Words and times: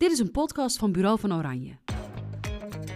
Dit 0.00 0.12
is 0.12 0.18
een 0.18 0.30
podcast 0.30 0.78
van 0.78 0.92
Bureau 0.92 1.18
van 1.18 1.34
Oranje. 1.34 1.76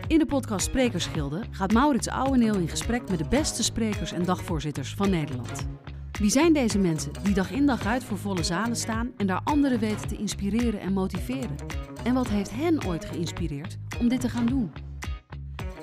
In 0.06 0.19
de 0.19 0.27
podcast 0.27 0.67
Sprekersgilde 0.67 1.42
gaat 1.50 1.73
Maurits 1.73 2.08
Ouweneel 2.08 2.54
in 2.54 2.69
gesprek 2.69 3.08
met 3.08 3.19
de 3.19 3.29
beste 3.29 3.62
sprekers 3.62 4.12
en 4.12 4.25
dagvoorzitters 4.25 4.94
van 4.94 5.10
Nederland. 5.10 5.67
Wie 6.12 6.30
zijn 6.30 6.52
deze 6.52 6.78
mensen 6.78 7.12
die 7.22 7.34
dag 7.34 7.50
in 7.50 7.67
dag 7.67 7.86
uit 7.86 8.04
voor 8.04 8.18
volle 8.18 8.43
zalen 8.43 8.77
staan 8.77 9.12
en 9.16 9.27
daar 9.27 9.40
anderen 9.45 9.79
weten 9.79 10.09
te 10.09 10.16
inspireren 10.16 10.80
en 10.80 10.93
motiveren? 10.93 11.56
En 12.04 12.14
wat 12.14 12.29
heeft 12.29 12.50
hen 12.50 12.87
ooit 12.87 13.05
geïnspireerd 13.05 13.79
om 14.00 14.09
dit 14.09 14.21
te 14.21 14.29
gaan 14.29 14.46
doen? 14.46 14.73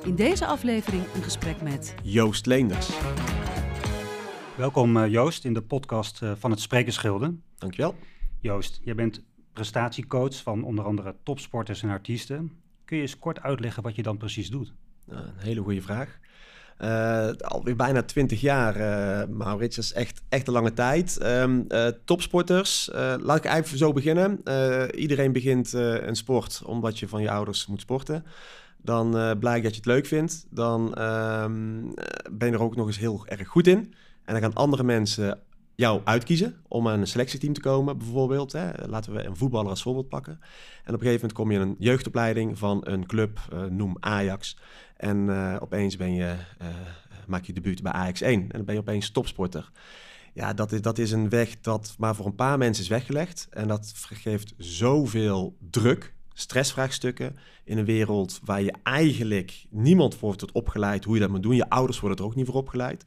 In 0.03 0.15
deze 0.15 0.45
aflevering 0.45 1.03
een 1.15 1.23
gesprek 1.23 1.61
met 1.61 1.95
Joost 2.03 2.45
Leenders. 2.45 2.89
Welkom 4.57 4.97
eh, 4.97 5.11
Joost 5.11 5.45
in 5.45 5.53
de 5.53 5.61
podcast 5.61 6.21
eh, 6.21 6.31
van 6.35 6.51
het 6.51 6.59
Sprekersgilde. 6.59 7.35
Dankjewel. 7.57 7.95
Joost, 8.39 8.79
jij 8.83 8.95
bent 8.95 9.21
prestatiecoach 9.53 10.35
van 10.35 10.63
onder 10.63 10.85
andere 10.85 11.15
topsporters 11.23 11.83
en 11.83 11.89
artiesten. 11.89 12.51
Kun 12.85 12.97
je 12.97 13.01
eens 13.01 13.19
kort 13.19 13.41
uitleggen 13.41 13.83
wat 13.83 13.95
je 13.95 14.03
dan 14.03 14.17
precies 14.17 14.49
doet? 14.49 14.73
Een 15.07 15.33
hele 15.37 15.61
goede 15.61 15.81
vraag. 15.81 16.19
Uh, 16.79 17.31
alweer 17.31 17.75
bijna 17.75 18.03
20 18.03 18.41
jaar, 18.41 18.77
uh, 18.77 19.27
Maurits. 19.27 19.75
Dat 19.75 19.85
is 19.85 19.93
echt, 19.93 20.21
echt 20.29 20.47
een 20.47 20.53
lange 20.53 20.73
tijd. 20.73 21.17
Um, 21.23 21.65
uh, 21.67 21.87
topsporters, 22.05 22.89
laat 23.19 23.45
ik 23.45 23.51
even 23.51 23.77
zo 23.77 23.93
beginnen. 23.93 24.41
iedereen 24.95 25.31
begint 25.31 25.73
een 25.73 26.15
sport 26.15 26.61
omdat 26.65 26.99
je 26.99 27.07
van 27.07 27.21
je 27.21 27.31
ouders 27.31 27.65
moet 27.65 27.81
sporten. 27.81 28.25
Dan 28.77 29.39
blijkt 29.39 29.63
dat 29.63 29.71
je 29.71 29.77
het 29.77 29.85
leuk 29.85 30.05
vindt. 30.05 30.45
Dan 30.49 31.01
um, 31.01 31.93
ben 32.31 32.47
je 32.47 32.53
er 32.53 32.61
ook 32.61 32.75
nog 32.75 32.87
eens 32.87 32.99
heel 32.99 33.27
erg 33.27 33.47
goed 33.47 33.67
in. 33.67 33.93
En 34.25 34.33
dan 34.33 34.41
gaan 34.41 34.53
andere 34.53 34.83
mensen 34.83 35.39
jou 35.81 36.01
uitkiezen 36.03 36.55
om 36.67 36.87
aan 36.87 36.99
een 36.99 37.07
selectieteam 37.07 37.53
te 37.53 37.59
komen, 37.59 37.97
bijvoorbeeld. 37.97 38.51
Hè. 38.51 38.87
Laten 38.87 39.13
we 39.13 39.25
een 39.25 39.35
voetballer 39.35 39.69
als 39.69 39.81
voorbeeld 39.81 40.09
pakken. 40.09 40.33
En 40.83 40.93
op 40.93 41.01
een 41.01 41.07
gegeven 41.07 41.13
moment 41.13 41.33
kom 41.33 41.51
je 41.51 41.59
een 41.59 41.75
jeugdopleiding 41.79 42.57
van 42.57 42.81
een 42.83 43.05
club, 43.05 43.39
uh, 43.53 43.63
noem 43.63 43.97
Ajax. 43.99 44.57
En 44.97 45.17
uh, 45.17 45.55
opeens 45.59 45.97
ben 45.97 46.13
je, 46.13 46.35
uh, 46.61 46.67
maak 47.27 47.43
je 47.43 47.53
debuut 47.53 47.81
bij 47.81 47.91
Ajax 47.91 48.21
1 48.21 48.41
en 48.41 48.47
dan 48.49 48.65
ben 48.65 48.75
je 48.75 48.81
opeens 48.81 49.11
topsporter. 49.11 49.71
Ja, 50.33 50.53
dat 50.53 50.71
is, 50.71 50.81
dat 50.81 50.97
is 50.97 51.11
een 51.11 51.29
weg 51.29 51.61
dat 51.61 51.95
maar 51.97 52.15
voor 52.15 52.25
een 52.25 52.35
paar 52.35 52.57
mensen 52.57 52.83
is 52.83 52.89
weggelegd. 52.89 53.47
En 53.49 53.67
dat 53.67 53.93
geeft 53.95 54.53
zoveel 54.57 55.57
druk, 55.69 56.13
stressvraagstukken 56.41 57.37
in 57.63 57.77
een 57.77 57.85
wereld 57.85 58.39
waar 58.43 58.61
je 58.61 58.73
eigenlijk 58.83 59.65
niemand 59.69 60.15
voor 60.15 60.27
wordt 60.27 60.51
opgeleid 60.51 61.03
hoe 61.03 61.13
je 61.13 61.19
dat 61.19 61.29
moet 61.29 61.43
doen. 61.43 61.55
Je 61.55 61.69
ouders 61.69 61.99
worden 61.99 62.17
er 62.17 62.23
ook 62.25 62.35
niet 62.35 62.45
voor 62.45 62.55
opgeleid. 62.55 63.03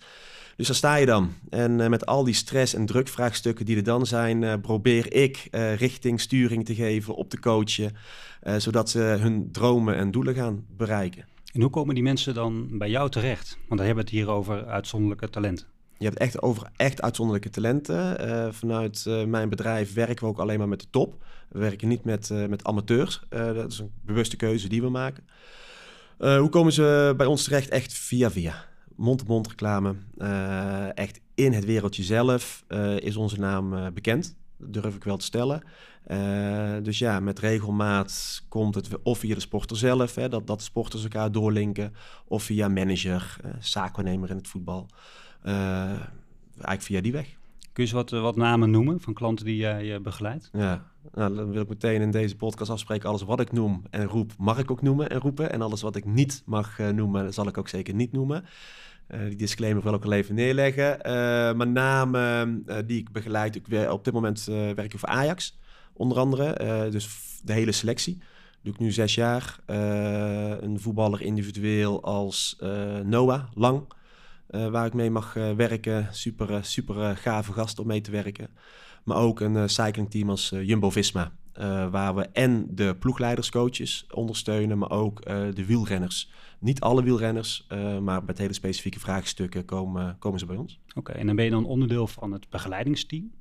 Dus 0.56 0.66
daar 0.66 0.76
sta 0.76 0.94
je 0.94 1.06
dan. 1.06 1.32
En 1.50 1.78
uh, 1.78 1.88
met 1.88 2.06
al 2.06 2.24
die 2.24 2.34
stress- 2.34 2.74
en 2.74 2.86
drukvraagstukken 2.86 3.64
die 3.64 3.76
er 3.76 3.82
dan 3.82 4.06
zijn, 4.06 4.42
uh, 4.42 4.54
probeer 4.62 5.12
ik 5.12 5.48
uh, 5.50 5.74
richting, 5.74 6.20
sturing 6.20 6.64
te 6.64 6.74
geven, 6.74 7.14
op 7.14 7.30
te 7.30 7.38
coachen, 7.40 7.96
zodat 8.56 8.90
ze 8.90 8.98
hun 8.98 9.48
dromen 9.52 9.96
en 9.96 10.10
doelen 10.10 10.34
gaan 10.34 10.64
bereiken. 10.76 11.24
En 11.52 11.60
hoe 11.60 11.70
komen 11.70 11.94
die 11.94 12.04
mensen 12.04 12.34
dan 12.34 12.78
bij 12.78 12.90
jou 12.90 13.10
terecht? 13.10 13.56
Want 13.68 13.80
dan 13.80 13.86
hebben 13.86 14.04
we 14.04 14.10
het 14.10 14.20
hier 14.20 14.28
over 14.28 14.66
uitzonderlijke 14.66 15.30
talenten. 15.30 15.73
Je 15.98 16.04
hebt 16.04 16.18
echt 16.18 16.42
over 16.42 16.70
echt 16.76 17.02
uitzonderlijke 17.02 17.50
talenten. 17.50 18.54
vanuit 18.54 19.04
mijn 19.26 19.48
bedrijf 19.48 19.94
werken 19.94 20.24
we 20.24 20.30
ook 20.30 20.38
alleen 20.38 20.58
maar 20.58 20.68
met 20.68 20.80
de 20.80 20.90
top. 20.90 21.24
We 21.48 21.58
werken 21.58 21.88
niet 21.88 22.04
met, 22.04 22.30
met 22.48 22.64
amateurs. 22.64 23.22
dat 23.28 23.72
is 23.72 23.78
een 23.78 23.92
bewuste 24.04 24.36
keuze 24.36 24.68
die 24.68 24.82
we 24.82 24.88
maken. 24.88 25.24
hoe 26.18 26.48
komen 26.48 26.72
ze 26.72 27.14
bij 27.16 27.26
ons 27.26 27.44
terecht? 27.44 27.68
Echt 27.68 27.92
via 27.92 28.30
via 28.30 28.64
mond-to-mond 28.96 29.48
reclame. 29.48 29.94
Echt 30.94 31.20
in 31.34 31.52
het 31.52 31.64
wereldje 31.64 32.02
zelf 32.02 32.64
is 32.98 33.16
onze 33.16 33.38
naam 33.38 33.94
bekend. 33.94 34.36
Dat 34.58 34.82
durf 34.82 34.94
ik 34.94 35.04
wel 35.04 35.16
te 35.16 35.24
stellen. 35.24 35.62
dus 36.82 36.98
ja, 36.98 37.20
met 37.20 37.38
regelmaat 37.38 38.42
komt 38.48 38.74
het 38.74 38.88
of 39.02 39.18
via 39.18 39.34
de 39.34 39.40
sporter 39.40 39.76
zelf, 39.76 40.14
hè, 40.14 40.28
dat, 40.28 40.46
dat 40.46 40.62
sporters 40.62 41.02
elkaar 41.02 41.32
doorlinken, 41.32 41.94
of 42.26 42.42
via 42.42 42.68
manager, 42.68 43.36
zaakwaarnemer 43.60 44.30
in 44.30 44.36
het 44.36 44.48
voetbal. 44.48 44.86
Eigenlijk 45.44 46.82
via 46.82 47.00
die 47.00 47.12
weg. 47.12 47.26
Kun 47.72 47.84
je 47.84 47.92
eens 47.94 48.10
wat, 48.10 48.10
wat 48.10 48.36
namen 48.36 48.70
noemen 48.70 49.00
van 49.00 49.14
klanten 49.14 49.44
die 49.44 49.56
jij 49.56 50.00
begeleidt? 50.00 50.50
Ja, 50.52 50.84
nou, 51.12 51.34
dan 51.34 51.50
wil 51.50 51.62
ik 51.62 51.68
meteen 51.68 52.00
in 52.00 52.10
deze 52.10 52.36
podcast 52.36 52.70
afspreken. 52.70 53.08
Alles 53.08 53.22
wat 53.22 53.40
ik 53.40 53.52
noem 53.52 53.82
en 53.90 54.04
roep, 54.04 54.32
mag 54.38 54.58
ik 54.58 54.70
ook 54.70 54.82
noemen 54.82 55.10
en 55.10 55.20
roepen. 55.20 55.52
En 55.52 55.62
alles 55.62 55.82
wat 55.82 55.96
ik 55.96 56.04
niet 56.04 56.42
mag 56.46 56.78
noemen, 56.78 57.34
zal 57.34 57.48
ik 57.48 57.58
ook 57.58 57.68
zeker 57.68 57.94
niet 57.94 58.12
noemen. 58.12 58.44
Uh, 59.08 59.20
die 59.20 59.36
disclaimer 59.36 59.82
wil 59.82 59.94
ik 59.94 60.04
al 60.04 60.12
even 60.12 60.34
neerleggen. 60.34 60.96
Uh, 60.96 61.52
mijn 61.52 61.72
namen 61.72 62.64
uh, 62.66 62.76
die 62.86 62.98
ik 62.98 63.12
begeleid, 63.12 63.54
ik 63.54 63.66
weer, 63.66 63.90
op 63.90 64.04
dit 64.04 64.14
moment 64.14 64.44
werk 64.44 64.92
ik 64.92 64.98
voor 64.98 65.08
Ajax, 65.08 65.58
onder 65.92 66.18
andere. 66.18 66.56
dus 66.90 67.08
de 67.44 67.52
hele 67.52 67.72
selectie. 67.72 68.18
Doe 68.62 68.72
ik 68.72 68.78
nu 68.78 68.90
zes 68.92 69.14
jaar. 69.14 69.58
een 69.66 70.80
voetballer 70.80 71.22
individueel 71.22 72.02
als 72.02 72.56
Noah 73.02 73.42
Lang, 73.54 73.82
waar 74.46 74.86
ik 74.86 74.94
mee 74.94 75.10
mag 75.10 75.34
werken. 75.34 76.08
Super, 76.10 76.64
super 76.64 77.16
gave 77.16 77.52
gast 77.52 77.78
om 77.78 77.86
mee 77.86 78.00
te 78.00 78.10
werken. 78.10 78.48
Maar 79.04 79.16
ook 79.16 79.40
een 79.40 79.68
cyclingteam 79.68 80.30
als 80.30 80.52
Jumbo-Visma. 80.62 81.32
Uh, 81.60 81.90
waar 81.90 82.14
we 82.14 82.22
en 82.22 82.66
de 82.70 82.96
ploegleiderscoaches 82.98 84.06
ondersteunen, 84.10 84.78
maar 84.78 84.90
ook 84.90 85.28
uh, 85.28 85.46
de 85.54 85.64
wielrenners. 85.66 86.30
Niet 86.58 86.80
alle 86.80 87.02
wielrenners, 87.02 87.66
uh, 87.72 87.98
maar 87.98 88.24
met 88.24 88.38
hele 88.38 88.52
specifieke 88.52 89.00
vraagstukken 89.00 89.64
komen, 89.64 90.16
komen 90.18 90.38
ze 90.38 90.46
bij 90.46 90.56
ons. 90.56 90.80
Oké, 90.88 90.98
okay, 90.98 91.16
en 91.16 91.26
dan 91.26 91.36
ben 91.36 91.44
je 91.44 91.50
dan 91.50 91.64
onderdeel 91.64 92.06
van 92.06 92.32
het 92.32 92.48
begeleidingsteam? 92.50 93.32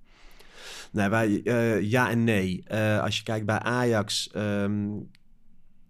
Nee, 0.91 1.09
wij, 1.09 1.41
ja 1.84 2.09
en 2.09 2.24
nee. 2.24 2.70
als 3.02 3.18
je 3.18 3.24
kijkt 3.24 3.46
bij 3.46 3.59
Ajax, 3.59 4.31
um, 4.35 5.09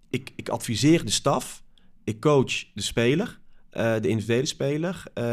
ik, 0.09 0.31
ik 0.35 0.50
adviseer 0.50 1.06
de 1.06 1.12
staf, 1.12 1.63
ik 2.03 2.19
coach 2.19 2.74
de 2.74 2.81
speler. 2.81 3.40
Uh, 3.78 3.94
de 4.01 4.07
individuele 4.07 4.45
speler. 4.45 5.03
Uh, 5.13 5.23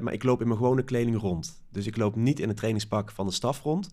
maar 0.00 0.12
ik 0.12 0.22
loop 0.22 0.40
in 0.40 0.46
mijn 0.46 0.58
gewone 0.58 0.82
kleding 0.82 1.20
rond. 1.20 1.64
Dus 1.72 1.86
ik 1.86 1.96
loop 1.96 2.16
niet 2.16 2.40
in 2.40 2.48
het 2.48 2.56
trainingspak 2.56 3.10
van 3.10 3.26
de 3.26 3.32
staf 3.32 3.62
rond. 3.62 3.92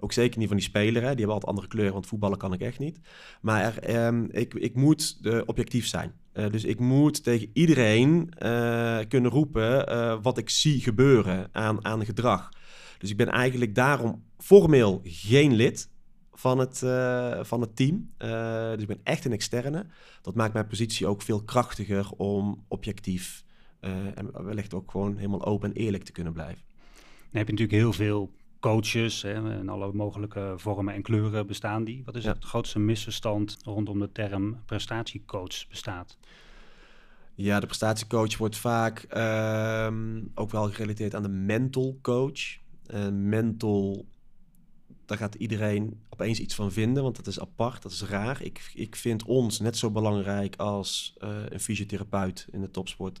Ook 0.00 0.12
zeker 0.12 0.38
niet 0.38 0.48
van 0.48 0.56
die 0.56 0.66
speler. 0.66 1.02
Hè. 1.02 1.08
Die 1.08 1.16
hebben 1.16 1.34
altijd 1.34 1.50
andere 1.50 1.68
kleuren, 1.68 1.92
want 1.92 2.06
voetballen 2.06 2.38
kan 2.38 2.52
ik 2.52 2.60
echt 2.60 2.78
niet. 2.78 3.00
Maar 3.40 4.06
um, 4.06 4.28
ik, 4.30 4.54
ik 4.54 4.74
moet 4.74 5.18
uh, 5.22 5.40
objectief 5.46 5.86
zijn. 5.86 6.12
dus 6.32 6.64
ik 6.64 6.78
moet 6.78 7.24
tegen 7.24 7.50
iedereen 7.52 8.28
kunnen 9.08 9.30
roepen 9.30 10.22
wat 10.22 10.38
ik 10.38 10.50
zie 10.50 10.80
gebeuren 10.80 11.48
aan, 11.52 11.84
aan 11.84 12.04
gedrag. 12.04 12.48
Dus 12.98 13.10
ik 13.10 13.16
ben 13.16 13.28
eigenlijk 13.28 13.74
daarom 13.74 14.22
formeel 14.38 15.00
geen 15.04 15.54
lid 15.54 15.88
van 16.40 16.58
het, 16.58 16.82
uh, 16.84 17.38
van 17.42 17.60
het 17.60 17.76
team. 17.76 18.10
Uh, 18.18 18.70
dus 18.70 18.80
ik 18.80 18.86
ben 18.86 19.00
echt 19.02 19.24
een 19.24 19.32
externe. 19.32 19.86
Dat 20.22 20.34
maakt 20.34 20.52
mijn 20.52 20.66
positie 20.66 21.06
ook 21.06 21.22
veel 21.22 21.42
krachtiger 21.42 22.10
om 22.16 22.64
objectief 22.68 23.44
uh, 23.80 23.90
en 24.14 24.44
wellicht 24.44 24.74
ook 24.74 24.90
gewoon 24.90 25.16
helemaal 25.16 25.44
open 25.44 25.68
en 25.68 25.76
eerlijk 25.76 26.04
te 26.04 26.12
kunnen 26.12 26.32
blijven. 26.32 26.62
Dan 26.94 27.38
heb 27.38 27.46
je 27.46 27.52
natuurlijk 27.52 27.82
heel 27.82 27.92
veel 27.92 28.30
coaches 28.60 29.22
hè, 29.22 29.32
en 29.32 29.68
alle 29.68 29.92
mogelijke 29.92 30.54
vormen 30.56 30.94
en 30.94 31.02
kleuren 31.02 31.46
bestaan 31.46 31.84
die. 31.84 32.02
Wat 32.04 32.16
is 32.16 32.24
ja. 32.24 32.32
het 32.32 32.44
grootste 32.44 32.78
misverstand 32.78 33.56
rondom 33.64 33.98
de 33.98 34.12
term 34.12 34.62
prestatiecoach 34.64 35.68
bestaat? 35.68 36.18
Ja, 37.34 37.60
de 37.60 37.66
prestatiecoach 37.66 38.36
wordt 38.36 38.56
vaak 38.56 39.06
uh, 39.16 39.88
ook 40.34 40.50
wel 40.50 40.70
gerelateerd 40.70 41.14
aan 41.14 41.22
de 41.22 41.28
mental 41.28 41.98
coach. 42.02 42.58
Mental 43.12 44.06
daar 45.10 45.18
gaat 45.18 45.34
iedereen 45.34 46.00
opeens 46.08 46.40
iets 46.40 46.54
van 46.54 46.72
vinden, 46.72 47.02
want 47.02 47.16
dat 47.16 47.26
is 47.26 47.40
apart, 47.40 47.82
dat 47.82 47.92
is 47.92 48.02
raar. 48.02 48.42
Ik, 48.42 48.70
ik 48.74 48.96
vind 48.96 49.24
ons 49.24 49.60
net 49.60 49.76
zo 49.76 49.90
belangrijk 49.90 50.56
als 50.56 51.14
uh, 51.18 51.28
een 51.48 51.60
fysiotherapeut 51.60 52.46
in 52.50 52.60
de 52.60 52.70
topsport. 52.70 53.20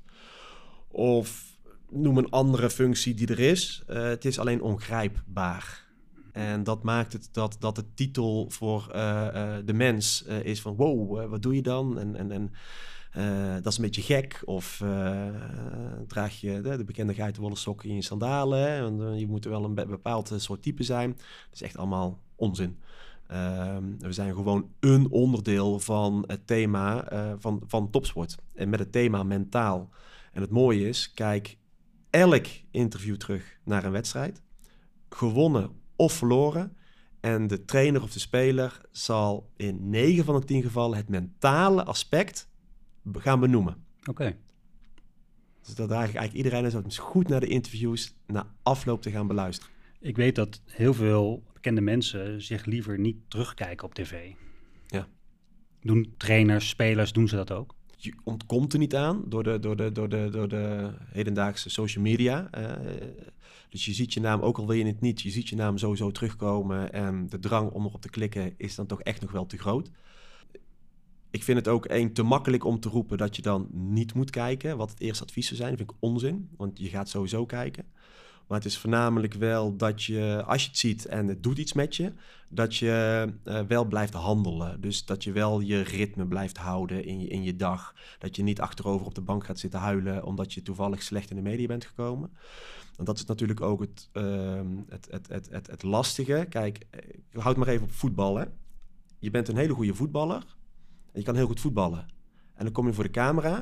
Of 0.88 1.56
noem 1.90 2.18
een 2.18 2.30
andere 2.30 2.70
functie 2.70 3.14
die 3.14 3.26
er 3.26 3.38
is. 3.38 3.82
Uh, 3.88 4.02
het 4.02 4.24
is 4.24 4.38
alleen 4.38 4.62
ongrijpbaar. 4.62 5.88
En 6.32 6.64
dat 6.64 6.82
maakt 6.82 7.12
het 7.12 7.28
dat, 7.32 7.56
dat 7.58 7.76
de 7.76 7.94
titel 7.94 8.50
voor 8.50 8.90
uh, 8.94 9.56
de 9.64 9.72
mens 9.72 10.22
is 10.22 10.60
van 10.60 10.76
wow, 10.76 11.28
wat 11.30 11.42
doe 11.42 11.54
je 11.54 11.62
dan? 11.62 11.98
En, 11.98 12.16
en, 12.16 12.30
en 12.30 12.52
uh, 13.16 13.52
dat 13.54 13.66
is 13.66 13.76
een 13.76 13.84
beetje 13.84 14.02
gek. 14.02 14.42
Of 14.44 14.80
uh, 14.84 15.28
draag 16.06 16.40
je 16.40 16.60
de, 16.60 16.76
de 16.76 16.84
bekende 16.84 17.14
geitenwolle 17.14 17.56
sokken 17.56 17.88
in 17.88 17.94
je 17.94 18.02
sandalen. 18.02 18.82
Want, 18.82 19.00
uh, 19.00 19.20
je 19.20 19.26
moet 19.26 19.44
wel 19.44 19.64
een 19.64 19.74
bepaald 19.74 20.32
soort 20.36 20.62
type 20.62 20.82
zijn. 20.82 21.10
Dat 21.10 21.52
is 21.52 21.62
echt 21.62 21.76
allemaal 21.76 22.18
onzin. 22.36 22.78
Ehm, 23.26 23.84
we 23.98 24.12
zijn 24.12 24.34
gewoon 24.34 24.70
een 24.80 25.10
onderdeel 25.10 25.80
van 25.80 26.24
het 26.26 26.46
thema 26.46 27.04
van, 27.38 27.62
van 27.66 27.90
topsport. 27.90 28.36
En 28.54 28.68
met 28.68 28.78
het 28.78 28.92
thema 28.92 29.22
mentaal. 29.22 29.88
En 30.32 30.40
het 30.40 30.50
mooie 30.50 30.88
is, 30.88 31.12
kijk 31.14 31.56
elk 32.10 32.46
interview 32.70 33.16
terug 33.16 33.58
naar 33.64 33.84
een 33.84 33.92
wedstrijd. 33.92 34.42
Gewonnen 35.08 35.70
of 35.96 36.12
verloren. 36.12 36.76
En 37.20 37.46
de 37.46 37.64
trainer 37.64 38.02
of 38.02 38.12
de 38.12 38.18
speler 38.18 38.80
zal 38.90 39.50
in 39.56 39.90
9 39.90 40.24
van 40.24 40.40
de 40.40 40.46
10 40.46 40.62
gevallen 40.62 40.96
het 40.96 41.08
mentale 41.08 41.84
aspect 41.84 42.49
gaan 43.12 43.40
benoemen. 43.40 43.84
Oké. 44.00 44.10
Okay. 44.10 44.36
Dus 45.62 45.74
dat 45.74 45.90
eigenlijk, 45.90 46.18
eigenlijk 46.18 46.62
iedereen 46.64 46.86
is 46.86 46.98
goed 46.98 47.28
naar 47.28 47.40
de 47.40 47.46
interviews 47.46 48.14
na 48.26 48.54
afloop 48.62 49.02
te 49.02 49.10
gaan 49.10 49.26
beluisteren. 49.26 49.74
Ik 50.00 50.16
weet 50.16 50.34
dat 50.34 50.60
heel 50.64 50.94
veel 50.94 51.42
bekende 51.52 51.80
mensen 51.80 52.42
zich 52.42 52.64
liever 52.64 52.98
niet 52.98 53.16
terugkijken 53.28 53.86
op 53.86 53.94
tv. 53.94 54.32
Ja. 54.86 55.08
Doen 55.80 56.14
trainers, 56.16 56.68
spelers, 56.68 57.12
doen 57.12 57.28
ze 57.28 57.36
dat 57.36 57.52
ook? 57.52 57.74
Je 57.96 58.14
ontkomt 58.24 58.72
er 58.72 58.78
niet 58.78 58.94
aan 58.94 59.22
door 59.26 59.42
de, 59.42 59.58
door 59.58 59.76
de, 59.76 59.92
door 59.92 60.08
de, 60.08 60.28
door 60.30 60.48
de 60.48 60.90
hedendaagse 61.12 61.70
social 61.70 62.04
media. 62.04 62.48
Uh, 62.58 62.72
dus 63.68 63.84
je 63.84 63.92
ziet 63.92 64.12
je 64.12 64.20
naam, 64.20 64.40
ook 64.40 64.58
al 64.58 64.66
wil 64.66 64.76
je 64.76 64.86
het 64.86 65.00
niet, 65.00 65.20
je 65.20 65.30
ziet 65.30 65.48
je 65.48 65.56
naam 65.56 65.78
sowieso 65.78 66.10
terugkomen. 66.10 66.92
En 66.92 67.26
de 67.28 67.38
drang 67.38 67.70
om 67.70 67.84
erop 67.84 68.00
te 68.00 68.10
klikken 68.10 68.54
is 68.56 68.74
dan 68.74 68.86
toch 68.86 69.02
echt 69.02 69.20
nog 69.20 69.30
wel 69.30 69.46
te 69.46 69.58
groot. 69.58 69.90
Ik 71.30 71.44
vind 71.44 71.58
het 71.58 71.68
ook 71.68 71.86
één 71.86 72.12
te 72.12 72.22
makkelijk 72.22 72.64
om 72.64 72.80
te 72.80 72.88
roepen 72.88 73.18
dat 73.18 73.36
je 73.36 73.42
dan 73.42 73.68
niet 73.70 74.14
moet 74.14 74.30
kijken. 74.30 74.76
Wat 74.76 74.90
het 74.90 75.00
eerste 75.00 75.24
advies 75.24 75.46
zou 75.46 75.56
zijn, 75.56 75.70
dat 75.70 75.78
vind 75.78 75.90
ik 75.90 75.96
onzin. 76.00 76.48
Want 76.56 76.78
je 76.78 76.88
gaat 76.88 77.08
sowieso 77.08 77.46
kijken. 77.46 77.84
Maar 78.50 78.58
het 78.58 78.68
is 78.68 78.78
voornamelijk 78.78 79.34
wel 79.34 79.76
dat 79.76 80.02
je, 80.02 80.42
als 80.46 80.62
je 80.62 80.68
het 80.68 80.78
ziet 80.78 81.06
en 81.06 81.28
het 81.28 81.42
doet 81.42 81.58
iets 81.58 81.72
met 81.72 81.96
je, 81.96 82.12
dat 82.48 82.76
je 82.76 83.26
uh, 83.44 83.60
wel 83.60 83.84
blijft 83.84 84.12
handelen. 84.12 84.80
Dus 84.80 85.04
dat 85.04 85.24
je 85.24 85.32
wel 85.32 85.60
je 85.60 85.80
ritme 85.80 86.26
blijft 86.26 86.56
houden 86.56 87.04
in 87.04 87.20
je, 87.20 87.28
in 87.28 87.42
je 87.42 87.56
dag. 87.56 87.94
Dat 88.18 88.36
je 88.36 88.42
niet 88.42 88.60
achterover 88.60 89.06
op 89.06 89.14
de 89.14 89.20
bank 89.20 89.44
gaat 89.44 89.58
zitten 89.58 89.80
huilen 89.80 90.24
omdat 90.24 90.52
je 90.52 90.62
toevallig 90.62 91.02
slecht 91.02 91.30
in 91.30 91.36
de 91.36 91.42
media 91.42 91.66
bent 91.66 91.84
gekomen. 91.84 92.30
Want 92.96 93.08
dat 93.08 93.18
is 93.18 93.24
natuurlijk 93.24 93.60
ook 93.60 93.80
het, 93.80 94.08
uh, 94.12 94.60
het, 94.88 95.06
het, 95.10 95.28
het, 95.28 95.48
het, 95.50 95.66
het 95.66 95.82
lastige. 95.82 96.46
Kijk, 96.48 96.86
eh, 96.90 97.00
houd 97.42 97.56
maar 97.56 97.68
even 97.68 97.84
op 97.84 97.92
voetballen. 97.92 98.52
Je 99.18 99.30
bent 99.30 99.48
een 99.48 99.56
hele 99.56 99.74
goede 99.74 99.94
voetballer. 99.94 100.44
En 101.12 101.18
je 101.18 101.22
kan 101.22 101.34
heel 101.36 101.46
goed 101.46 101.60
voetballen. 101.60 102.06
En 102.54 102.64
dan 102.64 102.72
kom 102.72 102.86
je 102.86 102.92
voor 102.92 103.04
de 103.04 103.10
camera. 103.10 103.56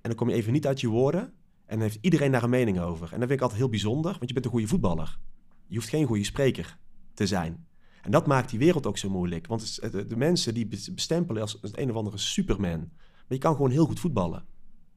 En 0.00 0.08
dan 0.10 0.14
kom 0.14 0.28
je 0.28 0.34
even 0.34 0.52
niet 0.52 0.66
uit 0.66 0.80
je 0.80 0.88
woorden. 0.88 1.22
En 1.64 1.78
dan 1.78 1.80
heeft 1.80 1.98
iedereen 2.00 2.32
daar 2.32 2.42
een 2.42 2.50
mening 2.50 2.80
over. 2.80 3.12
En 3.12 3.18
dat 3.18 3.28
vind 3.28 3.30
ik 3.30 3.40
altijd 3.40 3.60
heel 3.60 3.68
bijzonder, 3.68 4.12
want 4.12 4.28
je 4.28 4.32
bent 4.32 4.44
een 4.44 4.50
goede 4.50 4.66
voetballer. 4.66 5.18
Je 5.66 5.76
hoeft 5.76 5.88
geen 5.88 6.06
goede 6.06 6.24
spreker 6.24 6.78
te 7.14 7.26
zijn. 7.26 7.66
En 8.02 8.10
dat 8.10 8.26
maakt 8.26 8.50
die 8.50 8.58
wereld 8.58 8.86
ook 8.86 8.98
zo 8.98 9.10
moeilijk. 9.10 9.46
Want 9.46 9.92
de 10.08 10.16
mensen 10.16 10.54
die 10.54 10.68
bestempelen 10.94 11.42
als 11.42 11.58
een 11.62 11.90
of 11.90 11.96
andere 11.96 12.18
superman. 12.18 12.78
Maar 12.78 13.26
je 13.28 13.38
kan 13.38 13.54
gewoon 13.54 13.70
heel 13.70 13.86
goed 13.86 14.00
voetballen. 14.00 14.44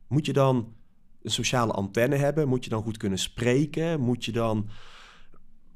Moet 0.07 0.25
je 0.25 0.33
dan 0.33 0.73
een 1.21 1.31
sociale 1.31 1.71
antenne 1.71 2.15
hebben? 2.15 2.47
Moet 2.47 2.63
je 2.63 2.69
dan 2.69 2.83
goed 2.83 2.97
kunnen 2.97 3.19
spreken? 3.19 3.99
Moet 3.99 4.25
je 4.25 4.31
dan 4.31 4.69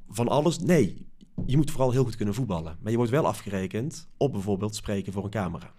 van 0.07 0.27
alles? 0.27 0.59
Nee, 0.59 1.07
je 1.45 1.57
moet 1.57 1.71
vooral 1.71 1.91
heel 1.91 2.03
goed 2.03 2.15
kunnen 2.15 2.35
voetballen. 2.35 2.77
Maar 2.81 2.91
je 2.91 2.97
wordt 2.97 3.11
wel 3.11 3.27
afgerekend 3.27 4.09
op 4.17 4.31
bijvoorbeeld 4.31 4.75
spreken 4.75 5.13
voor 5.13 5.23
een 5.23 5.29
camera. 5.29 5.73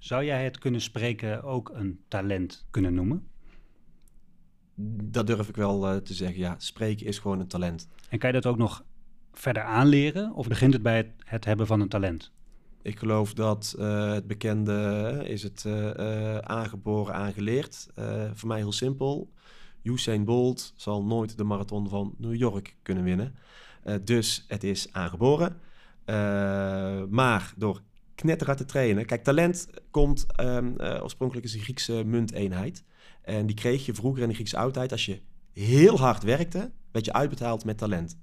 Zou 0.00 0.24
jij 0.24 0.44
het 0.44 0.58
kunnen 0.58 0.80
spreken 0.80 1.42
ook 1.42 1.70
een 1.74 2.00
talent 2.08 2.66
kunnen 2.70 2.94
noemen? 2.94 3.28
Dat 5.02 5.26
durf 5.26 5.48
ik 5.48 5.56
wel 5.56 5.92
uh, 5.92 5.96
te 5.96 6.14
zeggen, 6.14 6.38
ja. 6.38 6.54
Spreken 6.58 7.06
is 7.06 7.18
gewoon 7.18 7.40
een 7.40 7.46
talent. 7.46 7.88
En 8.08 8.18
kan 8.18 8.28
je 8.32 8.40
dat 8.40 8.52
ook 8.52 8.58
nog 8.58 8.84
verder 9.32 9.62
aanleren? 9.62 10.32
Of 10.34 10.48
begint 10.48 10.72
het 10.72 10.82
bij 10.82 10.96
het, 10.96 11.10
het 11.24 11.44
hebben 11.44 11.66
van 11.66 11.80
een 11.80 11.88
talent? 11.88 12.32
Ik 12.82 12.98
geloof 12.98 13.34
dat 13.34 13.74
uh, 13.78 14.12
het 14.12 14.26
bekende 14.26 15.22
is 15.24 15.42
het 15.42 15.64
uh, 15.66 16.38
aangeboren, 16.38 17.14
aangeleerd. 17.14 17.88
voor 18.34 18.48
mij 18.48 18.58
heel 18.58 18.72
simpel. 18.72 19.32
Usain 19.82 20.24
Bolt 20.24 20.72
zal 20.76 21.04
nooit 21.04 21.36
de 21.36 21.44
marathon 21.44 21.88
van 21.88 22.14
New 22.18 22.34
York 22.34 22.76
kunnen 22.82 23.04
winnen. 23.04 23.34
dus 24.04 24.44
het 24.48 24.64
is 24.64 24.92
aangeboren. 24.92 25.60
maar 27.10 27.52
door 27.56 27.82
knetterhard 28.20 28.58
te 28.58 28.64
trainen. 28.64 29.06
Kijk, 29.06 29.24
talent 29.24 29.68
komt 29.90 30.26
um, 30.40 30.74
oorspronkelijk 30.80 31.46
is 31.46 31.54
een 31.54 31.60
Griekse 31.60 32.02
munteenheid. 32.06 32.84
En 33.22 33.46
die 33.46 33.56
kreeg 33.56 33.86
je 33.86 33.94
vroeger 33.94 34.22
in 34.22 34.28
de 34.28 34.34
Griekse 34.34 34.56
oudheid. 34.56 34.92
Als 34.92 35.06
je 35.06 35.20
heel 35.52 35.98
hard 35.98 36.22
werkte, 36.22 36.70
werd 36.92 37.04
je 37.04 37.12
uitbetaald 37.12 37.64
met 37.64 37.78
talent. 37.78 38.18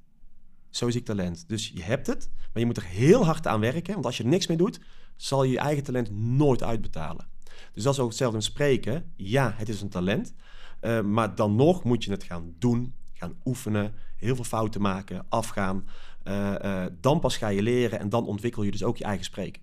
Zo 0.70 0.90
zie 0.90 1.00
ik 1.00 1.06
talent. 1.06 1.44
Dus 1.48 1.72
je 1.74 1.84
hebt 1.84 2.08
het, 2.08 2.30
maar 2.34 2.62
je 2.62 2.66
moet 2.66 2.78
er 2.78 2.86
heel 2.86 3.26
hard 3.26 3.48
aan 3.48 3.60
werken. 3.60 3.94
Want 3.94 4.06
als 4.06 4.18
je 4.18 4.24
er 4.24 4.30
niks 4.30 4.48
mee 4.48 4.58
doet, 4.58 4.80
zal 5.16 5.44
je 5.44 5.52
je 5.52 5.60
eigen 5.60 5.84
talent 5.84 6.12
nooit 6.12 6.64
uitbetalen. 6.64 7.28
Dus 7.74 7.84
dat 7.84 7.94
is 7.94 8.00
ook 8.00 8.08
hetzelfde 8.08 8.42
spreken. 8.42 9.12
Ja, 9.16 9.54
het 9.56 9.70
is 9.70 9.82
een 9.82 9.90
talent. 9.90 10.34
Uh, 10.82 11.02
maar 11.02 11.36
dan 11.36 11.56
nog 11.56 11.84
moet 11.84 12.04
je 12.04 12.12
het 12.12 12.24
gaan 12.24 12.56
doen, 12.60 12.94
gaan 13.14 13.36
oefenen, 13.46 13.94
heel 14.18 14.36
veel 14.36 14.44
fouten 14.44 14.82
maken, 14.82 15.26
afgaan. 15.30 15.88
Uh, 16.24 16.86
dan 17.02 17.20
pas 17.20 17.38
ga 17.38 17.48
je 17.48 17.62
leren 17.62 18.00
en 18.00 18.10
dan 18.10 18.26
ontwikkel 18.26 18.64
je 18.64 18.72
dus 18.72 18.84
ook 18.84 18.98
je 18.98 19.04
eigen 19.04 19.26
spreken. 19.26 19.62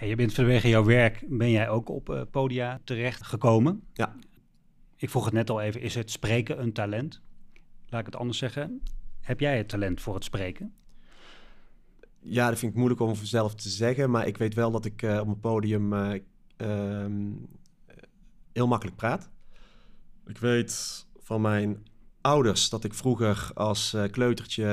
Hey, 0.00 0.08
je 0.08 0.16
bent 0.16 0.34
vanwege 0.34 0.68
jouw 0.68 0.84
werk, 0.84 1.24
ben 1.28 1.50
jij 1.50 1.68
ook 1.68 1.88
op 1.88 2.26
podia 2.30 2.80
terecht 2.84 3.22
gekomen? 3.22 3.82
Ja. 3.92 4.16
Ik 4.96 5.10
vroeg 5.10 5.24
het 5.24 5.34
net 5.34 5.50
al 5.50 5.60
even, 5.60 5.80
is 5.80 5.94
het 5.94 6.10
spreken 6.10 6.60
een 6.60 6.72
talent? 6.72 7.22
Laat 7.88 8.00
ik 8.00 8.06
het 8.06 8.16
anders 8.16 8.38
zeggen. 8.38 8.82
Heb 9.20 9.40
jij 9.40 9.56
het 9.56 9.68
talent 9.68 10.00
voor 10.00 10.14
het 10.14 10.24
spreken? 10.24 10.74
Ja, 12.20 12.48
dat 12.48 12.58
vind 12.58 12.70
ik 12.72 12.78
moeilijk 12.78 13.00
om 13.00 13.14
zelf 13.14 13.54
te 13.54 13.68
zeggen. 13.68 14.10
Maar 14.10 14.26
ik 14.26 14.36
weet 14.36 14.54
wel 14.54 14.70
dat 14.70 14.84
ik 14.84 15.02
uh, 15.02 15.20
op 15.20 15.26
een 15.26 15.40
podium 15.40 15.92
uh, 15.92 16.14
uh, 16.56 17.06
heel 18.52 18.66
makkelijk 18.66 18.96
praat. 18.96 19.30
Ik 20.26 20.38
weet 20.38 21.06
van 21.18 21.40
mijn 21.40 21.86
ouders 22.20 22.68
dat 22.68 22.84
ik 22.84 22.94
vroeger 22.94 23.50
als 23.54 23.96
kleutertje 24.10 24.64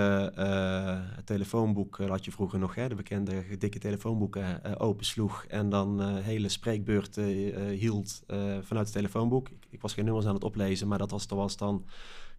het 1.16 1.26
telefoonboek, 1.26 1.98
had 1.98 2.26
je 2.26 2.32
vroeger 2.32 2.60
nog, 2.60 2.76
hè, 2.76 2.88
de 2.90 2.96
bekende 2.96 3.58
dikke 3.58 3.80
telefoonboeken, 3.80 4.80
opensloeg. 4.80 5.46
En 5.46 5.70
dan 5.70 6.18
hele 6.18 6.50
spreekbeurten 6.50 7.26
hield 7.70 8.24
vanuit 8.62 8.88
het 8.88 8.92
telefoonboek. 8.92 9.50
Ik, 9.50 9.66
ik, 9.70 9.82
was 9.82 9.94
geen 9.94 10.06
nummers 10.06 10.26
aan 10.26 10.34
het 10.34 10.44
oplezen, 10.44 10.88
maar 10.88 10.98
dat 10.98 11.12
was, 11.12 11.28
dat 11.28 11.38
was 11.38 11.58
dan 11.58 11.86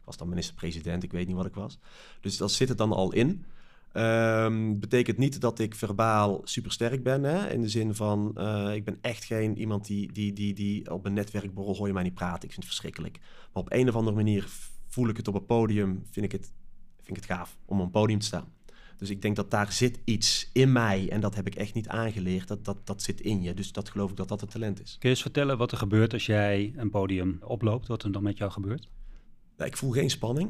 was 0.08 0.16
dan 0.16 0.28
minister-president, 0.28 1.02
ik 1.02 1.12
weet 1.12 1.26
niet 1.26 1.36
wat 1.36 1.46
ik 1.46 1.54
was. 1.54 1.78
Dus 2.20 2.36
dat 2.36 2.52
zit 2.52 2.68
er 2.68 2.76
dan 2.76 2.92
al 2.92 3.12
in. 3.12 3.44
Um, 3.92 4.80
betekent 4.80 5.18
niet 5.18 5.40
dat 5.40 5.58
ik 5.58 5.74
verbaal 5.74 6.40
super 6.44 6.72
sterk 6.72 7.02
ben. 7.02 7.22
Hè? 7.22 7.50
In 7.50 7.60
de 7.60 7.68
zin 7.68 7.94
van, 7.94 8.34
uh, 8.38 8.74
ik 8.74 8.84
ben 8.84 8.98
echt 9.00 9.24
geen 9.24 9.58
iemand 9.58 9.86
die, 9.86 10.12
die, 10.12 10.32
die, 10.32 10.54
die 10.54 10.92
op 10.92 11.04
een 11.04 11.12
netwerkborrel 11.12 11.76
hoor 11.76 11.86
je 11.86 11.92
mij 11.92 12.02
niet 12.02 12.14
praten. 12.14 12.42
Ik 12.42 12.52
vind 12.52 12.56
het 12.56 12.66
verschrikkelijk. 12.66 13.18
Maar 13.52 13.62
op 13.62 13.72
een 13.72 13.88
of 13.88 13.96
andere 13.96 14.16
manier 14.16 14.48
voel 14.98 15.08
ik 15.08 15.16
het 15.16 15.28
op 15.28 15.34
een 15.34 15.46
podium, 15.46 16.02
vind 16.10 16.26
ik 16.26 16.32
het, 16.32 16.52
vind 16.96 17.16
ik 17.16 17.16
het 17.16 17.24
gaaf 17.24 17.58
om 17.64 17.78
op 17.78 17.84
een 17.84 17.90
podium 17.90 18.18
te 18.18 18.26
staan. 18.26 18.52
Dus 18.96 19.10
ik 19.10 19.22
denk 19.22 19.36
dat 19.36 19.50
daar 19.50 19.72
zit 19.72 19.98
iets 20.04 20.50
in 20.52 20.72
mij 20.72 21.10
en 21.10 21.20
dat 21.20 21.34
heb 21.34 21.46
ik 21.46 21.54
echt 21.54 21.74
niet 21.74 21.88
aangeleerd. 21.88 22.48
Dat, 22.48 22.64
dat, 22.64 22.86
dat 22.86 23.02
zit 23.02 23.20
in 23.20 23.42
je. 23.42 23.54
Dus 23.54 23.72
dat 23.72 23.88
geloof 23.88 24.10
ik 24.10 24.16
dat 24.16 24.28
dat 24.28 24.40
het 24.40 24.50
talent 24.50 24.80
is. 24.80 24.90
Kun 24.90 24.98
je 25.00 25.08
eens 25.08 25.22
vertellen 25.22 25.58
wat 25.58 25.72
er 25.72 25.78
gebeurt 25.78 26.12
als 26.12 26.26
jij 26.26 26.72
een 26.76 26.90
podium 26.90 27.38
oploopt? 27.42 27.86
Wat 27.86 28.02
er 28.02 28.12
dan 28.12 28.22
met 28.22 28.38
jou 28.38 28.50
gebeurt? 28.50 28.88
ik 29.56 29.76
voel 29.76 29.90
geen 29.90 30.10
spanning. 30.10 30.48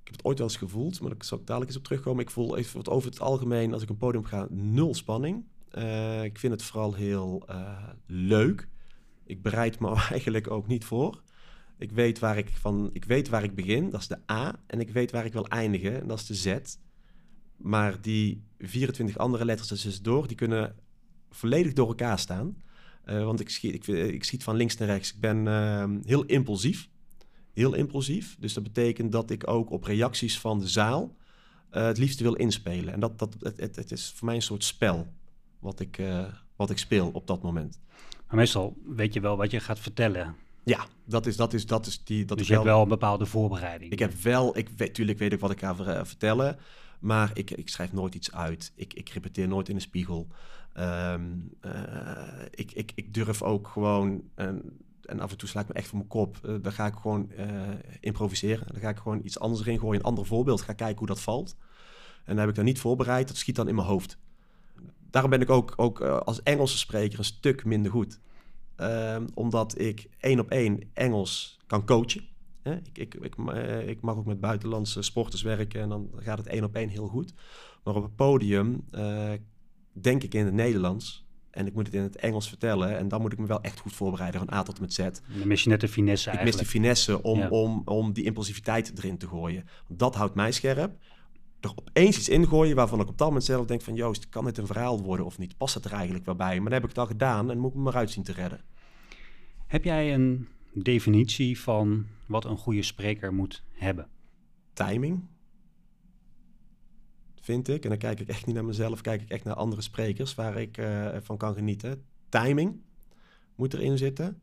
Ik 0.00 0.08
heb 0.08 0.16
het 0.16 0.24
ooit 0.24 0.38
wel 0.38 0.46
eens 0.46 0.56
gevoeld, 0.56 1.00
maar 1.00 1.10
daar 1.10 1.24
zal 1.24 1.38
ik 1.38 1.46
dadelijk 1.46 1.70
eens 1.70 1.80
op 1.80 1.84
terugkomen. 1.84 2.22
Ik 2.22 2.30
voel 2.30 2.56
even 2.56 2.86
over 2.86 3.10
het 3.10 3.20
algemeen, 3.20 3.72
als 3.72 3.82
ik 3.82 3.88
een 3.88 3.96
podium 3.96 4.24
ga, 4.24 4.46
nul 4.50 4.94
spanning. 4.94 5.44
Uh, 5.72 6.24
ik 6.24 6.38
vind 6.38 6.52
het 6.52 6.62
vooral 6.62 6.94
heel 6.94 7.44
uh, 7.50 7.88
leuk. 8.06 8.68
Ik 9.24 9.42
bereid 9.42 9.80
me 9.80 9.94
eigenlijk 10.10 10.50
ook 10.50 10.66
niet 10.66 10.84
voor. 10.84 11.22
Ik 11.82 11.92
weet, 11.92 12.18
waar 12.18 12.38
ik 12.38 12.48
van, 12.48 12.90
ik 12.92 13.04
weet 13.04 13.28
waar 13.28 13.44
ik 13.44 13.54
begin, 13.54 13.90
dat 13.90 14.00
is 14.00 14.08
de 14.08 14.18
A. 14.30 14.60
En 14.66 14.80
ik 14.80 14.90
weet 14.90 15.10
waar 15.10 15.24
ik 15.24 15.32
wil 15.32 15.46
eindigen, 15.48 16.00
en 16.00 16.06
dat 16.06 16.18
is 16.18 16.26
de 16.26 16.34
Z. 16.34 16.76
Maar 17.56 18.00
die 18.00 18.44
24 18.58 19.18
andere 19.18 19.44
letters 19.44 19.84
er 19.84 20.02
door, 20.02 20.26
die 20.26 20.36
kunnen 20.36 20.76
volledig 21.30 21.72
door 21.72 21.88
elkaar 21.88 22.18
staan. 22.18 22.62
Uh, 23.06 23.24
want 23.24 23.40
ik 23.40 23.48
schiet, 23.48 23.74
ik, 23.74 23.86
ik 23.86 24.24
schiet 24.24 24.42
van 24.42 24.56
links 24.56 24.76
naar 24.76 24.88
rechts. 24.88 25.12
Ik 25.12 25.20
ben 25.20 25.46
heel 26.04 26.24
impulsief 26.24 26.90
heel 27.52 27.74
impulsief. 27.74 28.36
Dus 28.38 28.52
dat 28.52 28.62
betekent 28.62 29.12
dat 29.12 29.30
ik 29.30 29.48
ook 29.48 29.70
op 29.70 29.84
reacties 29.84 30.38
van 30.38 30.58
de 30.58 30.68
zaal 30.68 31.16
uh, 31.72 31.84
het 31.84 31.98
liefst 31.98 32.20
wil 32.20 32.34
inspelen. 32.34 32.94
En 32.94 33.00
dat, 33.00 33.18
dat, 33.18 33.36
het, 33.40 33.76
het, 33.76 33.92
is 33.92 34.12
voor 34.16 34.26
mij 34.26 34.34
een 34.34 34.42
soort 34.42 34.64
spel 34.64 35.12
wat 35.58 35.80
ik, 35.80 36.02
wat 36.56 36.70
ik 36.70 36.78
speel 36.78 37.10
op 37.12 37.26
dat 37.26 37.42
moment. 37.42 37.80
Maar 38.26 38.36
meestal 38.36 38.76
weet 38.84 39.14
je 39.14 39.20
wel 39.20 39.36
wat 39.36 39.50
je 39.50 39.60
gaat 39.60 39.78
vertellen. 39.78 40.36
Ja, 40.64 40.86
dat 41.04 41.26
is, 41.26 41.36
dat 41.36 41.52
is, 41.52 41.66
dat 41.66 41.86
is 41.86 42.04
die. 42.04 42.24
Dat 42.24 42.38
dus 42.38 42.46
je 42.46 42.52
wel, 42.52 42.62
hebt 42.62 42.74
wel 42.74 42.82
een 42.82 42.88
bepaalde 42.88 43.26
voorbereiding. 43.26 43.92
Ik 43.92 43.98
heb 43.98 44.12
wel, 44.12 44.58
ik 44.58 44.68
weet, 44.76 44.94
tuurlijk 44.94 45.18
weet 45.18 45.32
ik 45.32 45.40
wat 45.40 45.50
ik 45.50 45.58
ga 45.58 45.74
ver, 45.74 46.06
vertellen, 46.06 46.58
maar 47.00 47.30
ik, 47.34 47.50
ik 47.50 47.68
schrijf 47.68 47.92
nooit 47.92 48.14
iets 48.14 48.32
uit. 48.32 48.72
Ik, 48.74 48.94
ik 48.94 49.08
repeteer 49.08 49.48
nooit 49.48 49.68
in 49.68 49.74
de 49.74 49.80
spiegel. 49.80 50.26
Um, 50.78 51.52
uh, 51.64 51.72
ik, 52.50 52.72
ik, 52.72 52.92
ik 52.94 53.14
durf 53.14 53.42
ook 53.42 53.68
gewoon 53.68 54.22
en 54.34 55.20
af 55.20 55.30
en 55.30 55.36
toe 55.36 55.48
sla 55.48 55.60
ik 55.60 55.68
me 55.68 55.74
echt 55.74 55.86
voor 55.86 55.96
mijn 55.96 56.08
kop. 56.08 56.40
Uh, 56.44 56.54
dan 56.62 56.72
ga 56.72 56.86
ik 56.86 56.94
gewoon 56.94 57.30
uh, 57.38 57.46
improviseren. 58.00 58.66
Dan 58.72 58.80
ga 58.80 58.88
ik 58.88 58.96
gewoon 58.96 59.20
iets 59.24 59.38
anders 59.38 59.60
erin 59.60 59.78
gooien, 59.78 60.00
een 60.00 60.06
ander 60.06 60.26
voorbeeld. 60.26 60.60
Ga 60.60 60.72
kijken 60.72 60.98
hoe 60.98 61.06
dat 61.06 61.20
valt. 61.20 61.56
En 62.16 62.22
dan 62.24 62.38
heb 62.38 62.48
ik 62.48 62.54
dat 62.54 62.64
niet 62.64 62.80
voorbereid. 62.80 63.28
Dat 63.28 63.36
schiet 63.36 63.56
dan 63.56 63.68
in 63.68 63.74
mijn 63.74 63.86
hoofd. 63.86 64.18
Daarom 65.10 65.30
ben 65.30 65.40
ik 65.40 65.50
ook, 65.50 65.72
ook 65.76 66.00
als 66.00 66.42
Engelse 66.42 66.78
spreker 66.78 67.18
een 67.18 67.24
stuk 67.24 67.64
minder 67.64 67.92
goed. 67.92 68.20
Ehm, 68.82 69.26
omdat 69.34 69.80
ik 69.80 70.08
één 70.20 70.40
op 70.40 70.50
één 70.50 70.90
Engels 70.92 71.58
kan 71.66 71.86
coachen. 71.86 72.30
Ik, 72.62 72.98
ik, 72.98 73.14
ik, 73.14 73.34
ik, 73.86 74.00
mag 74.00 74.16
ook 74.16 74.26
met 74.26 74.40
buitenlandse 74.40 75.02
sporters 75.02 75.42
werken 75.42 75.80
en 75.80 75.88
dan 75.88 76.10
gaat 76.16 76.38
het 76.38 76.46
één 76.46 76.64
op 76.64 76.74
één 76.74 76.88
heel 76.88 77.06
goed. 77.06 77.34
Maar 77.84 77.94
op 77.94 78.02
het 78.02 78.16
podium 78.16 78.84
denk 79.92 80.22
ik 80.22 80.34
in 80.34 80.44
het 80.44 80.54
Nederlands 80.54 81.26
en 81.52 81.66
ik 81.66 81.74
moet 81.74 81.86
het 81.86 81.94
in 81.94 82.02
het 82.02 82.16
Engels 82.16 82.48
vertellen. 82.48 82.98
En 82.98 83.08
dan 83.08 83.20
moet 83.20 83.32
ik 83.32 83.38
me 83.38 83.46
wel 83.46 83.60
echt 83.60 83.80
goed 83.80 83.92
voorbereiden 83.92 84.40
van 84.40 84.54
A 84.54 84.62
tot 84.62 84.80
met 84.80 84.92
Z. 84.92 84.98
Dan 84.98 85.48
mis 85.48 85.62
je 85.62 85.68
net 85.68 85.80
de 85.80 85.88
finesse 85.88 86.30
eigenlijk. 86.30 86.56
Ik 86.56 86.60
mis 86.60 86.70
de 86.70 86.78
finesse 86.78 87.22
om, 87.22 87.42
om, 87.42 87.82
om 87.84 88.12
die 88.12 88.24
impulsiviteit 88.24 88.92
erin 88.98 89.18
te 89.18 89.28
gooien. 89.28 89.64
Dat 89.88 90.14
houdt 90.14 90.34
mij 90.34 90.52
scherp. 90.52 90.96
er 91.60 91.72
opeens 91.74 92.16
iets 92.16 92.28
ingooien 92.28 92.76
waarvan 92.76 93.00
ik 93.00 93.08
op 93.08 93.18
dat 93.18 93.26
moment 93.26 93.44
zelf 93.44 93.66
denk 93.66 93.82
van... 93.82 93.94
Joost, 93.94 94.28
kan 94.28 94.44
dit 94.44 94.58
een 94.58 94.66
verhaal 94.66 95.02
worden 95.02 95.26
of 95.26 95.38
niet? 95.38 95.56
Past 95.56 95.74
het 95.74 95.84
er 95.84 95.92
eigenlijk 95.92 96.24
wel 96.24 96.34
bij? 96.34 96.54
Maar 96.54 96.70
dan 96.70 96.72
heb 96.72 96.82
ik 96.82 96.88
het 96.88 96.98
al 96.98 97.06
gedaan 97.06 97.50
en 97.50 97.58
moet 97.58 97.70
ik 97.70 97.76
me 97.76 97.82
maar 97.82 97.96
uit 97.96 98.10
zien 98.10 98.24
te 98.24 98.32
redden. 98.32 98.60
Heb 99.72 99.84
jij 99.84 100.14
een 100.14 100.48
definitie 100.72 101.60
van 101.60 102.06
wat 102.26 102.44
een 102.44 102.56
goede 102.56 102.82
spreker 102.82 103.34
moet 103.34 103.62
hebben? 103.72 104.08
Timing, 104.72 105.24
vind 107.40 107.68
ik. 107.68 107.82
En 107.82 107.88
dan 107.88 107.98
kijk 107.98 108.20
ik 108.20 108.28
echt 108.28 108.46
niet 108.46 108.54
naar 108.54 108.64
mezelf, 108.64 109.00
kijk 109.00 109.22
ik 109.22 109.30
echt 109.30 109.44
naar 109.44 109.54
andere 109.54 109.82
sprekers 109.82 110.34
waar 110.34 110.56
ik 110.56 110.78
uh, 110.78 111.16
van 111.20 111.36
kan 111.36 111.54
genieten. 111.54 112.04
Timing 112.28 112.80
moet 113.54 113.74
erin 113.74 113.98
zitten. 113.98 114.40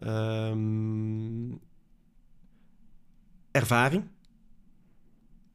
Um, 0.00 1.60
ervaring. 3.50 4.04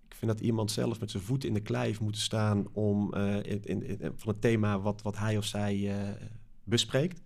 Ik 0.07 0.15
vind 0.15 0.31
dat 0.31 0.39
iemand 0.39 0.71
zelf 0.71 0.99
met 0.99 1.11
zijn 1.11 1.23
voet 1.23 1.43
in 1.43 1.53
de 1.53 1.61
klei 1.61 1.95
moet 2.01 2.17
staan 2.17 2.67
om 2.73 3.13
uh, 3.15 3.43
in, 3.43 3.97
van 4.15 4.29
het 4.29 4.41
thema 4.41 4.79
wat, 4.79 5.01
wat 5.01 5.17
hij 5.17 5.37
of 5.37 5.45
zij 5.45 5.77
uh, 5.77 6.11
bespreekt. 6.63 7.21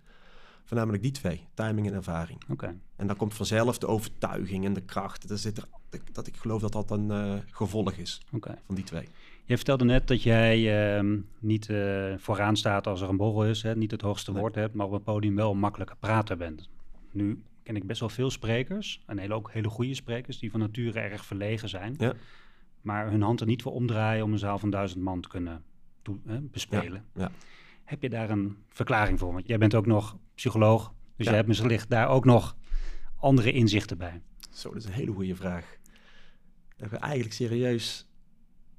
Voornamelijk 0.68 1.04
die 1.04 1.12
twee, 1.12 1.48
timing 1.54 1.88
en 1.88 1.94
ervaring. 1.94 2.40
Oké. 2.50 2.76
En 2.96 3.08
dan 3.08 3.16
komt 3.16 3.34
vanzelf 3.34 3.78
de 3.78 3.88
overtuiging 3.88 4.66
en 4.66 4.74
de 4.74 4.82
kracht. 4.82 5.30
Er 5.30 5.38
zit 5.38 5.58
er, 5.58 5.64
dat 6.12 6.28
ik 6.28 6.38
geloof 6.38 6.62
dat 6.62 6.72
dat 6.72 6.92
een 6.92 7.10
uh, 7.10 7.34
gevolg 7.52 7.92
is 7.92 8.22
okay. 8.32 8.56
van 8.66 8.76
die 8.76 8.84
twee. 8.84 9.08
Je 9.46 9.56
vertelde 9.56 9.86
net 9.86 10.08
dat 10.08 10.24
jij 10.24 11.00
uh, 11.00 11.20
niet 11.40 11.68
uh, 11.68 12.14
vooraan 12.18 12.58
staat 12.58 12.88
als 12.88 13.02
er 13.02 13.10
een 13.10 13.18
borrel 13.18 13.46
is, 13.46 13.62
hè, 13.62 13.76
niet 13.76 13.92
het 13.92 14.02
hoogste 14.02 14.32
nee. 14.32 14.42
woord 14.42 14.56
hebt, 14.56 14.74
maar 14.74 14.86
op 14.86 14.92
een 14.92 15.04
podium 15.04 15.36
wel 15.36 15.52
een 15.52 15.60
makkelijke 15.60 15.96
prater 16.00 16.38
bent. 16.38 16.70
Nu 17.12 17.44
ken 17.64 17.76
ik 17.76 17.88
best 17.88 18.00
wel 18.00 18.10
veel 18.10 18.30
sprekers, 18.30 19.02
en 19.06 19.18
hele, 19.18 19.34
ook 19.34 19.52
hele 19.52 19.70
goede 19.70 19.94
sprekers, 19.94 20.40
die 20.40 20.52
van 20.52 20.60
nature 20.60 21.00
erg 21.00 21.26
verlegen 21.26 21.70
zijn, 21.70 21.96
ja. 21.98 22.14
maar 22.82 23.10
hun 23.10 23.22
hand 23.22 23.40
er 23.40 23.48
niet 23.48 23.62
voor 23.62 23.74
omdraaien 23.74 24.24
om 24.24 24.32
een 24.32 24.40
zaal 24.40 24.60
van 24.60 24.70
duizend 24.70 25.04
man 25.04 25.22
te 25.22 25.28
kunnen 25.28 25.64
bespelen. 26.52 27.06
Ja. 27.14 27.22
Ja. 27.22 27.32
Heb 27.88 28.02
je 28.02 28.10
daar 28.10 28.30
een 28.30 28.58
verklaring 28.68 29.20
voor? 29.20 29.34
Want 29.34 29.48
jij 29.48 29.58
bent 29.58 29.76
ook 29.76 29.86
nog 29.86 30.18
psycholoog, 30.36 30.94
dus 31.16 31.28
je 31.28 31.34
hebt 31.34 31.48
misschien 31.48 31.80
daar 31.88 32.10
ook 32.10 32.26
nog 32.26 32.58
andere 33.16 33.52
inzichten 33.52 33.98
bij. 33.98 34.22
Zo, 34.52 34.70
dat 34.70 34.78
is 34.78 34.86
een 34.86 34.92
hele 34.92 35.12
goede 35.12 35.36
vraag. 35.36 35.78
Dat 36.78 36.90
we 36.90 36.98
eigenlijk 36.98 37.34
serieus 37.34 38.08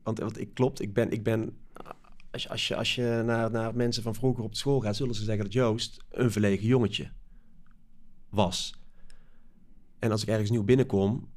want, 0.02 0.18
want 0.18 0.40
ik 0.40 0.54
klopt, 0.54 0.80
ik 0.80 0.92
ben, 0.92 1.10
ik 1.10 1.22
ben 1.22 1.58
als 2.30 2.42
je, 2.42 2.48
als 2.48 2.68
je, 2.68 2.76
als 2.76 2.94
je 2.94 3.22
naar, 3.24 3.50
naar 3.50 3.74
mensen 3.74 4.02
van 4.02 4.14
vroeger 4.14 4.44
op 4.44 4.54
school 4.54 4.80
gaat, 4.80 4.96
zullen 4.96 5.14
ze 5.14 5.24
zeggen 5.24 5.44
dat 5.44 5.52
Joost 5.52 6.04
een 6.08 6.30
verlegen 6.30 6.66
jongetje 6.66 7.10
was. 8.28 8.74
En 9.98 10.10
als 10.10 10.22
ik 10.22 10.28
ergens 10.28 10.50
nieuw 10.50 10.64
binnenkom, 10.64 11.28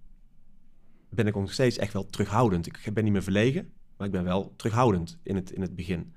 ben 1.09 1.27
ik 1.27 1.35
nog 1.35 1.53
steeds 1.53 1.77
echt 1.77 1.93
wel 1.93 2.05
terughoudend. 2.05 2.67
Ik 2.67 2.93
ben 2.93 3.03
niet 3.03 3.13
meer 3.13 3.23
verlegen, 3.23 3.73
maar 3.97 4.07
ik 4.07 4.13
ben 4.13 4.23
wel 4.23 4.53
terughoudend 4.55 5.19
in 5.23 5.35
het, 5.35 5.51
in 5.51 5.61
het 5.61 5.75
begin. 5.75 6.13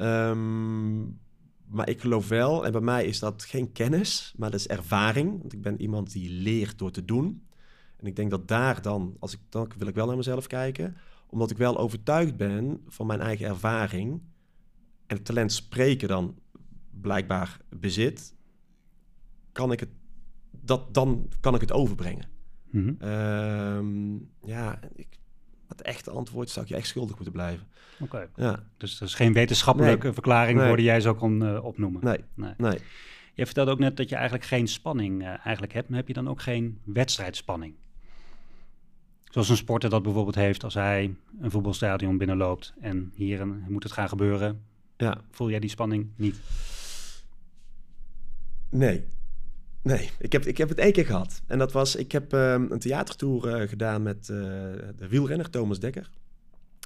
Um, 0.00 1.18
maar 1.66 1.88
ik 1.88 2.00
geloof 2.00 2.28
wel, 2.28 2.66
en 2.66 2.72
bij 2.72 2.80
mij 2.80 3.04
is 3.04 3.18
dat 3.18 3.44
geen 3.44 3.72
kennis, 3.72 4.34
maar 4.36 4.50
dat 4.50 4.60
is 4.60 4.68
ervaring. 4.68 5.38
Want 5.40 5.52
ik 5.52 5.62
ben 5.62 5.80
iemand 5.80 6.12
die 6.12 6.30
leert 6.30 6.78
door 6.78 6.90
te 6.90 7.04
doen. 7.04 7.46
En 7.96 8.06
ik 8.06 8.16
denk 8.16 8.30
dat 8.30 8.48
daar 8.48 8.82
dan, 8.82 9.16
als 9.18 9.32
ik, 9.32 9.40
dan 9.48 9.70
wil 9.78 9.88
ik 9.88 9.94
wel 9.94 10.06
naar 10.06 10.16
mezelf 10.16 10.46
kijken 10.46 10.96
omdat 11.28 11.50
ik 11.50 11.56
wel 11.56 11.78
overtuigd 11.78 12.36
ben 12.36 12.82
van 12.86 13.06
mijn 13.06 13.20
eigen 13.20 13.46
ervaring 13.46 14.22
en 15.06 15.16
het 15.16 15.24
talent 15.24 15.52
spreken 15.52 16.08
dan 16.08 16.38
blijkbaar 17.00 17.60
bezit, 17.68 18.34
kan 19.52 19.72
ik 19.72 19.80
het, 19.80 19.88
dat, 20.50 20.94
dan 20.94 21.28
kan 21.40 21.54
ik 21.54 21.60
het 21.60 21.72
overbrengen. 21.72 22.28
Mhm. 22.70 22.94
Ehm, 22.98 24.16
ja, 24.42 24.80
ik, 24.94 25.18
het 25.68 25.82
echte 25.82 26.10
antwoord 26.10 26.50
zou 26.50 26.64
ik 26.64 26.70
je 26.70 26.76
echt 26.78 26.86
schuldig 26.86 27.14
moeten 27.14 27.32
blijven. 27.32 27.66
Oké. 28.00 28.28
Ja. 28.36 28.62
Dus 28.76 28.98
dat 28.98 29.08
is 29.08 29.14
geen 29.14 29.32
wetenschappelijke 29.32 30.04
Nee. 30.04 30.12
verklaring 30.12 30.58
Nee. 30.58 30.66
voor 30.66 30.76
die 30.76 30.86
jij 30.86 31.00
zo 31.00 31.14
kon 31.14 31.44
eh, 31.46 31.64
opnoemen. 31.64 32.04
Nee, 32.04 32.18
Nee. 32.34 32.52
nee. 32.56 32.78
Je 33.34 33.44
vertelde 33.46 33.70
ook 33.70 33.78
net 33.78 33.96
dat 33.96 34.08
je 34.08 34.14
eigenlijk 34.14 34.44
geen 34.44 34.68
spanning 34.68 35.22
eh, 35.22 35.28
eigenlijk 35.28 35.72
hebt, 35.72 35.88
maar 35.88 35.98
heb 35.98 36.08
je 36.08 36.14
dan 36.14 36.28
ook 36.28 36.42
geen 36.42 36.80
wedstrijdspanning? 36.84 37.74
Zoals 39.24 39.48
een 39.48 39.56
sporter 39.56 39.90
dat 39.90 40.02
bijvoorbeeld 40.02 40.34
heeft 40.34 40.64
als 40.64 40.74
hij 40.74 41.14
een 41.40 41.50
voetbalstadion 41.50 42.18
binnenloopt 42.18 42.72
en 42.80 43.12
hier 43.14 43.40
een, 43.40 43.64
moet 43.68 43.82
het 43.82 43.92
gaan 43.92 44.08
gebeuren. 44.08 44.62
Ja, 44.96 45.20
Voel 45.30 45.50
jij 45.50 45.58
die 45.60 45.70
spanning 45.70 46.06
niet? 46.16 46.40
nee. 48.70 49.04
Nee, 49.82 50.10
ik 50.18 50.32
heb, 50.32 50.46
ik 50.46 50.58
heb 50.58 50.68
het 50.68 50.78
één 50.78 50.92
keer 50.92 51.06
gehad. 51.06 51.42
En 51.46 51.58
dat 51.58 51.72
was, 51.72 51.96
ik 51.96 52.12
heb 52.12 52.32
ehm, 52.32 52.66
een 52.70 52.78
theatertour 52.78 53.54
eh, 53.54 53.68
gedaan 53.68 54.02
met 54.02 54.18
eh, 54.18 54.36
de 54.96 55.08
wielrenner 55.08 55.50
Thomas 55.50 55.80
Dekker. 55.80 56.10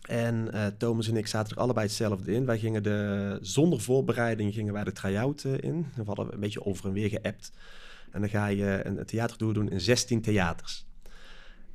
En 0.08 0.52
eh, 0.52 0.66
Thomas 0.66 1.08
en 1.08 1.16
ik 1.16 1.26
zaten 1.26 1.56
er 1.56 1.62
allebei 1.62 1.86
hetzelfde 1.86 2.32
in. 2.32 2.44
Wij 2.44 2.58
gingen 2.58 2.82
de, 2.82 3.38
zonder 3.40 3.80
voorbereiding 3.80 4.54
gingen 4.54 4.72
wij 4.72 4.84
de 4.84 4.92
try-out 4.92 5.44
in. 5.44 5.86
We 5.94 6.02
hadden 6.04 6.32
een 6.32 6.40
beetje 6.40 6.64
over 6.64 6.86
en 6.86 6.92
weer 6.92 7.08
geappt. 7.08 7.52
En 8.10 8.20
dan 8.20 8.30
ga 8.30 8.46
je 8.46 8.80
een, 8.84 9.06
theatertour 9.06 9.54
doen 9.54 9.70
in 9.70 9.80
16 9.80 10.20
theaters. 10.20 10.86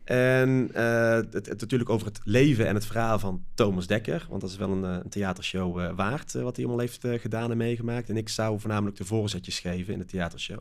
En 0.04 0.70
het, 0.74 1.34
het 1.34 1.60
natuurlijk 1.60 1.90
over 1.90 2.08
het 2.08 2.20
leven 2.24 2.68
en 2.68 2.76
het 2.76 2.86
verhaal 2.86 3.20
van 3.20 3.44
Thomas 3.54 3.88
Dekker. 3.88 4.26
Want 4.30 4.42
dat 4.42 4.50
is 4.50 4.58
wel 4.58 4.72
een, 4.72 4.84
een 4.84 5.10
theatershow 5.10 5.96
waard, 5.96 6.34
wat 6.34 6.56
hij 6.56 6.66
allemaal 6.66 6.86
heeft 6.86 7.08
gedaan 7.22 7.52
en 7.52 7.58
meegemaakt. 7.58 8.10
En 8.10 8.18
ik 8.18 8.30
zou 8.30 8.60
voornamelijk 8.60 8.98
de 8.98 9.06
voorzetjes 9.06 9.60
geven 9.60 9.94
in 9.94 10.00
de 10.00 10.06
theatershow. 10.06 10.60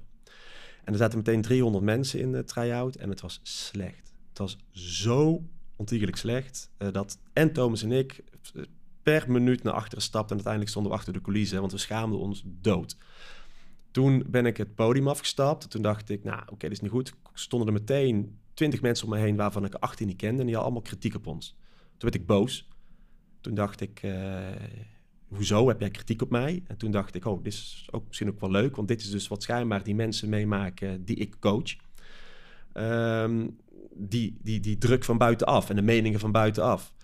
En 0.86 0.92
er 0.92 0.98
zaten 0.98 1.18
meteen 1.18 1.42
300 1.42 1.84
mensen 1.84 2.20
in 2.20 2.32
de 2.32 2.44
try-out 2.44 2.96
en 2.96 3.08
het 3.08 3.20
was 3.20 3.40
slecht. 3.42 4.14
Het 4.28 4.38
was 4.38 4.58
zo 4.70 5.42
ontiegelijk 5.76 6.16
slecht 6.16 6.70
eh, 6.76 6.92
dat 6.92 7.18
en 7.32 7.52
Thomas 7.52 7.82
en 7.82 7.92
ik 7.92 8.22
eh, 8.54 8.62
per 9.02 9.30
minuut 9.30 9.62
naar 9.62 9.72
achteren 9.72 10.02
stapten. 10.02 10.28
En 10.28 10.34
uiteindelijk 10.34 10.70
stonden 10.70 10.92
we 10.92 10.98
achter 10.98 11.12
de 11.12 11.20
coulissen, 11.20 11.60
want 11.60 11.72
we 11.72 11.78
schaamden 11.78 12.18
ons 12.18 12.42
dood. 12.46 12.96
Toen 13.90 14.24
ben 14.26 14.46
ik 14.46 14.56
het 14.56 14.74
podium 14.74 15.08
afgestapt. 15.08 15.70
Toen 15.70 15.82
dacht 15.82 16.10
ik, 16.10 16.24
nou 16.24 16.40
oké, 16.40 16.56
dit 16.58 16.72
is 16.72 16.80
niet 16.80 16.90
goed. 16.90 17.14
Stonden 17.32 17.68
er 17.68 17.74
meteen 17.74 18.38
20 18.54 18.80
mensen 18.80 19.06
om 19.06 19.12
me 19.12 19.18
heen 19.18 19.36
waarvan 19.36 19.64
ik 19.64 19.74
er 19.74 19.80
18 19.80 20.06
niet 20.06 20.16
kende. 20.16 20.40
En 20.40 20.46
die 20.46 20.54
hadden 20.54 20.72
allemaal 20.72 20.90
kritiek 20.90 21.14
op 21.14 21.26
ons. 21.26 21.56
Toen 21.88 22.10
werd 22.10 22.14
ik 22.14 22.26
boos. 22.26 22.68
Toen 23.40 23.54
dacht 23.54 23.80
ik, 23.80 24.02
eh, 24.02 24.12
hoezo 25.36 25.68
heb 25.68 25.80
jij 25.80 25.90
kritiek 25.90 26.22
op 26.22 26.30
mij? 26.30 26.62
En 26.66 26.76
toen 26.76 26.90
dacht 26.90 27.14
ik, 27.14 27.24
oh, 27.24 27.42
dit 27.42 27.52
is 27.52 27.88
ook 27.90 28.06
misschien 28.06 28.28
ook 28.28 28.40
wel 28.40 28.50
leuk. 28.50 28.76
Want 28.76 28.88
dit 28.88 29.00
is 29.00 29.10
dus 29.10 29.28
wat 29.28 29.42
schijnbaar 29.42 29.82
die 29.82 29.94
mensen 29.94 30.28
meemaken 30.28 31.04
die 31.04 31.16
ik 31.16 31.36
coach. 31.40 31.76
Ehm, 32.72 33.46
die, 33.94 34.38
die, 34.42 34.60
die 34.60 34.78
druk 34.78 35.04
van 35.04 35.18
buitenaf 35.18 35.70
en 35.70 35.76
de 35.76 35.82
meningen 35.82 36.20
van 36.20 36.32
buitenaf. 36.32 36.94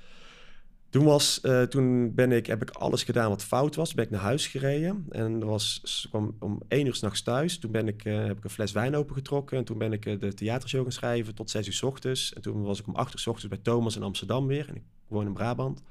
Toen, 0.93 1.05
was, 1.05 1.41
eh, 1.41 1.63
toen 1.63 2.15
ben 2.15 2.33
ik, 2.33 2.47
heb 2.47 2.63
ik 2.63 2.71
alles 2.71 3.03
gedaan 3.03 3.29
wat 3.29 3.45
fout 3.45 3.75
was. 3.75 3.95
Ben 3.95 4.05
ik 4.05 4.11
naar 4.11 4.21
huis 4.21 4.47
gereden. 4.47 5.07
En 5.11 5.45
was, 5.45 6.07
kwam 6.09 6.37
om 6.39 6.61
één 6.69 6.87
uur 6.87 6.95
s'nachts 6.95 7.23
thuis. 7.23 7.59
Toen 7.59 7.71
ben 7.71 7.89
ik, 7.89 8.05
eh, 8.05 8.25
heb 8.25 8.37
ik 8.37 8.45
een 8.45 8.51
fles 8.51 8.73
wijn 8.73 8.97
opengetrokken. 8.97 9.59
En 9.59 9.65
toen 9.65 9.79
ben 9.79 9.93
ik 9.93 10.07
eh, 10.07 10.21
de 10.21 10.35
theatershow 10.35 10.83
gaan 10.83 10.93
schrijven 10.93 11.35
tot 11.35 11.51
zes 11.51 11.67
uur 11.67 11.73
s 11.73 11.83
ochtends. 11.83 12.33
En 12.33 12.43
toen 12.43 12.63
was 12.63 12.81
ik 12.81 12.87
om 12.87 12.95
acht 12.95 13.13
uur 13.13 13.21
s 13.21 13.27
ochtends 13.27 13.49
bij 13.49 13.63
Thomas 13.63 13.97
in 13.97 14.03
Amsterdam 14.03 14.47
weer. 14.47 14.69
En 14.69 14.77
ik 14.77 14.83
woon 15.07 15.27
in 15.27 15.33
Brabant. 15.33 15.83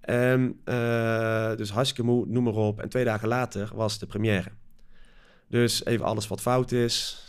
En 0.00 0.60
eh, 0.64 1.56
dus 1.56 1.70
hartstikke 1.70 2.02
moe, 2.02 2.26
noem 2.26 2.44
maar 2.44 2.54
op. 2.54 2.80
En 2.80 2.88
twee 2.88 3.04
dagen 3.04 3.28
later 3.28 3.70
was 3.74 3.98
de 3.98 4.06
première. 4.06 4.50
Dus 5.48 5.84
even 5.84 6.04
alles 6.04 6.28
wat 6.28 6.40
fout 6.40 6.72
is. 6.72 7.26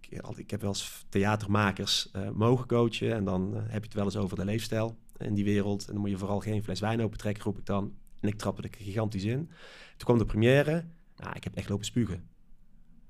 Ik, 0.00 0.22
ik 0.36 0.50
heb 0.50 0.60
wel 0.60 0.70
eens 0.70 1.04
theatermakers 1.08 2.10
eh, 2.12 2.30
mogen 2.30 2.66
coachen. 2.66 3.12
En 3.12 3.24
dan 3.24 3.54
eh, 3.54 3.60
heb 3.62 3.80
je 3.82 3.88
het 3.88 3.94
wel 3.94 4.04
eens 4.04 4.16
over 4.16 4.36
de 4.36 4.44
leefstijl 4.44 4.96
in 5.16 5.34
die 5.34 5.44
wereld. 5.44 5.86
En 5.86 5.92
dan 5.92 6.00
moet 6.00 6.10
je 6.10 6.18
vooral 6.18 6.40
geen 6.40 6.62
fles 6.62 6.80
wijn 6.80 7.02
opentrekken, 7.02 7.44
roep 7.44 7.58
ik 7.58 7.66
dan. 7.66 7.94
En 8.20 8.28
ik 8.28 8.38
trapte 8.38 8.62
er 8.62 8.70
gigantisch 8.78 9.24
in. 9.24 9.46
Toen 9.96 10.06
kwam 10.06 10.18
de 10.18 10.24
première. 10.24 10.84
Nou, 11.16 11.36
ik 11.36 11.44
heb 11.44 11.54
echt 11.54 11.68
lopen 11.68 11.84
spugen. 11.84 12.28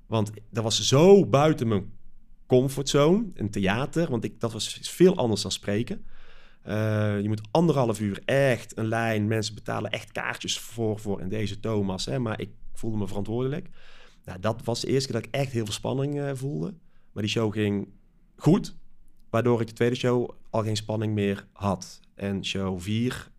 Want 0.05 0.31
dat 0.49 0.63
was 0.63 0.87
zo 0.87 1.25
buiten 1.25 1.67
mijn 1.67 1.91
comfortzone, 2.45 3.25
een 3.33 3.49
theater. 3.49 4.09
Want 4.09 4.23
ik, 4.23 4.39
dat 4.39 4.53
was 4.53 4.79
veel 4.81 5.15
anders 5.15 5.41
dan 5.41 5.51
spreken. 5.51 6.05
Eh, 6.69 7.21
je 7.21 7.27
moet 7.27 7.41
anderhalf 7.51 7.99
uur 7.99 8.21
echt 8.25 8.77
een 8.77 8.87
lijn. 8.87 9.27
Mensen 9.27 9.55
betalen 9.55 9.91
echt 9.91 10.11
kaartjes 10.11 10.59
voor, 10.59 10.99
voor 10.99 11.21
in 11.21 11.29
deze 11.29 11.59
Thomas. 11.59 12.05
Hè, 12.05 12.19
maar 12.19 12.39
ik 12.39 12.49
voelde 12.73 12.97
me 12.97 13.07
verantwoordelijk. 13.07 13.69
Nou, 14.23 14.39
dat 14.39 14.63
was 14.63 14.81
de 14.81 14.87
eerste 14.87 15.11
keer 15.11 15.21
dat 15.21 15.29
ik 15.29 15.35
echt 15.35 15.51
heel 15.51 15.65
veel 15.65 15.73
spanning 15.73 16.19
eh, 16.19 16.31
voelde. 16.33 16.73
Maar 17.11 17.23
die 17.23 17.31
show 17.31 17.53
ging 17.53 17.87
goed. 18.35 18.75
Waardoor 19.29 19.61
ik 19.61 19.67
de 19.67 19.73
tweede 19.73 19.95
show 19.95 20.29
al 20.49 20.63
geen 20.63 20.75
spanning 20.75 21.13
meer 21.13 21.47
had. 21.53 21.99
En 22.15 22.45
show 22.45 22.79
4 22.79 23.31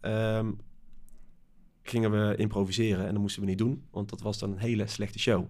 gingen 1.82 2.10
we 2.10 2.36
improviseren. 2.36 3.06
En 3.06 3.12
dat 3.12 3.22
moesten 3.22 3.42
we 3.42 3.48
niet 3.48 3.58
doen. 3.58 3.84
Want 3.90 4.08
dat 4.08 4.20
was 4.20 4.38
dan 4.38 4.50
een 4.50 4.58
hele 4.58 4.86
slechte 4.86 5.18
show. 5.18 5.40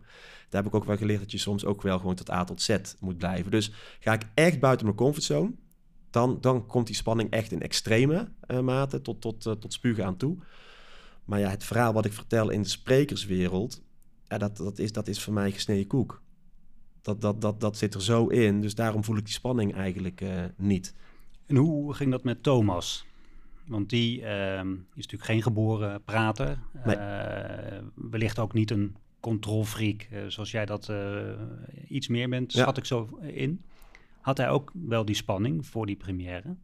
Daar 0.48 0.62
heb 0.62 0.66
ik 0.66 0.74
ook 0.74 0.84
wel 0.84 0.96
geleerd 0.96 1.20
dat 1.20 1.30
je 1.30 1.38
soms 1.38 1.64
ook 1.64 1.82
wel 1.82 1.98
gewoon 1.98 2.14
tot 2.14 2.30
A 2.30 2.44
tot 2.44 2.62
Z 2.62 2.76
moet 2.98 3.18
blijven. 3.18 3.50
Dus 3.50 3.72
ga 4.00 4.12
ik 4.12 4.22
echt 4.34 4.60
buiten 4.60 4.86
mijn 4.86 4.98
comfortzone 4.98 5.52
dan, 6.10 6.38
dan 6.40 6.66
komt 6.66 6.86
die 6.86 6.96
spanning 6.96 7.30
echt 7.30 7.52
in 7.52 7.62
extreme 7.62 8.28
eh, 8.40 8.60
mate 8.60 9.00
tot, 9.00 9.20
tot, 9.20 9.46
eh, 9.46 9.52
tot 9.52 9.72
spugen 9.72 10.04
aan 10.04 10.16
toe. 10.16 10.36
Maar 11.24 11.38
ja, 11.38 11.48
het 11.50 11.64
verhaal 11.64 11.92
wat 11.92 12.04
ik 12.04 12.12
vertel 12.12 12.50
in 12.50 12.62
de 12.62 12.68
sprekerswereld, 12.68 13.82
ja, 14.28 14.38
dat, 14.38 14.56
dat, 14.56 14.78
is, 14.78 14.92
dat 14.92 15.08
is 15.08 15.22
voor 15.22 15.32
mij 15.32 15.50
gesneden 15.50 15.86
koek. 15.86 16.22
Dat, 17.02 17.20
dat, 17.20 17.40
dat, 17.40 17.60
dat 17.60 17.76
zit 17.76 17.94
er 17.94 18.02
zo 18.02 18.26
in, 18.26 18.60
dus 18.60 18.74
daarom 18.74 19.04
voel 19.04 19.16
ik 19.16 19.24
die 19.24 19.34
spanning 19.34 19.74
eigenlijk 19.74 20.20
eh, 20.20 20.44
niet. 20.56 20.94
En 21.46 21.56
hoe 21.56 21.94
ging 21.94 22.10
dat 22.10 22.24
met 22.24 22.42
Thomas? 22.42 23.06
Want 23.66 23.90
die 23.90 24.20
is 24.20 24.26
natuurlijk 24.94 25.24
geen 25.24 25.42
geboren 25.42 26.02
prater. 26.04 26.58
Nee. 26.84 26.96
Wellicht 27.94 28.38
ook 28.38 28.52
niet 28.52 28.70
een 28.70 28.96
controlfreak, 29.20 30.08
zoals 30.28 30.50
jij 30.50 30.66
dat 30.66 30.92
iets 31.88 32.08
meer 32.08 32.28
bent, 32.28 32.52
Ja. 32.52 32.60
schat 32.62 32.76
ik 32.76 32.84
zo 32.84 33.18
in. 33.22 33.62
Had 34.20 34.36
hij 34.36 34.50
ook 34.50 34.70
wel 34.72 35.04
die 35.04 35.14
spanning 35.14 35.66
voor 35.66 35.86
die 35.86 35.96
première? 35.96 36.56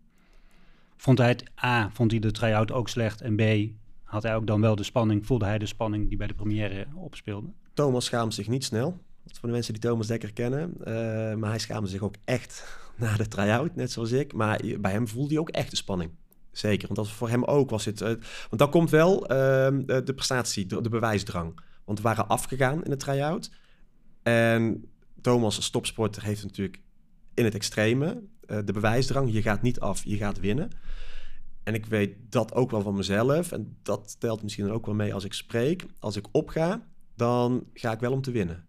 Vond 0.97 1.19
hij 1.19 1.29
het 1.29 1.45
A, 1.65 1.91
vond 1.91 2.11
hij 2.11 2.21
de 2.21 2.31
try-out 2.31 2.73
ook 2.73 2.89
slecht? 2.89 3.21
En 3.21 3.37
B, 3.37 3.73
had 4.03 4.23
hij 4.23 4.37
ook 4.37 4.47
dan 4.47 4.61
wel 4.61 4.77
de 4.77 4.83
spanning, 4.83 5.27
voelde 5.27 5.45
hij 5.45 5.59
de 5.59 5.67
spanning 5.67 6.09
die 6.09 6.17
bij 6.17 6.27
de 6.27 6.35
première 6.35 6.87
opspeelde? 6.95 7.49
Thomas 7.75 8.05
schaamt 8.05 8.35
zich 8.35 8.49
niet 8.49 8.65
snel. 8.65 8.99
Voor 9.33 9.49
de 9.49 9.55
mensen 9.55 9.73
die 9.73 9.83
Thomas 9.83 10.07
Dekker 10.07 10.33
kennen. 10.33 10.75
Eh, 10.85 10.95
maar 11.35 11.51
hij 11.51 11.59
schaamde 11.59 11.89
zich 11.89 12.01
ook 12.01 12.15
echt 12.25 12.79
na 12.97 13.17
de 13.17 13.29
try-out, 13.29 13.75
net 13.75 13.93
zoals 13.93 14.11
ik. 14.11 14.33
Maar 14.33 14.61
bij 14.81 14.93
hem 14.93 15.09
voelde 15.09 15.29
hij 15.29 15.39
ook 15.39 15.49
echt 15.49 15.71
de 15.71 15.77
spanning. 15.77 16.11
Zeker, 16.53 16.87
want 16.87 16.99
dat 16.99 17.17
voor 17.17 17.29
hem 17.29 17.45
ook 17.45 17.71
was 17.71 17.85
het... 17.85 18.01
eh, 18.01 18.09
want 18.49 18.59
dan 18.59 18.71
komt 18.71 18.91
wel 18.91 19.27
ehm, 19.27 19.85
de, 19.87 20.03
de 20.03 20.15
prestatie, 20.15 20.67
de, 20.67 20.81
de 20.81 20.89
bewijsdrang. 20.89 21.61
Want 21.85 21.99
we 21.99 22.05
waren 22.05 22.29
afgegaan 22.29 22.85
in 22.85 22.91
de 22.91 22.97
try-out. 22.97 23.51
En 24.23 24.85
Thomas 25.21 25.57
als 25.57 25.71
topsporter 25.71 26.23
heeft 26.23 26.43
natuurlijk 26.43 26.81
in 27.37 27.45
het 27.45 27.55
extreme 27.55 28.23
eh, 28.47 28.59
de 28.65 28.73
bewijsdrang. 28.73 29.33
Je 29.33 29.43
gaat 29.43 29.63
niet 29.63 29.81
af, 29.81 30.05
je 30.05 30.17
gaat 30.17 30.41
winnen. 30.41 30.71
En 31.63 31.75
ik 31.75 31.87
weet 31.87 32.17
dat 32.29 32.55
ook 32.55 32.71
wel 32.71 32.83
van 32.83 32.95
mezelf. 32.95 33.53
En 33.53 33.77
dat 33.83 34.17
telt 34.19 34.43
misschien 34.43 34.71
ook 34.71 34.87
wel 34.87 34.95
mee 34.95 35.15
als 35.15 35.25
ik 35.25 35.33
spreek. 35.33 35.87
Als 35.99 36.17
ik 36.17 36.27
opga, 36.33 36.87
dan 37.15 37.67
ga 37.73 37.93
ik 37.93 38.01
wel 38.01 38.13
om 38.13 38.23
te 38.23 38.31
winnen. 38.31 38.67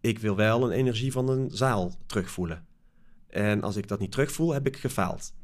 Ik 0.00 0.18
wil 0.18 0.36
wel 0.36 0.64
een 0.64 0.76
energie 0.76 1.12
van 1.12 1.28
een 1.28 1.50
zaal 1.50 1.94
terugvoelen. 2.06 2.66
En 3.26 3.62
als 3.62 3.76
ik 3.76 3.88
dat 3.88 3.98
niet 3.98 4.12
terugvoel, 4.12 4.52
heb 4.52 4.66
ik 4.66 4.76
gefaald. 4.76 5.34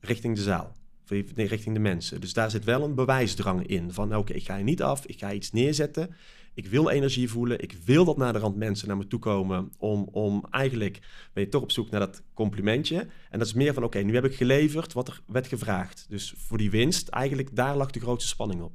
Richting 0.00 0.36
de 0.36 0.42
zaal. 0.42 0.76
Nee, 1.08 1.46
richting 1.46 1.74
de 1.74 1.80
mensen. 1.80 2.20
Dus 2.20 2.32
daar 2.32 2.50
zit 2.50 2.64
wel 2.64 2.82
een 2.82 2.94
bewijsdrang 2.94 3.66
in. 3.66 3.92
Van 3.92 4.16
oké, 4.16 4.32
ik 4.32 4.44
ga 4.44 4.56
je 4.56 4.64
niet 4.64 4.82
af. 4.82 5.06
Ik 5.06 5.18
ga 5.18 5.32
iets 5.32 5.52
neerzetten. 5.52 6.14
Ik 6.56 6.66
wil 6.66 6.90
energie 6.90 7.30
voelen. 7.30 7.62
Ik 7.62 7.76
wil 7.84 8.04
dat 8.04 8.16
naar 8.16 8.32
de 8.32 8.38
rand 8.38 8.56
mensen 8.56 8.88
naar 8.88 8.96
me 8.96 9.06
toe 9.06 9.18
komen. 9.18 9.72
Om, 9.78 10.08
om 10.12 10.44
eigenlijk 10.50 10.98
ben 11.32 11.44
je 11.44 11.48
toch 11.48 11.62
op 11.62 11.70
zoek 11.70 11.90
naar 11.90 12.00
dat 12.00 12.22
complimentje. 12.34 13.06
En 13.30 13.38
dat 13.38 13.46
is 13.46 13.54
meer 13.54 13.74
van 13.74 13.84
oké, 13.84 13.98
nu 13.98 14.14
heb 14.14 14.24
ik 14.24 14.34
geleverd 14.34 14.92
wat 14.92 15.08
er 15.08 15.20
werd 15.26 15.46
gevraagd. 15.46 16.06
Dus 16.08 16.34
voor 16.36 16.58
die 16.58 16.70
winst, 16.70 17.08
eigenlijk 17.08 17.56
daar 17.56 17.76
lag 17.76 17.90
de 17.90 18.00
grootste 18.00 18.28
spanning 18.28 18.62
op. 18.62 18.72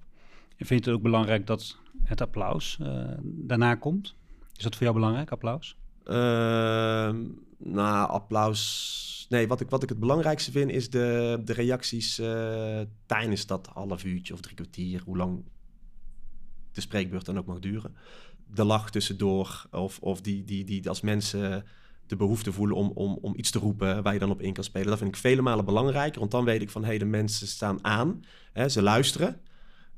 En 0.57 0.65
vind 0.65 0.83
je 0.83 0.89
het 0.89 0.99
ook 0.99 1.05
belangrijk 1.05 1.47
dat 1.47 1.77
het 2.03 2.21
applaus 2.21 2.77
eh, 2.81 3.03
daarna 3.23 3.75
komt? 3.75 4.15
Is 4.55 4.63
dat 4.63 4.73
voor 4.73 4.83
jou 4.83 4.95
belangrijk, 4.95 5.31
applaus? 5.31 5.77
Ehm, 6.03 7.25
nou, 7.57 8.09
applaus. 8.09 9.25
Nee, 9.29 9.47
wat 9.47 9.61
ik, 9.61 9.69
wat 9.69 9.83
ik 9.83 9.89
het 9.89 9.99
belangrijkste 9.99 10.51
vind 10.51 10.71
is 10.71 10.89
de, 10.89 11.41
de 11.45 11.53
reacties 11.53 12.19
eh, 12.19 12.79
tijdens 13.05 13.45
dat 13.45 13.69
half 13.73 14.03
uurtje 14.03 14.33
of 14.33 14.39
drie 14.39 14.55
kwartier, 14.55 15.01
hoe 15.05 15.17
lang 15.17 15.43
de 16.71 16.81
spreekbeurt 16.81 17.25
dan 17.25 17.37
ook 17.37 17.45
mag 17.45 17.59
duren. 17.59 17.95
De 18.53 18.63
lach 18.63 18.89
tussendoor, 18.89 19.65
of, 19.71 19.99
of 19.99 20.21
die, 20.21 20.43
die, 20.43 20.63
die 20.63 20.89
als 20.89 21.01
mensen 21.01 21.65
de 22.05 22.15
behoefte 22.15 22.51
voelen 22.51 22.75
om, 22.75 22.91
om, 22.93 23.17
om 23.21 23.33
iets 23.35 23.51
te 23.51 23.59
roepen 23.59 24.03
waar 24.03 24.13
je 24.13 24.19
dan 24.19 24.31
op 24.31 24.41
in 24.41 24.53
kan 24.53 24.63
spelen. 24.63 24.87
Dat 24.87 24.97
vind 24.97 25.09
ik 25.09 25.21
vele 25.21 25.41
malen 25.41 25.65
belangrijker, 25.65 26.19
want 26.19 26.31
dan 26.31 26.45
weet 26.45 26.61
ik 26.61 26.69
van 26.69 26.81
hé, 26.81 26.87
hey, 26.87 26.97
de 26.97 27.05
mensen 27.05 27.47
staan 27.47 27.83
aan, 27.83 28.23
hè, 28.53 28.69
ze 28.69 28.81
luisteren. 28.81 29.39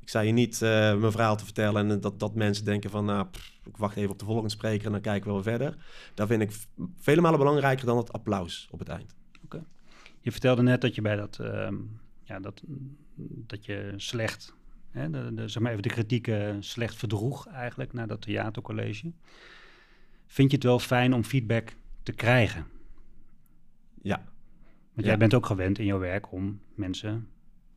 Ik 0.00 0.08
sta 0.08 0.20
je 0.20 0.32
niet 0.32 0.62
eh, 0.62 0.70
mijn 0.98 1.12
verhaal 1.12 1.36
te 1.36 1.44
vertellen 1.44 1.90
en 1.90 2.00
dat, 2.00 2.20
dat 2.20 2.34
mensen 2.34 2.64
denken 2.64 2.90
van, 2.90 3.04
nou, 3.04 3.26
ik 3.64 3.76
wacht 3.76 3.96
even 3.96 4.10
op 4.10 4.18
de 4.18 4.24
volgende 4.24 4.50
spreker 4.50 4.86
en 4.86 4.92
dan 4.92 5.00
kijken 5.00 5.26
we 5.26 5.32
wel 5.32 5.42
verder. 5.42 5.76
Dat 6.14 6.28
vind 6.28 6.42
ik 6.42 6.52
vele 6.98 7.20
malen 7.20 7.38
belangrijker 7.38 7.86
dan 7.86 7.96
het 7.96 8.12
applaus 8.12 8.68
op 8.70 8.78
het 8.78 8.88
eind. 8.88 9.14
Je 10.24 10.32
vertelde 10.32 10.62
net 10.62 10.80
dat 10.80 10.94
je 10.94 11.02
bij 11.02 11.16
dat, 11.16 11.38
ehm, 11.38 11.74
ja, 12.22 12.40
dat, 12.40 12.62
dat 13.46 13.64
je 13.64 13.92
slecht, 13.96 14.54
hè, 14.94 15.10
de, 15.10 15.34
de, 15.34 15.48
zeg 15.48 15.62
maar 15.62 15.70
even 15.70 15.82
de 15.82 15.88
kritieken 15.88 16.62
slecht 16.62 16.96
verdroeg 16.96 17.46
eigenlijk 17.48 17.92
naar 17.92 18.06
dat 18.06 18.20
theatercollege. 18.22 19.12
Vind 20.26 20.50
je 20.50 20.56
het 20.56 20.64
wel 20.66 20.78
fijn 20.78 21.12
om 21.14 21.24
feedback 21.24 21.72
te 22.02 22.12
krijgen? 22.12 22.66
Ja, 24.02 24.16
Want 24.16 24.26
Ja. 24.94 25.02
jij 25.06 25.16
bent 25.18 25.34
ook 25.34 25.46
gewend 25.46 25.78
in 25.78 25.84
jouw 25.86 25.98
werk 25.98 26.32
om 26.32 26.60
mensen 26.74 27.28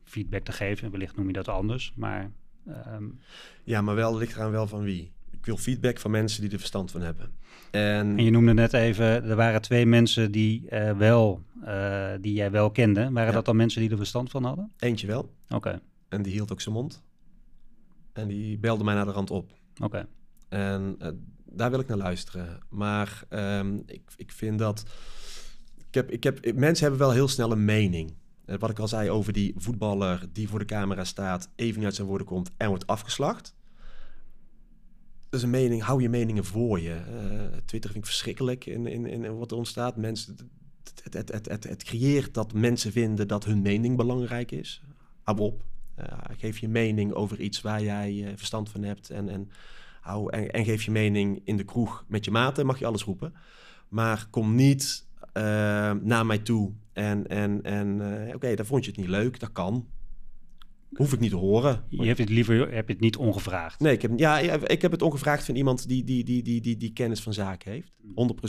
feedback 0.04 0.44
te 0.44 0.52
geven. 0.52 0.90
Wellicht 0.90 1.16
noem 1.16 1.26
je 1.26 1.32
dat 1.32 1.48
anders, 1.48 1.92
maar 1.96 2.30
ehm, 2.66 3.04
ja 3.64 3.80
maar 3.82 3.94
wel 3.94 4.16
ligt 4.16 4.34
eraan 4.36 4.50
wel 4.50 4.66
van 4.66 4.82
wie. 4.82 5.12
Ik 5.30 5.46
wil 5.46 5.56
feedback 5.56 5.98
van 5.98 6.10
mensen 6.10 6.42
die 6.42 6.50
er 6.50 6.58
verstand 6.58 6.90
van 6.90 7.00
hebben. 7.00 7.30
En, 7.70 8.16
En 8.18 8.24
je 8.24 8.30
noemde 8.30 8.54
net 8.54 8.72
even, 8.72 9.04
er 9.24 9.36
waren 9.36 9.60
twee 9.62 9.86
mensen 9.86 10.32
die, 10.32 10.68
eh, 10.68 10.96
wel, 10.96 11.42
eh, 11.64 12.10
die 12.20 12.32
jij 12.32 12.50
wel 12.50 12.70
kende. 12.70 13.00
Waren 13.10 13.26
Ja. 13.28 13.30
dat 13.32 13.44
dan 13.44 13.56
mensen 13.56 13.80
die 13.80 13.90
er 13.90 13.96
verstand 13.96 14.30
van 14.30 14.44
hadden? 14.44 14.70
eentje 14.78 15.06
wel, 15.06 15.34
Oké, 15.48 15.80
en 16.08 16.22
die 16.22 16.32
hield 16.32 16.52
ook 16.52 16.60
zijn 16.60 16.74
mond. 16.74 17.02
En 18.18 18.28
die 18.28 18.58
belde 18.58 18.84
mij 18.84 18.94
naar 18.94 19.04
de 19.04 19.12
rand 19.12 19.30
op. 19.30 19.52
oké. 19.82 20.08
En 20.48 20.94
eh, 20.98 21.10
daar 21.44 21.70
wil 21.70 21.80
ik 21.80 21.86
naar 21.88 21.96
luisteren. 21.96 22.58
Maar 22.68 23.24
ehm, 23.28 23.76
ik, 23.86 24.02
ik 24.16 24.32
vind 24.32 24.58
dat. 24.58 24.84
Ik 25.76 25.94
heb, 25.94 26.10
ik 26.10 26.22
heb, 26.22 26.54
mensen 26.54 26.82
hebben 26.86 27.06
wel 27.06 27.12
heel 27.12 27.28
snel 27.28 27.52
een 27.52 27.64
mening. 27.64 28.14
Eh, 28.44 28.58
wat 28.58 28.70
ik 28.70 28.78
al 28.78 28.88
zei 28.88 29.10
over 29.10 29.32
die 29.32 29.54
voetballer 29.56 30.26
die 30.32 30.48
voor 30.48 30.58
de 30.58 30.64
camera 30.64 31.04
staat, 31.04 31.48
even 31.56 31.84
uit 31.84 31.94
zijn 31.94 32.06
woorden 32.06 32.26
komt 32.26 32.50
en 32.56 32.68
wordt 32.68 32.86
afgeslacht. 32.86 33.54
Dat 35.28 35.40
is 35.40 35.42
een 35.42 35.50
mening, 35.50 35.82
hou 35.82 36.02
je 36.02 36.08
meningen 36.08 36.44
voor 36.44 36.80
je. 36.80 36.94
Eh, 36.94 37.58
Twitter 37.64 37.90
vind 37.90 38.04
ik 38.04 38.10
verschrikkelijk 38.10 38.66
in, 38.66 38.86
in, 38.86 39.06
in 39.06 39.38
wat 39.38 39.50
er 39.50 39.56
ontstaat. 39.56 39.96
Mensen, 39.96 40.36
het, 41.02 41.14
het, 41.14 41.32
het, 41.32 41.48
het, 41.48 41.64
het 41.64 41.84
creëert 41.84 42.34
dat 42.34 42.52
mensen 42.52 42.92
vinden 42.92 43.28
dat 43.28 43.44
hun 43.44 43.62
mening 43.62 43.96
belangrijk 43.96 44.50
is. 44.50 44.82
Hou 45.22 45.38
op. 45.38 45.67
Eh, 45.98 46.18
geef 46.38 46.58
je 46.58 46.68
mening 46.68 47.12
over 47.12 47.40
iets 47.40 47.60
waar 47.60 47.82
jij 47.82 48.24
eh, 48.24 48.32
verstand 48.36 48.70
van 48.70 48.82
hebt. 48.82 49.10
En, 49.10 49.28
en, 49.28 49.50
hou, 50.00 50.30
en, 50.32 50.50
en 50.50 50.64
geef 50.64 50.82
je 50.82 50.90
mening 50.90 51.40
in 51.44 51.56
de 51.56 51.64
kroeg 51.64 52.04
met 52.08 52.24
je 52.24 52.30
maten, 52.30 52.66
mag 52.66 52.78
je 52.78 52.86
alles 52.86 53.04
roepen. 53.04 53.34
Maar 53.88 54.26
kom 54.30 54.54
niet 54.54 55.06
eh, 55.32 55.42
naar 55.92 56.26
mij 56.26 56.38
toe 56.38 56.72
en, 56.92 57.26
en, 57.26 57.62
en 57.62 58.00
oké, 58.34 58.54
dan 58.54 58.66
vond 58.66 58.84
je 58.84 58.90
het 58.90 59.00
niet 59.00 59.08
leuk. 59.08 59.40
Dat 59.40 59.52
kan. 59.52 59.86
Hoef 60.92 61.12
ik 61.12 61.20
niet 61.20 61.30
te 61.30 61.36
horen. 61.36 61.84
Je 61.88 62.06
hebt 62.06 62.18
het 62.18 62.28
liever 62.28 62.74
heb 62.74 62.86
je 62.86 62.92
het 62.92 63.02
niet 63.02 63.16
ongevraagd. 63.16 63.80
Nee, 63.80 63.92
ik 63.92 64.02
heb, 64.02 64.12
ja, 64.16 64.38
ja, 64.38 64.66
ik 64.66 64.82
heb 64.82 64.90
het 64.90 65.02
ongevraagd 65.02 65.44
van 65.44 65.54
iemand 65.54 65.88
die, 65.88 66.04
die, 66.04 66.24
die, 66.24 66.42
die, 66.42 66.60
die, 66.60 66.76
die 66.76 66.92
kennis 66.92 67.20
van 67.20 67.32
zaken 67.32 67.72
heeft. 67.72 67.92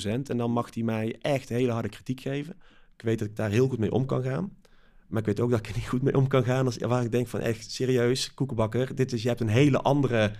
100%. 0.08 0.10
En 0.10 0.38
dan 0.38 0.52
mag 0.52 0.74
hij 0.74 0.84
mij 0.84 1.16
echt 1.22 1.50
hele 1.50 1.72
harde 1.72 1.90
kritiek 1.90 2.22
geven. 2.22 2.56
Ik 2.96 3.02
weet 3.02 3.20
dat 3.20 3.28
ik 3.28 3.36
daar 3.36 3.50
heel 3.50 3.68
goed 3.68 3.80
mee 3.80 3.92
om 3.92 4.06
kan 4.06 4.24
gaan. 4.24 4.58
Maar 5.10 5.20
ik 5.20 5.26
weet 5.26 5.40
ook 5.40 5.50
dat 5.50 5.60
ik 5.60 5.68
er 5.68 5.76
niet 5.76 5.88
goed 5.88 6.02
mee 6.02 6.18
om 6.18 6.28
kan 6.28 6.44
gaan. 6.44 6.66
Als, 6.66 6.78
waar 6.78 7.04
ik 7.04 7.12
denk 7.12 7.28
van 7.28 7.40
echt 7.40 7.72
serieus, 7.72 8.34
koekenbakker. 8.34 8.96
Dit 8.96 9.14
is, 9.14 9.22
je 9.22 9.28
hebt 9.28 9.42
een 9.42 9.48
hele 9.48 9.82
andere, 9.82 10.32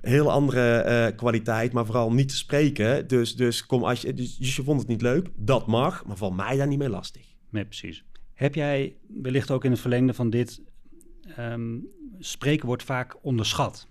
hele 0.00 0.30
andere 0.30 0.78
eh, 0.78 1.16
kwaliteit. 1.16 1.72
Maar 1.72 1.86
vooral 1.86 2.12
niet 2.12 2.28
te 2.28 2.36
spreken. 2.36 3.08
Dus, 3.08 3.36
dus, 3.36 3.66
kom 3.66 3.84
als 3.84 4.00
je, 4.00 4.14
dus, 4.14 4.36
dus 4.36 4.56
je 4.56 4.62
vond 4.62 4.80
het 4.80 4.88
niet 4.88 5.02
leuk. 5.02 5.28
Dat 5.34 5.66
mag. 5.66 6.04
Maar 6.04 6.16
val 6.16 6.30
mij 6.30 6.56
daar 6.56 6.66
niet 6.66 6.78
mee 6.78 6.88
lastig. 6.88 7.26
Nee, 7.50 7.64
precies. 7.64 8.04
Heb 8.34 8.54
jij 8.54 8.96
wellicht 9.22 9.50
ook 9.50 9.64
in 9.64 9.70
het 9.70 9.80
verlengde 9.80 10.14
van 10.14 10.30
dit... 10.30 10.60
ehm, 11.36 11.78
spreken 12.18 12.66
wordt 12.66 12.82
vaak 12.82 13.16
onderschat. 13.22 13.88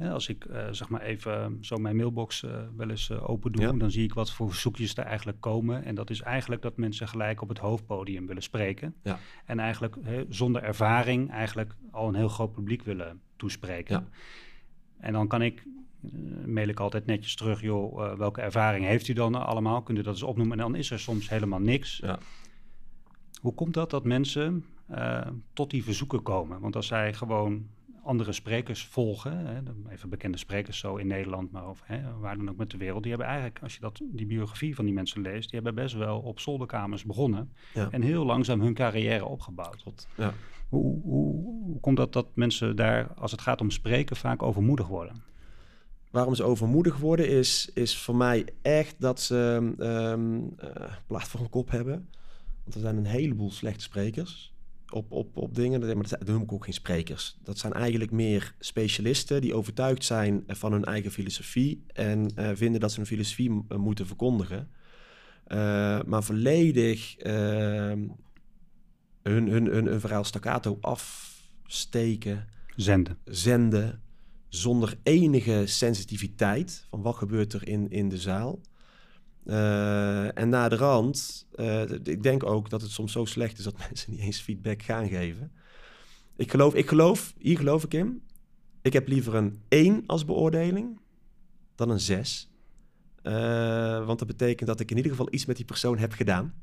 Ja, 0.00 0.10
als 0.10 0.28
ik 0.28 0.44
eh, 0.44 0.66
zeg 0.70 0.88
maar 0.88 1.00
even 1.00 1.58
zo 1.60 1.76
mijn 1.76 1.96
mailbox 1.96 2.42
eh, 2.42 2.62
wel 2.76 2.90
eens 2.90 3.10
eh, 3.10 3.30
open 3.30 3.52
doe... 3.52 3.62
Ja. 3.62 3.72
dan 3.72 3.90
zie 3.90 4.04
ik 4.04 4.14
wat 4.14 4.32
voor 4.32 4.50
verzoekjes 4.50 4.96
er 4.96 5.04
eigenlijk 5.04 5.40
komen. 5.40 5.84
En 5.84 5.94
dat 5.94 6.10
is 6.10 6.20
eigenlijk 6.20 6.62
dat 6.62 6.76
mensen 6.76 7.08
gelijk 7.08 7.42
op 7.42 7.48
het 7.48 7.58
hoofdpodium 7.58 8.26
willen 8.26 8.42
spreken. 8.42 8.94
Ja. 9.02 9.18
En 9.44 9.58
eigenlijk 9.58 9.96
zonder 10.28 10.62
ervaring 10.62 11.30
eigenlijk 11.30 11.74
al 11.90 12.08
een 12.08 12.14
heel 12.14 12.28
groot 12.28 12.52
publiek 12.52 12.82
willen 12.82 13.20
toespreken. 13.36 13.94
Ja. 13.94 14.08
En 14.98 15.12
dan 15.12 15.28
kan 15.28 15.42
ik, 15.42 15.66
mail 16.46 16.68
ik 16.68 16.80
altijd 16.80 17.06
netjes 17.06 17.34
terug... 17.34 17.60
joh, 17.60 18.16
welke 18.16 18.40
ervaring 18.40 18.84
heeft 18.84 19.08
u 19.08 19.12
dan 19.12 19.34
allemaal? 19.34 19.82
Kunt 19.82 19.98
u 19.98 20.02
dat 20.02 20.14
eens 20.14 20.22
opnoemen? 20.22 20.58
En 20.58 20.64
dan 20.64 20.74
is 20.74 20.90
er 20.90 21.00
soms 21.00 21.28
helemaal 21.28 21.60
niks. 21.60 21.96
Ja. 21.96 22.18
Hoe 23.40 23.54
komt 23.54 23.74
dat 23.74 23.90
dat 23.90 24.04
mensen 24.04 24.64
tot 25.52 25.70
die 25.70 25.84
verzoeken 25.84 26.22
komen? 26.22 26.60
Want 26.60 26.76
als 26.76 26.86
zij 26.86 27.14
gewoon 27.14 27.66
andere 28.04 28.32
sprekers 28.32 28.84
volgen, 28.84 29.46
hè, 29.46 29.60
even 29.90 30.08
bekende 30.08 30.38
sprekers 30.38 30.78
zo 30.78 30.96
in 30.96 31.06
Nederland, 31.06 31.50
maar 31.52 31.68
of 31.68 31.82
hè, 31.84 32.18
waar 32.18 32.36
dan 32.36 32.48
ook 32.50 32.56
met 32.56 32.70
de 32.70 32.76
wereld, 32.76 33.02
die 33.02 33.10
hebben 33.10 33.28
eigenlijk, 33.28 33.62
als 33.62 33.74
je 33.74 33.80
dat, 33.80 34.00
die 34.02 34.26
biografie 34.26 34.74
van 34.74 34.84
die 34.84 34.94
mensen 34.94 35.20
leest, 35.22 35.50
die 35.50 35.60
hebben 35.60 35.82
best 35.82 35.94
wel 35.94 36.20
op 36.20 36.40
zolderkamers 36.40 37.04
begonnen 37.04 37.52
Ja. 37.74 37.88
en 37.90 38.02
heel 38.02 38.24
langzaam 38.24 38.60
hun 38.60 38.74
carrière 38.74 39.24
opgebouwd. 39.24 39.82
Tot, 39.82 40.08
ja. 40.16 40.34
Hoe, 40.68 41.00
hoe, 41.02 41.42
hoe 41.64 41.80
komt 41.80 41.96
dat 41.96 42.12
dat 42.12 42.26
mensen 42.34 42.76
daar, 42.76 43.12
als 43.14 43.30
het 43.30 43.40
gaat 43.40 43.60
om 43.60 43.70
spreken, 43.70 44.16
vaak 44.16 44.42
overmoedig 44.42 44.86
worden? 44.86 45.22
Waarom 46.10 46.34
ze 46.34 46.42
overmoedig 46.44 46.96
worden 46.98 47.28
is, 47.28 47.70
is 47.74 47.98
voor 47.98 48.16
mij 48.16 48.46
echt 48.62 48.94
dat 48.98 49.20
ze 49.20 49.72
eh, 49.78 50.92
plaat 51.06 51.28
voor 51.28 51.40
een 51.40 51.48
kop 51.48 51.70
hebben. 51.70 52.08
Want 52.62 52.74
er 52.74 52.80
zijn 52.80 52.96
een 52.96 53.04
heleboel 53.04 53.50
slechte 53.50 53.82
sprekers 53.82 54.53
op, 54.90 55.12
op, 55.12 55.36
op 55.36 55.54
dingen. 55.54 55.96
Maar 55.96 56.08
dat 56.08 56.26
noem 56.26 56.42
ik 56.42 56.52
ook 56.52 56.64
geen 56.64 56.74
sprekers. 56.74 57.38
Dat 57.42 57.58
zijn 57.58 57.72
eigenlijk 57.72 58.10
meer 58.10 58.54
specialisten 58.58 59.40
die 59.40 59.54
overtuigd 59.54 60.04
zijn 60.04 60.44
van 60.46 60.72
hun 60.72 60.84
eigen 60.84 61.10
filosofie. 61.10 61.84
En 61.86 62.30
eh, 62.34 62.50
vinden 62.54 62.80
dat 62.80 62.90
ze 62.90 62.96
hun 62.96 63.06
filosofie 63.06 63.64
eh, 63.68 63.78
moeten 63.78 64.06
verkondigen. 64.06 64.70
Eh, 65.44 66.02
maar 66.02 66.22
volledig 66.22 67.16
ehm, 67.16 68.08
hun, 69.22 69.48
hun, 69.48 69.66
hun, 69.66 69.86
hun 69.86 70.00
verhaal 70.00 70.24
staccato 70.24 70.78
afsteken, 70.80 72.46
Zenden. 72.76 73.18
zenden, 73.24 74.02
zonder 74.48 74.98
enige 75.02 75.62
sensitiviteit 75.66 76.86
van 76.90 77.02
wat 77.02 77.16
gebeurt 77.16 77.52
er 77.52 77.68
in, 77.68 77.90
in 77.90 78.08
de 78.08 78.18
zaal. 78.18 78.60
Eh, 79.44 80.38
en 80.38 80.48
na 80.48 80.68
de 80.68 80.76
rand, 80.76 81.46
eh, 81.54 81.90
ik 81.90 82.22
denk 82.22 82.44
ook 82.44 82.70
dat 82.70 82.82
het 82.82 82.90
soms 82.90 83.12
zo 83.12 83.24
slecht 83.24 83.58
is 83.58 83.64
dat 83.64 83.78
mensen 83.88 84.10
niet 84.10 84.20
eens 84.20 84.40
feedback 84.40 84.82
gaan 84.82 85.08
geven. 85.08 85.52
Ik 86.36 86.50
geloof, 86.50 86.74
ik 86.74 86.88
geloof, 86.88 87.34
hier 87.38 87.56
geloof 87.56 87.84
ik 87.84 87.94
in. 87.94 88.22
Ik 88.82 88.92
heb 88.92 89.08
liever 89.08 89.34
een 89.34 89.60
1 89.68 90.02
als 90.06 90.24
beoordeling 90.24 91.00
dan 91.74 91.90
een 91.90 92.00
6. 92.00 92.50
Eh, 93.22 94.06
want 94.06 94.18
dat 94.18 94.28
betekent 94.28 94.68
dat 94.68 94.80
ik 94.80 94.90
in 94.90 94.96
ieder 94.96 95.10
geval 95.10 95.28
iets 95.30 95.44
met 95.44 95.56
die 95.56 95.64
persoon 95.64 95.98
heb 95.98 96.12
gedaan. 96.12 96.54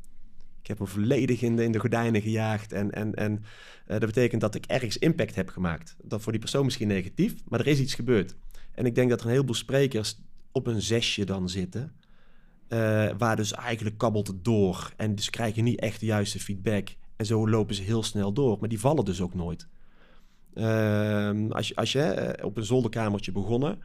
Ik 0.61 0.67
heb 0.67 0.77
hem 0.77 0.87
volledig 0.87 1.41
in 1.41 1.55
de, 1.55 1.63
in 1.63 1.71
de 1.71 1.79
gordijnen 1.79 2.21
gejaagd. 2.21 2.73
En, 2.73 2.91
en, 2.91 3.15
en 3.15 3.43
dat 3.85 3.99
betekent 3.99 4.41
dat 4.41 4.55
ik 4.55 4.65
ergens 4.65 4.97
impact 4.97 5.35
heb 5.35 5.49
gemaakt. 5.49 5.95
Dat 6.03 6.21
voor 6.21 6.31
die 6.31 6.41
persoon 6.41 6.65
misschien 6.65 6.87
negatief, 6.87 7.33
maar 7.47 7.59
er 7.59 7.67
is 7.67 7.79
iets 7.79 7.93
gebeurd. 7.93 8.35
En 8.71 8.85
ik 8.85 8.95
denk 8.95 9.09
dat 9.09 9.19
er 9.19 9.25
een 9.25 9.31
heleboel 9.31 9.55
sprekers 9.55 10.19
op 10.51 10.67
een 10.67 10.81
zesje 10.81 11.25
dan 11.25 11.49
zitten. 11.49 11.93
Eh, 12.71 13.09
waar 13.17 13.35
dus 13.35 13.53
eigenlijk 13.53 13.97
kabbelt 13.97 14.27
het 14.27 14.43
door. 14.43 14.93
En 14.97 15.15
dus 15.15 15.29
krijg 15.29 15.55
je 15.55 15.61
niet 15.61 15.79
echt 15.79 15.99
de 15.99 16.05
juiste 16.05 16.39
feedback. 16.39 16.95
En 17.15 17.25
zo 17.25 17.49
lopen 17.49 17.75
ze 17.75 17.81
heel 17.81 18.03
snel 18.03 18.33
door. 18.33 18.57
Maar 18.59 18.69
die 18.69 18.79
vallen 18.79 19.05
dus 19.05 19.21
ook 19.21 19.33
nooit. 19.33 19.67
Ehm, 20.53 21.51
als 21.51 21.67
je, 21.67 21.75
als 21.75 21.91
je 21.91 22.01
eh, 22.01 22.45
op 22.45 22.57
een 22.57 22.65
zolderkamertje 22.65 23.31
begonnen. 23.31 23.79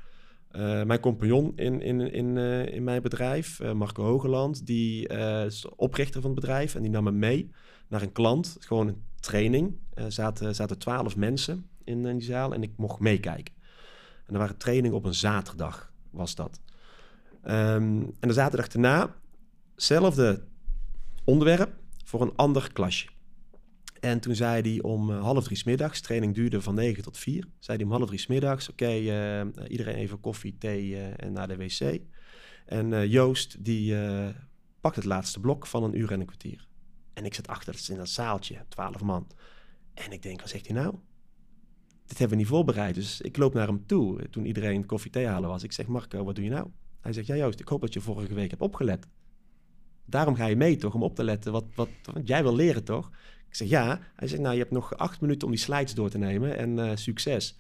eh, 0.51 0.83
mijn 0.83 1.01
compagnon 1.01 1.53
in, 1.57 1.81
in, 1.81 2.01
in, 2.13 2.37
in 2.69 2.85
mijn 2.85 3.03
bedrijf, 3.03 3.63
Marco 3.75 4.05
Hogeland, 4.05 4.67
die 4.67 5.09
is 5.47 5.69
oprichter 5.77 6.21
van 6.21 6.31
het 6.31 6.41
bedrijf. 6.41 6.75
En 6.75 6.83
die 6.83 6.91
nam 6.91 7.05
me 7.05 7.13
mee 7.13 7.51
naar 7.89 8.03
een 8.03 8.13
klant. 8.13 8.57
Gewoon 8.61 8.89
een 8.89 9.03
training. 9.21 9.79
Er 9.95 10.13
zaten, 10.13 10.55
zaten 10.55 10.79
twaalf 10.79 11.17
mensen 11.17 11.69
in, 11.85 12.07
in 12.07 12.19
die 12.19 12.27
zaal 12.27 12.55
en 12.55 12.63
ik 12.63 12.73
mocht 12.77 13.01
meekijken. 13.01 13.55
En 14.27 14.33
er 14.33 14.39
waren 14.39 14.57
trainingen 14.57 14.97
op 14.97 15.05
een 15.05 15.15
zaterdag, 15.15 15.93
was 16.11 16.35
dat. 16.35 16.61
Ehm, 17.47 18.03
en 18.21 18.29
de 18.29 18.33
zaterdag 18.33 18.69
daarna, 18.69 19.15
hetzelfde 19.75 20.45
onderwerp 21.25 21.75
voor 22.05 22.23
een 22.23 22.37
ander 22.37 22.73
klasje. 22.73 23.09
En 24.01 24.21
toen 24.21 24.35
zei 24.35 24.63
hij 24.63 24.83
om 24.83 25.11
eh, 25.11 25.23
half 25.23 25.45
drie 25.45 25.63
middags, 25.65 26.01
training 26.01 26.35
duurde 26.35 26.63
van 26.63 26.75
9 26.75 27.03
tot 27.03 27.19
4. 27.19 27.49
Zei 27.59 27.77
hij 27.77 27.87
om 27.87 27.93
half 27.93 28.07
drie 28.07 28.25
middags, 28.29 28.69
oké, 28.71 28.87
eh, 28.87 29.69
iedereen 29.69 29.95
even 29.95 30.21
koffie, 30.21 30.59
thee 30.59 30.97
eh, 30.97 31.25
en 31.25 31.33
naar 31.33 31.49
de 31.49 31.57
wc. 31.57 32.01
En 32.67 33.09
Joost, 33.09 33.65
die 33.65 33.97
pakt 34.81 34.97
het 34.97 35.05
laatste 35.05 35.41
blok 35.41 35.67
van 35.67 35.83
een 35.83 35.99
uur 35.99 36.13
en 36.13 36.21
een 36.21 36.27
kwartier. 36.27 36.69
En 37.13 37.25
ik 37.25 37.35
zit 37.35 37.49
achter 37.49 37.91
in 37.91 37.97
dat 37.97 38.09
zaaltje, 38.09 38.65
12 38.69 39.03
man. 39.03 39.27
En 39.95 40.13
ik 40.13 40.23
denk, 40.23 40.41
wat 40.41 40.49
zegt 40.49 40.67
hij 40.67 40.77
nou? 40.77 40.95
Dit 42.07 42.19
hebben 42.19 42.37
we 42.37 42.43
niet 42.43 42.53
voorbereid. 42.53 42.95
Dus 42.95 43.21
ik 43.21 43.37
loop 43.37 43.55
naar 43.55 43.67
hem 43.67 43.87
toe, 43.87 44.29
toen 44.31 44.47
iedereen 44.47 44.87
koffie, 44.87 45.11
thee 45.11 45.27
halen 45.27 45.49
was. 45.49 45.63
Ik 45.63 45.73
zeg, 45.73 45.87
Marco, 45.87 46.25
wat 46.25 46.35
doe 46.35 46.45
je 46.45 46.51
nou? 46.51 46.69
Hij 47.07 47.15
zegt, 47.15 47.27
ja 47.27 47.37
Joost, 47.37 47.61
ik 47.61 47.69
hoop 47.69 47.81
dat 47.81 47.93
je 47.93 48.01
vorige 48.01 48.35
week 48.35 48.51
hebt 48.51 48.63
opgelet. 48.63 49.07
Daarom 50.05 50.35
ga 50.35 50.47
je 50.47 50.57
mee 50.57 50.77
toch, 50.77 50.95
om 50.95 51.03
op 51.03 51.15
te 51.15 51.25
letten. 51.25 51.53
Wat, 51.53 51.65
wat, 51.75 51.89
want 52.13 52.29
jij 52.29 52.43
wil 52.43 52.55
leren 52.55 52.85
toch? 52.85 53.11
Ik 53.49 53.55
zeg 53.55 53.69
ja. 53.69 54.01
Hij 54.17 54.29
zegt, 54.29 54.41
nou, 54.43 54.55
je 54.55 54.61
hebt 54.61 54.73
nog 54.73 54.97
acht 54.97 55.21
minuten 55.21 55.47
om 55.47 55.55
die 55.55 55.63
slides 55.63 55.95
door 55.95 56.11
te 56.11 56.19
nemen 56.19 56.57
en 56.57 56.79
eh, 56.79 56.97
succes. 56.97 57.59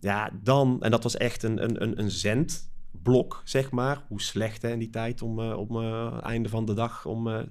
Ja, 0.00 0.30
dan, 0.42 0.82
en 0.82 0.90
dat 0.90 1.02
was 1.02 1.16
echt 1.16 1.42
een, 1.42 1.62
een, 1.62 1.82
een, 1.82 1.98
een 1.98 2.10
zendblok, 2.10 3.42
zeg 3.44 3.70
maar. 3.70 4.04
Hoe 4.08 4.20
slecht 4.20 4.62
hè, 4.62 4.70
in 4.70 4.78
die 4.78 4.90
tijd 4.90 5.22
om, 5.22 5.40
eh, 5.40 5.58
om 5.58 5.76
eh, 5.76 6.18
einde 6.22 6.48
van 6.48 6.64
de 6.64 6.74
dag, 6.74 7.06
om 7.06 7.48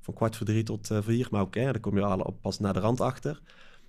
van 0.00 0.14
kwart 0.14 0.36
voor 0.36 0.46
drie 0.46 0.62
tot 0.62 0.90
vier. 0.92 1.28
Maar 1.30 1.40
ook, 1.40 1.54
hè, 1.54 1.64
daar 1.64 1.80
kom 1.80 1.96
je 1.96 2.04
al 2.04 2.38
pas 2.40 2.58
naar 2.58 2.72
de 2.72 2.80
rand 2.80 3.00
achter. 3.00 3.40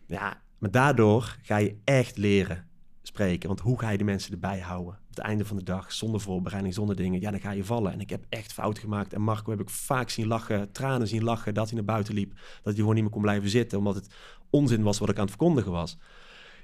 Ja, 0.07 0.41
maar 0.57 0.71
daardoor 0.71 1.37
ga 1.41 1.57
je 1.57 1.77
echt 1.83 2.17
leren 2.17 2.67
spreken. 3.01 3.47
Want 3.47 3.59
hoe 3.59 3.79
ga 3.79 3.89
je 3.89 3.97
de 3.97 4.03
mensen 4.03 4.31
erbij 4.31 4.59
houden? 4.59 4.99
Het 5.15 5.25
einde 5.25 5.45
van 5.45 5.57
de 5.57 5.63
dag, 5.63 5.91
zonder 5.91 6.21
voorbereiding, 6.21 6.73
zonder 6.73 6.95
dingen. 6.95 7.21
Ja, 7.21 7.31
dan 7.31 7.39
ga 7.39 7.51
je 7.51 7.63
vallen. 7.63 7.91
En 7.91 7.99
ik 7.99 8.09
heb 8.09 8.25
echt 8.29 8.53
fout 8.53 8.79
gemaakt. 8.79 9.13
En 9.13 9.21
Marco 9.21 9.51
heb 9.51 9.61
ik 9.61 9.69
vaak 9.69 10.09
zien 10.09 10.27
lachen, 10.27 10.71
tranen 10.71 11.07
zien 11.07 11.23
lachen, 11.23 11.53
dat 11.53 11.65
hij 11.65 11.75
naar 11.75 11.85
buiten 11.85 12.13
liep. 12.13 12.33
Dat 12.33 12.63
hij 12.63 12.75
gewoon 12.75 12.93
niet 12.93 13.03
meer 13.03 13.11
kon 13.11 13.21
blijven 13.21 13.49
zitten, 13.49 13.77
omdat 13.77 13.95
het 13.95 14.13
onzin 14.49 14.83
was 14.83 14.99
wat 14.99 15.09
ik 15.09 15.15
aan 15.15 15.21
het 15.21 15.35
verkondigen 15.35 15.71
was. 15.71 15.97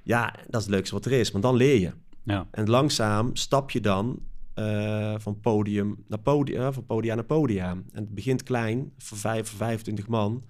Ja, 0.04 0.36
dat 0.50 0.60
is 0.60 0.66
het 0.68 0.76
leukste 0.76 0.96
wat 0.96 1.06
er 1.06 1.12
is. 1.12 1.32
Want 1.32 1.44
dan 1.44 1.56
leer 1.56 1.80
je. 1.80 1.92
Ja. 2.24 2.48
En 2.52 2.70
langzaam 2.70 3.36
stap 3.36 3.72
je 3.72 3.80
dan 3.80 4.20
eh, 4.54 5.14
van 5.18 5.40
podium 5.40 6.04
naar 6.08 6.20
podium, 6.20 6.62
eh, 6.62 6.72
van 6.72 6.86
podia 6.86 7.16
naar 7.16 7.24
podia. 7.24 7.70
En 7.70 7.86
het 7.94 8.14
begint 8.14 8.44
klein, 8.44 8.94
voor, 8.98 9.18
vijf, 9.18 9.50
voor 9.50 9.58
25 9.58 10.08
man. 10.08 10.44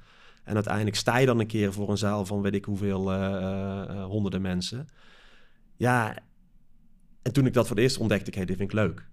En 0.44 0.54
uiteindelijk 0.56 0.96
sta 0.96 1.18
je 1.18 1.26
dan 1.26 1.40
een 1.40 1.48
keer 1.48 1.74
voor 1.74 1.90
een 1.90 1.98
zaal 1.98 2.26
van 2.26 2.42
weet 2.42 2.54
ik 2.54 2.66
hoeveel 2.66 3.12
eh, 3.12 4.04
honderden 4.04 4.42
mensen. 4.42 4.88
Ja, 5.76 6.18
en 7.22 7.34
toen 7.34 7.46
ik 7.46 7.54
dat 7.54 7.68
voor 7.68 7.76
het 7.76 7.86
eerst 7.86 7.98
ontdekte, 7.98 8.28
ik, 8.30 8.36
hey, 8.36 8.46
dit 8.46 8.58
vind 8.58 8.70
ik 8.70 8.76
leuk. 8.76 9.08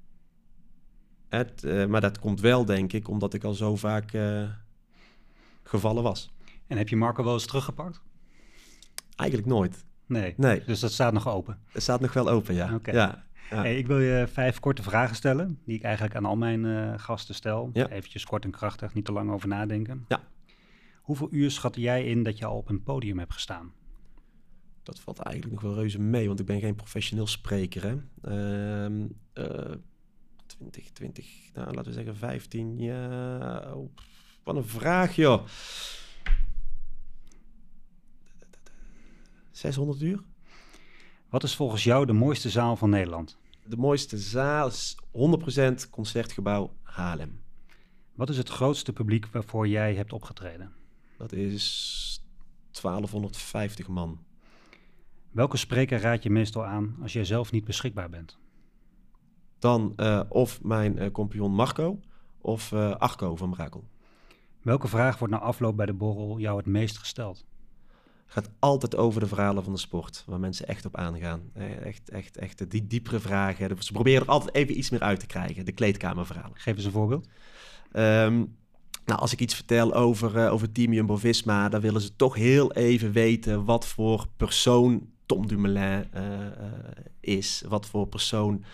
Het, 1.29 1.65
eh, 1.65 1.87
maar 1.87 2.01
dat 2.01 2.19
komt 2.19 2.41
wel, 2.41 2.65
denk 2.65 2.93
ik, 2.93 3.09
omdat 3.09 3.35
ik 3.35 3.45
al 3.45 3.55
zo 3.55 3.77
vaak 3.77 4.13
eh, 4.13 4.49
gevallen 5.63 6.03
was. 6.03 6.31
En 6.67 6.77
heb 6.77 6.89
je 6.89 6.97
Marco 6.97 7.25
wel 7.25 7.33
eens 7.33 7.47
teruggepakt? 7.47 8.01
Eigenlijk 9.17 9.49
nooit. 9.49 9.85
Nee. 10.07 10.35
Nee, 10.37 10.63
Dus 10.65 10.81
dat 10.81 10.93
staat 10.93 11.13
nog 11.13 11.29
open. 11.29 11.59
het 11.73 11.83
staat 11.83 12.01
nog 12.01 12.13
wel 12.13 12.29
open, 12.29 12.55
ja. 12.55 12.81
Ja. 12.85 13.27
Hey, 13.49 13.79
ik 13.79 13.87
wil 13.87 13.99
je 13.99 14.27
vijf 14.33 14.61
korte 14.61 14.83
vragen 14.83 15.17
stellen, 15.17 15.59
die 15.65 15.77
ik 15.77 15.83
eigenlijk 15.83 16.17
aan 16.17 16.25
al 16.25 16.37
mijn 16.37 16.65
eh, 16.65 16.93
gasten 16.97 17.35
stel. 17.35 17.71
Ja. 17.73 17.89
Eventjes 17.89 18.25
kort 18.25 18.45
en 18.45 18.51
krachtig, 18.51 18.95
niet 18.95 19.05
te 19.05 19.13
lang 19.13 19.31
over 19.31 19.49
nadenken. 19.49 20.05
Ja. 20.09 20.21
Hoeveel 21.03 21.29
uur 21.31 21.51
schat 21.51 21.77
jij 21.77 22.05
in 22.05 22.23
dat 22.23 22.39
je 22.39 22.45
al 22.45 22.57
op 22.57 22.69
een 22.69 22.83
podium 22.83 23.19
hebt 23.19 23.33
gestaan? 23.33 23.73
Dat 24.89 25.01
valt 25.01 25.19
eigenlijk 25.19 25.55
nog 25.55 25.71
wel 25.71 25.81
reuze 25.81 26.01
mee, 26.01 26.27
want 26.27 26.41
ik 26.41 26.47
ben 26.47 26.61
geen 26.61 26.75
professioneel 26.75 27.27
spreker. 27.27 27.83
Hè. 27.83 27.97
Ehm, 28.23 29.07
eh, 29.33 29.75
20, 30.47 30.91
20, 30.91 31.27
nou 31.55 31.75
laten 31.75 31.85
we 31.85 31.93
zeggen 31.93 32.17
15 32.17 32.79
jaar. 32.79 33.75
Oh, 33.75 33.91
wat 34.43 34.57
een 34.57 34.65
vraag, 34.65 35.17
joh. 35.17 35.47
600 39.51 40.01
uur? 40.01 40.23
Wat 41.29 41.43
is 41.43 41.55
volgens 41.55 41.85
jou 41.85 42.07
de 42.07 42.13
mooiste 42.13 42.51
zaal 42.51 42.77
van 42.77 42.91
Nederland? 42.91 43.39
De 43.65 43.77
mooiste 43.77 44.19
zaal 44.19 44.67
is 44.67 44.97
100% 45.11 45.91
Concertgebouw 45.91 46.73
Haarlem. 46.83 47.41
Wat 48.15 48.31
is 48.31 48.37
het 48.37 48.49
grootste 48.49 48.93
publiek 48.93 49.27
waarvoor 49.27 49.69
jij 49.69 49.95
hebt 49.95 50.13
opgetreden? 50.13 50.73
Dat 51.17 51.33
is 51.33 52.23
1250 52.71 53.89
man. 53.89 54.27
Welke 55.31 55.57
spreker 55.57 56.01
raad 56.01 56.23
je 56.23 56.31
meestal 56.31 56.65
aan 56.65 56.97
als 57.03 57.13
jij 57.13 57.25
zelf 57.25 57.53
niet 57.53 57.65
beschikbaar 57.65 58.11
bent? 58.11 58.39
Dan 59.59 59.93
eh, 59.97 60.21
of 60.29 60.63
mijn 60.63 60.99
eh, 60.99 61.11
compagnon 61.11 61.53
Marco 61.53 62.01
of 62.41 62.73
eh 62.73 62.95
Arco 62.95 63.37
van 63.37 63.51
Brakel. 63.51 63.85
Welke 64.63 64.89
vraag 64.89 65.19
wordt 65.19 65.35
na 65.35 65.41
afloop 65.41 65.77
bij 65.77 65.87
de 65.87 65.93
borrel 65.93 66.39
jou 66.39 66.57
het 66.57 66.67
meest 66.67 66.99
gesteld? 66.99 67.47
Het 68.25 68.33
gaat 68.33 68.51
altijd 68.59 68.97
over 68.97 69.21
de 69.21 69.27
verhalen 69.27 69.65
van 69.65 69.73
de 69.73 69.79
sport, 69.79 70.25
waar 70.27 70.41
mensen 70.41 70.67
echt 70.67 70.85
op 70.85 70.97
aangaan. 70.97 71.51
Echt, 71.83 72.11
echt, 72.11 72.37
echt 72.37 72.71
die 72.71 72.87
diepere 72.87 73.21
vragen. 73.21 73.83
Ze 73.83 73.93
proberen 73.93 74.23
er 74.23 74.29
altijd 74.29 74.55
even 74.55 74.79
iets 74.79 74.91
meer 74.91 75.01
uit 75.01 75.21
te 75.21 75.27
krijgen, 75.27 75.65
de 75.65 75.73
kleedkamerverhalen. 75.73 76.57
Geef 76.57 76.77
eens 76.77 76.85
een 76.85 76.91
voorbeeld. 76.91 77.29
Ehm, 77.93 78.45
nou, 79.05 79.21
als 79.21 79.33
ik 79.33 79.41
iets 79.41 79.55
vertel 79.55 79.95
over, 79.95 80.37
eh, 80.37 80.53
over 80.53 80.73
Team 80.73 80.93
Jumbo-Visma, 80.93 81.69
dan 81.69 81.81
willen 81.81 82.01
ze 82.01 82.17
toch 82.17 82.35
heel 82.35 82.73
even 82.73 83.13
weten 83.13 83.65
wat 83.65 83.87
voor 83.87 84.27
persoon 84.37 85.11
Tom 85.29 85.47
Dumoulin 85.47 86.05
eh, 86.13 86.47
eh, 86.47 86.53
is. 87.21 87.63
Wat 87.69 87.87
voor 87.87 88.07
persoon 88.09 88.65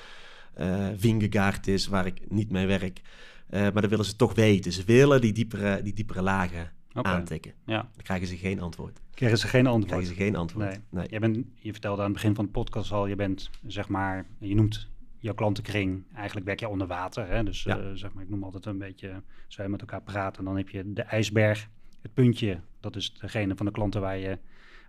eh 0.54 0.88
Vingegaard 0.96 1.66
is, 1.66 1.86
waar 1.86 2.06
ik 2.06 2.30
niet 2.30 2.50
mee 2.50 2.66
werk. 2.66 3.00
Eh, 3.48 3.60
maar 3.60 3.80
dat 3.82 3.90
willen 3.90 4.04
ze 4.04 4.16
toch 4.16 4.34
weten. 4.34 4.72
Ze 4.72 4.84
willen 4.84 5.20
die 5.20 5.32
diepere, 5.32 5.82
die 5.82 5.92
diepere 5.92 6.22
lagen 6.22 6.72
Oké. 6.94 7.08
aantikken. 7.08 7.52
Ja, 7.66 7.76
Dan 7.94 8.02
krijgen 8.02 8.26
ze 8.26 8.36
geen 8.36 8.60
antwoord. 8.60 9.00
krijgen 9.14 9.38
ze 9.38 9.46
geen 9.48 9.66
antwoord. 9.66 9.86
krijgen 9.86 10.08
ze 10.08 10.14
geen 10.14 10.36
antwoord. 10.36 10.68
Nee. 10.68 10.78
Nee. 10.90 11.06
Jij 11.08 11.18
bent, 11.18 11.38
je 11.58 11.72
vertelde 11.72 11.98
aan 12.00 12.04
het 12.04 12.14
begin 12.14 12.34
van 12.34 12.44
de 12.44 12.50
podcast 12.50 12.92
al, 12.92 13.06
je 13.06 13.16
bent 13.16 13.50
zeg 13.66 13.88
maar, 13.88 14.26
je 14.38 14.54
noemt 14.54 14.88
jouw 15.18 15.34
klantenkring, 15.34 16.02
eigenlijk 16.14 16.46
werk 16.46 16.60
je 16.60 16.68
onder 16.68 16.86
water. 16.86 17.26
Hè? 17.28 17.42
Dus 17.44 17.62
Ja. 17.62 17.78
eh, 17.78 17.84
zeg 17.94 18.12
maar, 18.12 18.22
ik 18.22 18.30
noem 18.30 18.44
altijd 18.44 18.66
een 18.66 18.78
beetje, 18.78 19.22
zo 19.48 19.62
je 19.62 19.68
met 19.68 19.80
elkaar 19.80 20.02
praten. 20.02 20.44
Dan 20.44 20.56
heb 20.56 20.68
je 20.68 20.92
de 20.92 21.02
ijsberg, 21.02 21.68
het 22.02 22.14
puntje, 22.14 22.60
dat 22.80 22.96
is 22.96 23.14
degene 23.20 23.56
van 23.56 23.66
de 23.66 23.72
klanten 23.72 24.00
waar 24.00 24.18
je 24.18 24.38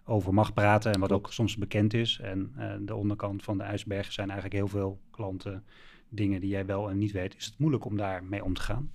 over 0.06 0.34
mag 0.34 0.54
praten 0.54 0.94
en 0.94 1.00
wat 1.00 1.12
ook 1.12 1.34
soms 1.34 1.58
bekend 1.58 1.94
is. 1.94 2.20
En 2.24 2.52
eh, 2.58 2.74
de 2.80 2.96
onderkant 2.96 3.44
van 3.44 3.58
de 3.58 3.64
ijsberg 3.64 4.12
zijn 4.12 4.30
eigenlijk 4.30 4.60
heel 4.60 4.68
veel 4.80 5.00
klanten, 5.12 5.64
dingen 6.10 6.40
die 6.40 6.50
jij 6.50 6.66
wel 6.66 6.90
en 6.90 6.98
niet 6.98 7.12
weet. 7.12 7.36
Is 7.36 7.46
het 7.46 7.58
moeilijk 7.58 7.86
om 7.86 7.98
daarmee 7.98 8.44
om 8.44 8.54
te 8.54 8.62
gaan? 8.62 8.92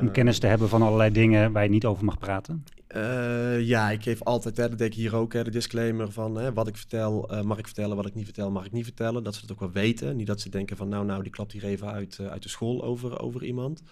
Om 0.00 0.10
kennis 0.10 0.38
te 0.38 0.46
hebben 0.46 0.68
van 0.68 0.82
allerlei 0.82 1.10
dingen 1.10 1.52
waar 1.52 1.62
je 1.62 1.68
niet 1.68 1.84
over 1.84 2.04
mag 2.04 2.18
praten? 2.18 2.64
Uh, 2.96 3.60
ja, 3.60 3.90
ik 3.90 4.02
geef 4.02 4.22
altijd, 4.22 4.56
hè, 4.56 4.68
dat 4.68 4.78
denk 4.78 4.90
ik 4.90 4.96
hier 4.96 5.16
ook, 5.16 5.32
hè, 5.32 5.44
de 5.44 5.50
disclaimer 5.50 6.12
van 6.12 6.36
hè, 6.36 6.52
wat 6.52 6.68
ik 6.68 6.76
vertel, 6.76 7.34
uh, 7.34 7.40
mag 7.40 7.58
ik 7.58 7.64
vertellen, 7.66 7.96
wat 7.96 8.06
ik 8.06 8.14
niet 8.14 8.24
vertel, 8.24 8.50
mag 8.50 8.64
ik 8.64 8.72
niet 8.72 8.84
vertellen. 8.84 9.22
Dat 9.22 9.34
ze 9.34 9.40
het 9.40 9.52
ook 9.52 9.60
wel 9.60 9.70
weten. 9.70 10.16
Niet 10.16 10.26
dat 10.26 10.40
ze 10.40 10.48
denken 10.48 10.76
van, 10.76 10.88
nou, 10.88 11.04
nou, 11.04 11.22
die 11.22 11.32
klapt 11.32 11.52
hier 11.52 11.64
even 11.64 11.92
uit, 11.92 12.18
uh, 12.20 12.26
uit 12.26 12.42
de 12.42 12.48
school 12.48 12.84
over, 12.84 13.20
over 13.20 13.44
iemand. 13.44 13.82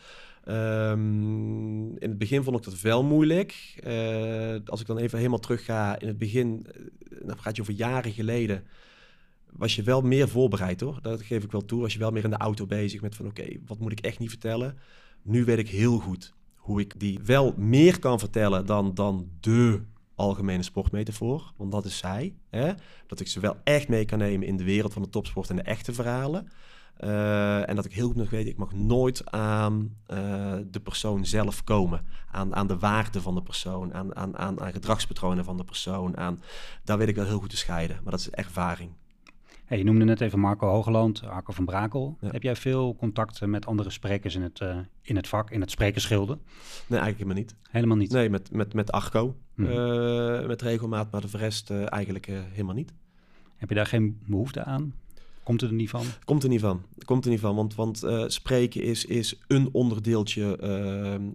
Um, 0.48 1.96
in 1.98 2.08
het 2.08 2.18
begin 2.18 2.42
vond 2.42 2.56
ik 2.56 2.64
dat 2.64 2.80
wel 2.80 3.02
moeilijk. 3.02 3.74
als 4.66 4.80
ik 4.80 4.86
dan 4.86 4.98
even 4.98 5.18
helemaal 5.18 5.38
terug 5.38 5.64
ga, 5.64 5.98
in 5.98 6.06
het 6.06 6.18
begin, 6.18 6.66
dan 7.22 7.38
gaat 7.38 7.56
je 7.56 7.62
over 7.62 7.74
jaren 7.74 8.12
geleden, 8.12 8.64
was 9.56 9.76
je 9.76 9.82
wel 9.82 10.00
meer 10.00 10.28
voorbereid 10.28 10.80
hoor. 10.80 10.98
Dat 11.02 11.22
geef 11.22 11.44
ik 11.44 11.52
wel 11.52 11.64
toe. 11.64 11.80
Was 11.80 11.92
je 11.92 11.98
wel 11.98 12.10
meer 12.10 12.24
in 12.24 12.30
de 12.30 12.36
auto 12.36 12.66
bezig 12.66 13.00
met 13.00 13.14
van, 13.14 13.26
oké, 13.26 13.46
wat 13.66 13.78
moet 13.78 13.92
ik 13.92 14.00
echt 14.00 14.18
niet 14.18 14.30
vertellen? 14.30 14.78
Nu 15.22 15.44
weet 15.44 15.58
ik 15.58 15.68
heel 15.68 15.98
goed 15.98 16.34
hoe 16.54 16.80
ik 16.80 17.00
die 17.00 17.20
wel 17.24 17.54
meer 17.56 17.98
kan 17.98 18.18
vertellen 18.18 18.66
dan, 18.66 18.94
dan 18.94 19.28
de 19.40 19.82
algemene 20.14 20.62
sportmetafoor. 20.62 21.52
Want 21.56 21.72
dat 21.72 21.84
is 21.84 21.98
zij. 21.98 22.34
Hè? 22.50 22.72
Dat 23.06 23.20
ik 23.20 23.28
ze 23.28 23.40
wel 23.40 23.56
echt 23.64 23.88
mee 23.88 24.04
kan 24.04 24.18
nemen 24.18 24.46
in 24.46 24.56
de 24.56 24.64
wereld 24.64 24.92
van 24.92 25.02
de 25.02 25.08
topsport 25.08 25.50
en 25.50 25.56
de 25.56 25.62
echte 25.62 25.92
verhalen. 25.92 26.48
Uh, 27.00 27.68
en 27.68 27.76
dat 27.76 27.84
ik 27.84 27.92
heel 27.92 28.06
goed 28.06 28.16
nog 28.16 28.30
weet, 28.30 28.46
ik 28.46 28.56
mag 28.56 28.72
nooit 28.72 29.30
aan 29.30 29.96
uh, 30.12 30.52
de 30.70 30.80
persoon 30.80 31.26
zelf 31.26 31.64
komen. 31.64 32.06
Aan, 32.30 32.54
aan 32.54 32.66
de 32.66 32.78
waarde 32.78 33.20
van 33.20 33.34
de 33.34 33.42
persoon, 33.42 33.94
aan, 33.94 34.16
aan, 34.16 34.36
aan, 34.36 34.60
aan 34.60 34.72
gedragspatronen 34.72 35.44
van 35.44 35.56
de 35.56 35.64
persoon. 35.64 36.16
Aan, 36.16 36.40
daar 36.84 36.98
weet 36.98 37.08
ik 37.08 37.16
wel 37.16 37.24
heel 37.24 37.38
goed 37.38 37.50
te 37.50 37.56
scheiden. 37.56 38.00
Maar 38.02 38.10
dat 38.10 38.20
is 38.20 38.30
ervaring. 38.30 38.90
Hey, 39.64 39.78
je 39.78 39.84
noemde 39.84 40.04
net 40.04 40.20
even 40.20 40.38
Marco 40.38 40.68
Hogeland, 40.68 41.22
Arco 41.26 41.52
van 41.52 41.64
Brakel. 41.64 42.16
Heb 42.20 42.42
jij 42.42 42.56
veel 42.56 42.96
contacten 42.96 43.50
met 43.50 43.66
andere 43.66 43.90
sprekers 43.90 44.34
in 44.34 44.42
het, 44.42 44.60
uh, 44.60 44.76
in 45.02 45.16
het 45.16 45.28
vak, 45.28 45.50
in 45.50 45.60
het 45.60 45.70
sprekersschilden? 45.70 46.40
Nee, 46.86 47.00
eigenlijk 47.00 47.18
helemaal 47.18 47.36
niet. 47.36 47.54
Helemaal 47.70 47.96
niet? 47.96 48.10
Nee, 48.10 48.30
met, 48.30 48.52
met, 48.52 48.74
met 48.74 48.92
Arco, 48.92 49.36
-hmm. 49.54 49.66
uh, 49.66 50.46
met 50.46 50.62
regelmaat, 50.62 51.10
maar 51.10 51.20
de 51.20 51.38
rest 51.38 51.70
eigenlijk 51.70 52.26
helemaal 52.26 52.74
niet. 52.74 52.92
Heb 53.56 53.68
je 53.68 53.74
daar 53.74 53.86
geen 53.86 54.20
behoefte 54.26 54.64
aan? 54.64 54.94
Komt 55.44 55.60
het 55.60 55.70
er 55.70 55.76
niet 55.76 55.90
van? 55.90 56.06
Komt 56.24 56.42
er 56.42 56.48
niet 56.48 56.60
van. 56.60 56.82
Komt 57.04 57.24
er 57.24 57.30
niet 57.30 57.40
van, 57.40 57.54
want, 57.54 57.74
want 57.74 58.02
spreken 58.26 58.82
is, 58.82 59.04
is 59.04 59.40
een 59.46 59.68
onderdeeltje 59.72 60.58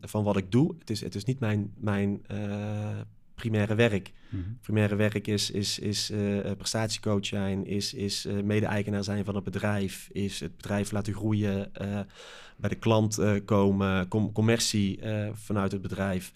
van 0.02 0.24
wat 0.24 0.38
ik 0.38 0.52
doe. 0.52 0.76
Het 0.80 0.90
is, 0.90 1.02
het 1.02 1.16
is 1.16 1.24
niet 1.24 1.40
mijn, 1.40 1.74
mijn 1.78 2.22
primaire 3.40 3.76
werk. 3.76 4.12
Mm 4.30 4.44
-hmm. 4.44 4.58
Primaire 4.62 4.96
werk 4.96 5.28
is, 5.28 5.52
is, 5.52 5.80
is 5.80 6.12
uh, 6.12 6.52
prestatiecoach 6.58 7.26
zijn, 7.26 7.66
is, 7.66 7.94
is 7.94 8.26
uh, 8.26 8.44
mede-eigenaar 8.44 9.04
zijn 9.04 9.26
van 9.26 9.36
het 9.36 9.44
bedrijf, 9.44 10.10
is 10.12 10.40
het 10.40 10.56
bedrijf 10.56 10.92
laten 10.92 11.14
groeien, 11.14 11.72
uh, 11.82 12.00
bij 12.58 12.70
de 12.70 12.76
klant 12.76 13.20
komen, 13.46 14.08
com 14.08 14.32
commercie 14.32 15.00
vanuit 15.34 15.72
het 15.72 15.82
bedrijf, 15.82 16.34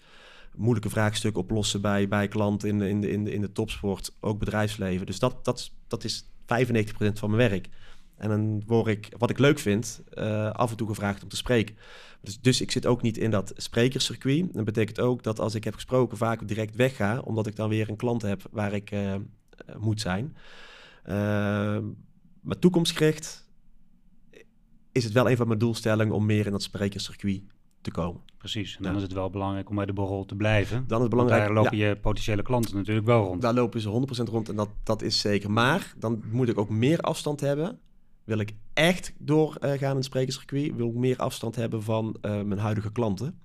moeilijke 0.54 0.90
vraagstukken 0.90 1.42
oplossen 1.42 1.80
bij, 1.80 2.08
bij 2.08 2.28
klanten 2.28 2.68
in 2.68 2.78
de, 2.78 2.88
in, 2.88 3.00
de, 3.00 3.10
in, 3.10 3.24
de, 3.24 3.32
in 3.32 3.40
de 3.40 3.52
topsport, 3.52 4.16
ook 4.20 4.38
bedrijfsleven. 4.38 5.06
Dus 5.06 5.18
dat, 5.18 5.44
dat, 5.44 5.70
dat 5.88 6.04
is 6.04 6.24
95% 6.24 6.33
van 7.14 7.30
mijn 7.30 7.50
werk. 7.50 7.68
En 8.16 8.28
dan 8.28 8.62
word 8.66 8.86
ik, 8.86 9.08
wat 9.18 9.30
ik 9.30 9.38
leuk 9.38 9.58
vind, 9.58 10.02
af 10.52 10.70
en 10.70 10.76
toe 10.76 10.88
gevraagd 10.88 11.22
om 11.22 11.28
te 11.28 11.36
spreken. 11.36 11.76
Dus, 12.20 12.40
dus 12.40 12.60
ik 12.60 12.70
zit 12.70 12.86
ook 12.86 13.02
niet 13.02 13.16
in 13.16 13.30
dat 13.30 13.52
sprekerscircuit. 13.56 14.54
Dat 14.54 14.64
betekent 14.64 15.00
ook 15.00 15.22
dat 15.22 15.40
als 15.40 15.54
ik 15.54 15.64
heb 15.64 15.74
gesproken 15.74 16.16
vaak 16.16 16.48
direct 16.48 16.76
wegga, 16.76 17.20
omdat 17.20 17.46
ik 17.46 17.56
dan 17.56 17.68
weer 17.68 17.88
een 17.88 17.96
klant 17.96 18.22
heb 18.22 18.42
waar 18.50 18.72
ik 18.72 18.90
uh, 18.90 19.14
moet 19.78 20.00
zijn. 20.00 20.36
Uh, 21.06 21.12
maar 22.40 22.58
toekomstgericht 22.58 23.44
is 24.92 25.04
het 25.04 25.12
wel 25.12 25.30
een 25.30 25.36
van 25.36 25.46
mijn 25.46 25.58
doelstellingen 25.58 26.14
om 26.14 26.26
meer 26.26 26.46
in 26.46 26.52
dat 26.52 26.62
sprekerscircuit 26.62 27.42
te 27.80 27.90
komen. 27.90 28.20
Precies, 28.44 28.76
en 28.76 28.82
dan 28.82 28.90
ja. 28.92 28.96
is 28.96 29.02
het 29.02 29.12
wel 29.12 29.30
belangrijk 29.30 29.68
om 29.68 29.76
bij 29.76 29.86
de 29.86 29.92
borrel 29.92 30.24
te 30.24 30.34
blijven. 30.34 30.84
Dan 30.86 30.96
is 30.96 31.02
het 31.02 31.10
belangrijk. 31.10 31.44
daar 31.44 31.52
lopen 31.52 31.76
ja. 31.76 31.88
je 31.88 31.96
potentiële 31.96 32.42
klanten 32.42 32.76
natuurlijk 32.76 33.06
wel 33.06 33.24
rond. 33.24 33.42
Daar 33.42 33.54
lopen 33.54 33.80
ze 33.80 34.06
100% 34.26 34.30
rond 34.30 34.48
en 34.48 34.56
dat, 34.56 34.68
dat 34.82 35.02
is 35.02 35.20
zeker. 35.20 35.50
Maar 35.50 35.94
dan 35.98 36.22
moet 36.30 36.48
ik 36.48 36.58
ook 36.58 36.68
meer 36.68 37.00
afstand 37.00 37.40
hebben 37.40 37.78
wil 38.24 38.38
ik 38.38 38.52
echt 38.72 39.14
doorgaan 39.18 39.90
in 39.90 39.96
het 39.96 40.04
sprekerscircuit, 40.04 40.74
wil 40.74 40.88
ik 40.88 40.94
meer 40.94 41.16
afstand 41.16 41.56
hebben 41.56 41.82
van 41.82 42.16
uh, 42.22 42.42
mijn 42.42 42.58
huidige 42.58 42.92
klanten. 42.92 43.40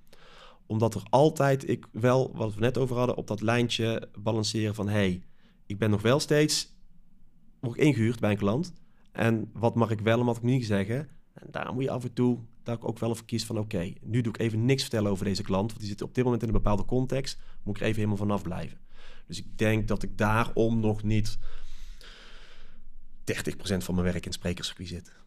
Omdat 0.65 0.95
er 0.95 1.03
altijd, 1.09 1.69
ik 1.69 1.87
wel, 1.91 2.31
wat 2.35 2.53
we 2.53 2.59
net 2.59 2.77
over 2.77 2.97
hadden, 2.97 3.15
op 3.15 3.27
dat 3.27 3.41
lijntje 3.41 4.09
balanceren 4.19 4.75
van... 4.75 4.87
hey, 4.87 5.23
ik 5.65 5.77
ben 5.77 5.89
nog 5.89 6.01
wel 6.01 6.19
steeds 6.19 6.77
nog 7.61 7.77
ingehuurd 7.77 8.19
bij 8.19 8.31
een 8.31 8.37
klant. 8.37 8.73
En 9.11 9.49
wat 9.53 9.75
mag 9.75 9.91
ik 9.91 9.99
wel 9.99 10.19
en 10.19 10.25
wat 10.25 10.37
ik 10.37 10.43
niet 10.43 10.65
zeggen? 10.65 11.09
En 11.33 11.47
daar 11.51 11.73
moet 11.73 11.83
je 11.83 11.91
af 11.91 12.03
en 12.03 12.13
toe, 12.13 12.39
dat 12.69 12.83
ik 12.83 12.89
ook 12.89 12.99
wel 12.99 13.11
even 13.11 13.25
kies 13.25 13.45
van... 13.45 13.57
oké, 13.57 13.93
nu 14.01 14.21
doe 14.21 14.33
ik 14.33 14.39
even 14.39 14.65
niks 14.65 14.81
vertellen 14.81 15.11
over 15.11 15.25
deze 15.25 15.43
klant... 15.43 15.67
want 15.67 15.79
die 15.79 15.89
zit 15.89 16.01
op 16.01 16.15
dit 16.15 16.23
moment 16.23 16.41
in 16.41 16.47
een 16.47 16.53
bepaalde 16.53 16.85
context. 16.85 17.39
Moet 17.63 17.75
ik 17.75 17.81
er 17.81 17.87
even 17.87 17.99
helemaal 17.99 18.25
vanaf 18.25 18.41
blijven. 18.41 18.77
Dus 19.27 19.37
ik 19.37 19.57
denk 19.57 19.87
dat 19.87 20.03
ik 20.03 20.17
daarom 20.17 20.79
nog 20.79 21.03
niet 21.03 21.37
30% 21.37 21.39
van 23.77 23.95
mijn 23.95 24.11
werk 24.11 24.25
in 24.25 24.31
sprekerscircuit 24.31 24.89
zit. 24.89 25.17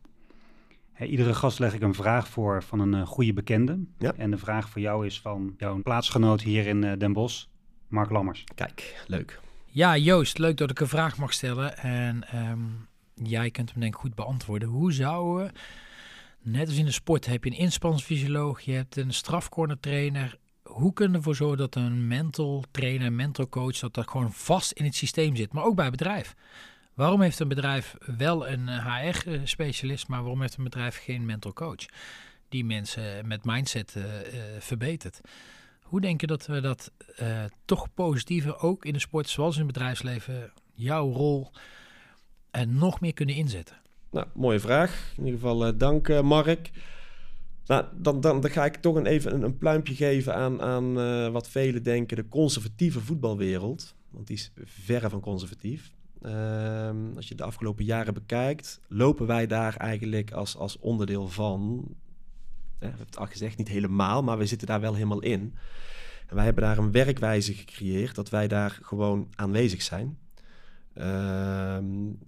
Hey, 0.92 1.06
iedere 1.06 1.34
gast 1.34 1.58
leg 1.58 1.74
ik 1.74 1.82
een 1.82 1.94
vraag 1.94 2.28
voor 2.28 2.62
van 2.62 2.80
een 2.80 2.92
uh, 2.92 3.06
goede 3.06 3.32
bekende. 3.32 3.78
Ja. 3.98 4.14
En 4.14 4.30
de 4.30 4.38
vraag 4.38 4.68
voor 4.68 4.80
jou 4.80 5.06
is 5.06 5.20
van 5.20 5.54
jouw 5.58 5.82
plaatsgenoot 5.82 6.42
hier 6.42 6.66
in 6.66 6.82
uh, 6.82 6.92
Den 6.98 7.12
Bosch, 7.12 7.44
Mark 7.88 8.10
Lammers. 8.10 8.44
Kijk, 8.54 9.04
leuk. 9.06 9.40
Ja, 9.66 9.96
Joost, 9.96 10.38
leuk 10.38 10.56
dat 10.56 10.70
ik 10.70 10.80
een 10.80 10.88
vraag 10.88 11.16
mag 11.16 11.32
stellen. 11.32 11.78
En 11.78 12.40
um, 12.50 12.88
jij 13.14 13.50
kunt 13.50 13.70
hem 13.70 13.80
denk 13.80 13.94
ik 13.94 14.00
goed 14.00 14.14
beantwoorden. 14.14 14.68
Hoe 14.68 14.92
zouden, 14.92 15.52
net 16.42 16.68
als 16.68 16.76
in 16.76 16.84
de 16.84 16.92
sport, 16.92 17.26
heb 17.26 17.44
je 17.44 17.50
een 17.50 17.56
inspanningsfysioloog, 17.56 18.60
je 18.60 18.72
hebt 18.72 18.96
een 18.96 19.12
strafcorner 19.12 19.80
trainer. 19.80 20.38
Hoe 20.62 20.92
kunnen 20.92 21.12
we 21.12 21.18
ervoor 21.18 21.36
zorgen 21.36 21.58
dat 21.58 21.74
een 21.74 22.06
mental 22.06 22.64
trainer, 22.70 23.12
mental 23.12 23.48
coach, 23.48 23.78
dat 23.78 23.94
dat 23.94 24.08
gewoon 24.08 24.32
vast 24.32 24.72
in 24.72 24.84
het 24.84 24.94
systeem 24.94 25.36
zit, 25.36 25.52
maar 25.52 25.64
ook 25.64 25.74
bij 25.74 25.90
bedrijf? 25.90 26.34
Waarom 26.94 27.20
heeft 27.20 27.40
een 27.40 27.48
bedrijf 27.48 27.96
wel 28.16 28.48
een 28.48 28.68
HR-specialist, 28.68 30.08
maar 30.08 30.20
waarom 30.20 30.40
heeft 30.40 30.56
een 30.56 30.64
bedrijf 30.64 30.96
geen 30.96 31.24
mental 31.24 31.52
coach 31.52 31.86
die 32.48 32.64
mensen 32.64 33.26
met 33.26 33.44
mindset 33.44 33.94
uh, 33.96 34.04
uh, 34.04 34.40
verbetert? 34.58 35.20
Hoe 35.82 36.00
denk 36.00 36.20
je 36.20 36.26
dat 36.26 36.46
we 36.46 36.60
dat 36.60 36.92
toch 37.64 37.94
positiever 37.94 38.58
ook 38.58 38.84
in 38.84 38.92
de 38.92 38.98
sport, 38.98 39.28
zoals 39.28 39.56
in 39.56 39.64
het 39.64 39.72
bedrijfsleven, 39.72 40.52
jouw 40.74 41.12
rol 41.12 41.50
en 42.50 42.78
nog 42.78 43.00
meer 43.00 43.12
kunnen 43.12 43.34
inzetten? 43.34 43.81
Nou, 44.12 44.26
mooie 44.34 44.60
vraag. 44.60 45.12
In 45.16 45.24
ieder 45.24 45.40
geval 45.40 45.76
dank 45.76 46.22
Mark. 46.22 46.70
Nou, 47.66 47.84
dan, 47.96 48.20
dan, 48.20 48.40
dan, 48.40 48.50
ga 48.50 48.64
ik 48.64 48.76
toch 48.76 48.94
een, 48.94 49.06
even 49.06 49.42
een, 49.42 49.58
pluimpje 49.58 49.94
geven 49.94 50.34
aan, 50.34 50.62
aan 50.62 51.32
wat 51.32 51.48
velen 51.48 51.82
denken 51.82 52.16
de 52.16 52.28
conservatieve 52.28 53.00
voetbalwereld. 53.00 53.94
Want 54.10 54.26
die 54.26 54.36
is 54.36 54.52
verre 54.64 55.10
van 55.10 55.20
conservatief. 55.20 55.92
Um, 56.22 57.12
als 57.16 57.28
je 57.28 57.34
de 57.34 57.42
afgelopen 57.42 57.84
jaren 57.84 58.14
bekijkt, 58.14 58.80
lopen 58.88 59.26
wij 59.26 59.46
daar 59.46 59.76
eigenlijk 59.76 60.32
als, 60.32 60.56
als 60.56 60.78
onderdeel 60.78 61.28
van. 61.28 61.84
we 62.78 62.86
hebben 62.86 63.06
het 63.06 63.18
al 63.18 63.26
gezegd, 63.26 63.58
niet 63.58 63.68
helemaal, 63.68 64.22
maar 64.22 64.38
we 64.38 64.46
zitten 64.46 64.66
daar 64.66 64.80
wel 64.80 64.94
helemaal 64.94 65.22
in. 65.22 65.54
En 66.26 66.34
wij 66.34 66.44
hebben 66.44 66.62
daar 66.64 66.78
een 66.78 66.92
werkwijze 66.92 67.54
gecreëerd 67.54 68.14
dat 68.14 68.30
wij 68.30 68.48
daar 68.48 68.78
gewoon 68.82 69.28
aanwezig 69.34 69.82
zijn. 69.82 70.18
Um, 70.94 72.18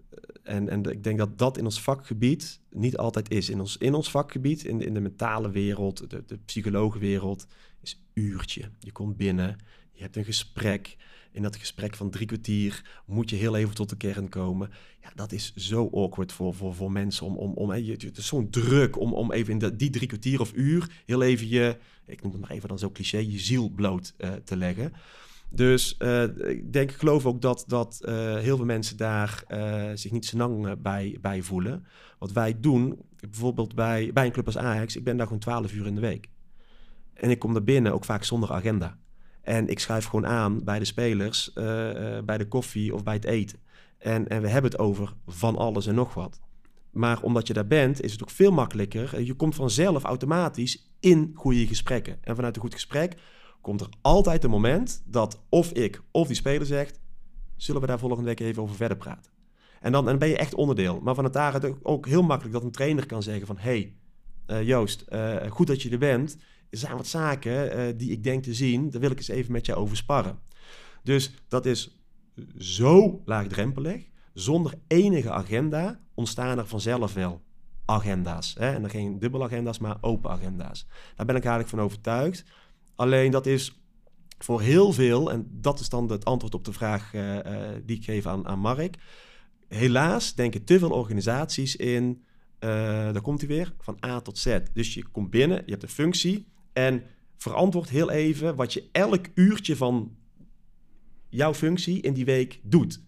en, 0.45 0.69
en 0.69 0.83
ik 0.85 1.05
denk 1.05 1.19
dat 1.19 1.39
dat 1.39 1.59
in 1.59 1.65
ons 1.65 1.81
vakgebied 1.81 2.61
niet 2.71 2.97
altijd 2.97 3.31
is. 3.31 3.51
In 3.51 3.61
ons, 3.61 3.77
in 3.77 3.95
ons 3.95 4.11
vakgebied, 4.11 4.65
in, 4.65 4.81
in 4.81 4.95
de 4.95 5.01
mentale 5.01 5.51
wereld, 5.51 6.11
de, 6.11 6.23
de 6.27 6.39
psychologenwereld, 6.45 7.47
is 7.81 8.03
uurtje. 8.15 8.71
Je 8.79 8.93
komt 8.93 9.17
binnen, 9.17 9.59
je 9.93 10.03
hebt 10.03 10.17
een 10.17 10.25
gesprek 10.25 10.97
in 11.35 11.43
dat 11.43 11.57
gesprek 11.57 11.95
van 11.95 12.11
drie 12.11 12.27
kwartier 12.27 13.03
moet 13.07 13.31
je 13.31 13.37
heel 13.37 13.57
even 13.57 13.75
tot 13.75 13.89
de 13.89 13.97
kern 13.97 14.29
komen. 14.29 14.71
Ja, 15.03 15.13
dat 15.15 15.33
is 15.33 15.55
zo 15.55 15.89
awkward 15.93 16.33
voor, 16.33 16.55
voor, 16.55 16.75
voor 16.75 16.93
mensen. 16.93 17.27
Om, 17.27 17.37
om, 17.37 17.53
om, 17.53 17.71
het 17.71 18.19
is 18.19 18.27
zo'n 18.27 18.51
druk 18.51 18.99
om, 18.99 19.13
om 19.13 19.33
even 19.33 19.61
in 19.61 19.77
die 19.77 19.91
drie 19.91 20.09
kwartier 20.09 20.41
of 20.41 20.53
uur 20.55 21.03
heel 21.07 21.23
even 21.23 21.49
je, 21.49 21.77
ik 22.07 22.23
noem 22.23 22.33
het 22.33 22.41
maar 22.41 22.51
even 22.51 22.69
dan 22.69 22.79
zo 22.79 22.91
cliché, 22.91 23.19
je 23.19 23.39
ziel 23.39 23.69
bloot 23.69 24.15
uh, 24.19 24.33
te 24.33 24.57
leggen. 24.57 24.93
Dus 25.55 25.97
uh, 25.99 26.23
ik 26.23 26.73
denk, 26.73 26.91
ik 26.91 26.97
geloof 26.97 27.27
ook 27.27 27.41
dat, 27.41 27.65
dat 27.67 28.01
uh, 28.05 28.15
heel 28.37 28.57
veel 28.57 28.65
mensen 28.65 28.97
daar 28.97 29.45
uh, 29.49 29.91
zich 29.95 30.11
niet 30.11 30.33
lang 30.33 30.83
bij, 30.83 31.19
bij 31.21 31.43
voelen. 31.43 31.87
Wat 32.19 32.33
wij 32.33 32.61
doen, 32.61 32.99
bijvoorbeeld 33.21 33.75
bij, 33.75 34.11
bij 34.13 34.27
een 34.27 34.33
club 34.33 34.47
als 34.47 34.59
Ajax, 34.59 34.97
ik 34.97 35.05
ben 35.05 35.17
daar 35.17 35.27
gewoon 35.27 35.41
12 35.41 35.73
uur 35.73 35.87
in 35.87 35.95
de 35.95 36.01
week. 36.01 36.29
En 37.15 37.31
ik 37.31 37.39
kom 37.39 37.53
daar 37.53 37.65
binnen 37.65 37.93
ook 37.93 38.05
vaak 38.05 38.25
zonder 38.25 38.53
agenda. 38.53 38.99
En 39.43 39.69
ik 39.69 39.79
schuif 39.79 40.05
gewoon 40.05 40.27
aan 40.27 40.65
bij 40.65 40.79
de 40.79 40.85
spelers, 40.85 41.53
bij 42.25 42.39
de 42.39 42.49
koffie 42.49 42.95
of 42.95 43.03
bij 43.03 43.15
het 43.15 43.25
eten. 43.25 43.59
En, 43.99 44.29
en 44.29 44.43
we 44.43 44.49
hebben 44.49 44.71
het 44.71 44.81
over 44.81 45.15
van 45.27 45.57
alles 45.57 45.87
en 45.87 45.95
nog 45.95 46.15
wat. 46.15 46.41
Maar 46.91 47.23
omdat 47.23 47.47
je 47.47 47.53
daar 47.53 47.67
bent, 47.67 48.03
is 48.03 48.13
het 48.13 48.23
ook 48.23 48.31
veel 48.31 48.53
makkelijker. 48.53 49.23
Je 49.23 49.35
komt 49.35 49.55
vanzelf 49.55 50.03
automatisch 50.03 50.91
in 51.01 51.31
goede 51.35 51.67
gesprekken. 51.67 52.19
En 52.21 52.35
vanuit 52.35 52.57
een 52.57 52.63
goed 52.63 52.75
gesprek 52.75 53.17
komt 53.65 53.81
er 53.81 53.89
altijd 54.01 54.45
een 54.45 54.51
moment 54.51 55.03
dat 55.07 55.41
of 55.49 55.73
ik 55.73 56.03
of 56.11 56.27
die 56.27 56.37
speler 56.37 56.67
zegt: 56.67 57.01
Zullen 57.57 57.81
we 57.81 57.87
daar 57.87 57.99
volgende 57.99 58.25
week 58.25 58.41
even 58.41 58.63
over 58.63 58.77
verder 58.77 58.97
praten? 58.97 59.33
En 59.81 59.93
dan, 59.93 60.19
ben 60.19 60.29
je 60.29 60.37
echt 60.37 60.55
onderdeel. 60.55 61.01
Maar 61.01 61.15
van 61.15 61.25
het 61.25 61.33
daar 61.33 61.61
ook 61.83 62.07
heel 62.07 62.23
makkelijk 62.23 62.55
dat 62.55 62.63
een 62.63 62.71
trainer 62.71 63.07
kan 63.07 63.23
zeggen: 63.23 63.47
van... 63.47 63.59
Hey, 63.59 63.95
uh, 64.47 64.63
Joost, 64.63 65.05
uh, 65.09 65.37
goed 65.49 65.67
dat 65.67 65.83
je 65.83 65.91
er 65.91 65.99
bent. 65.99 66.37
er 66.71 66.79
zijn 66.79 66.97
wat 66.97 67.07
zaken 67.07 67.71
eh, 67.71 67.93
die 67.97 68.11
ik 68.11 68.23
denk 68.23 68.43
te 68.43 68.55
zien, 68.55 68.91
daar 68.91 69.01
wil 69.01 69.11
ik 69.11 69.17
eens 69.17 69.29
even 69.29 69.53
met 69.53 69.67
jou 69.67 69.79
over 69.79 69.97
sparren. 69.97 70.39
Dus 71.03 71.35
dat 71.49 71.67
is 71.67 71.99
zo 72.59 73.23
laagdrempelig, 73.25 74.09
zonder 74.35 74.75
enige 74.87 75.31
agenda 75.31 76.01
ontstaan 76.15 76.59
er 76.59 76.67
vanzelf 76.67 77.15
wel 77.15 77.43
agenda's. 77.85 78.55
Hè? 78.59 78.75
En 78.75 78.81
dan 78.81 78.91
geen 78.91 79.19
dubbele 79.19 79.45
agenda's, 79.45 79.79
maar 79.79 79.97
open 80.01 80.31
agenda's. 80.31 80.87
Daar 81.17 81.27
ben 81.27 81.37
ik 81.37 81.45
eigenlijk 81.45 81.75
van 81.75 81.81
overtuigd. 81.81 82.45
Alleen 82.95 83.31
dat 83.31 83.47
is 83.47 83.85
voor 84.39 84.61
heel 84.61 84.93
veel, 84.93 85.31
en 85.31 85.49
dat 85.51 85.81
is 85.81 85.89
dan 85.89 86.11
het 86.11 86.25
antwoord 86.25 86.55
op 86.55 86.65
de 86.65 86.73
vraag 86.73 87.15
uh, 87.15 87.35
uh, 87.35 87.43
die 87.85 87.97
ik 87.97 88.05
geef 88.05 88.27
aan, 88.27 88.47
aan 88.47 88.59
Mark. 88.59 88.97
Helaas 89.69 90.35
denken 90.35 90.65
te 90.65 90.79
veel 90.79 90.91
organisaties 90.91 91.77
in, 91.77 92.23
uh, 92.61 92.71
daar 93.13 93.21
komt 93.21 93.41
hij 93.41 93.49
weer, 93.49 93.75
van 93.81 93.99
A 94.05 94.21
tot 94.21 94.39
Z. 94.39 94.59
Dus 94.73 94.95
je 94.95 95.05
komt 95.09 95.31
binnen, 95.31 95.63
je 95.65 95.71
hebt 95.71 95.83
een 95.83 95.89
functie 95.89 96.47
en 96.73 97.03
verantwoord 97.37 97.89
heel 97.89 98.11
even 98.11 98.57
wat 98.57 98.73
je 98.73 98.89
elk 98.93 99.27
uurtje 99.35 99.77
van 99.77 100.17
jouw 101.29 101.55
functie 101.55 102.01
in 102.01 102.15
die 102.15 102.25
week 102.25 102.61
doet. 102.63 103.01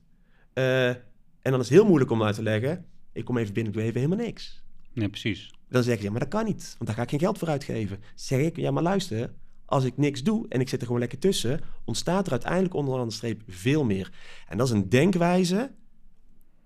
en 0.53 1.03
dan 1.43 1.61
is 1.61 1.69
het 1.69 1.79
heel 1.79 1.87
moeilijk 1.87 2.11
om 2.11 2.23
uit 2.23 2.35
te 2.35 2.43
leggen, 2.43 2.87
ik 3.13 3.25
kom 3.25 3.39
even 3.39 3.55
binnen, 3.55 3.73
doe 3.73 3.83
even 3.83 4.01
helemaal 4.01 4.25
niks. 4.25 4.65
Nee, 4.93 5.09
precies. 5.09 5.55
Dan 5.69 5.83
zeg 5.83 5.99
je, 5.99 6.05
ja, 6.05 6.11
maar 6.11 6.21
dat 6.21 6.29
kan 6.29 6.45
niet, 6.45 6.75
want 6.79 6.87
daar 6.87 6.95
ga 6.95 7.03
ik 7.03 7.11
geen 7.11 7.19
geld 7.19 7.39
voor 7.39 7.49
uitgeven. 7.49 7.99
Zeg 8.15 8.41
ik, 8.41 8.57
ja, 8.57 8.71
maar 8.71 8.83
luister, 8.83 9.33
als 9.67 9.85
ik 9.85 9.97
niks 9.97 10.23
doe 10.23 10.49
en 10.49 10.61
ik 10.61 10.69
zit 10.69 10.81
er 10.81 10.87
gewoon 10.87 11.01
lekker 11.01 11.19
tussen, 11.19 11.61
ontstaat 11.85 12.27
er 12.27 12.33
uiteindelijk 12.33 12.75
onder 12.75 13.05
de 13.05 13.11
streep 13.13 13.43
veel 13.49 13.85
meer. 13.85 14.13
En 14.49 14.57
dat 14.59 14.67
is 14.67 14.73
een 14.73 14.89
denkwijze 14.89 15.71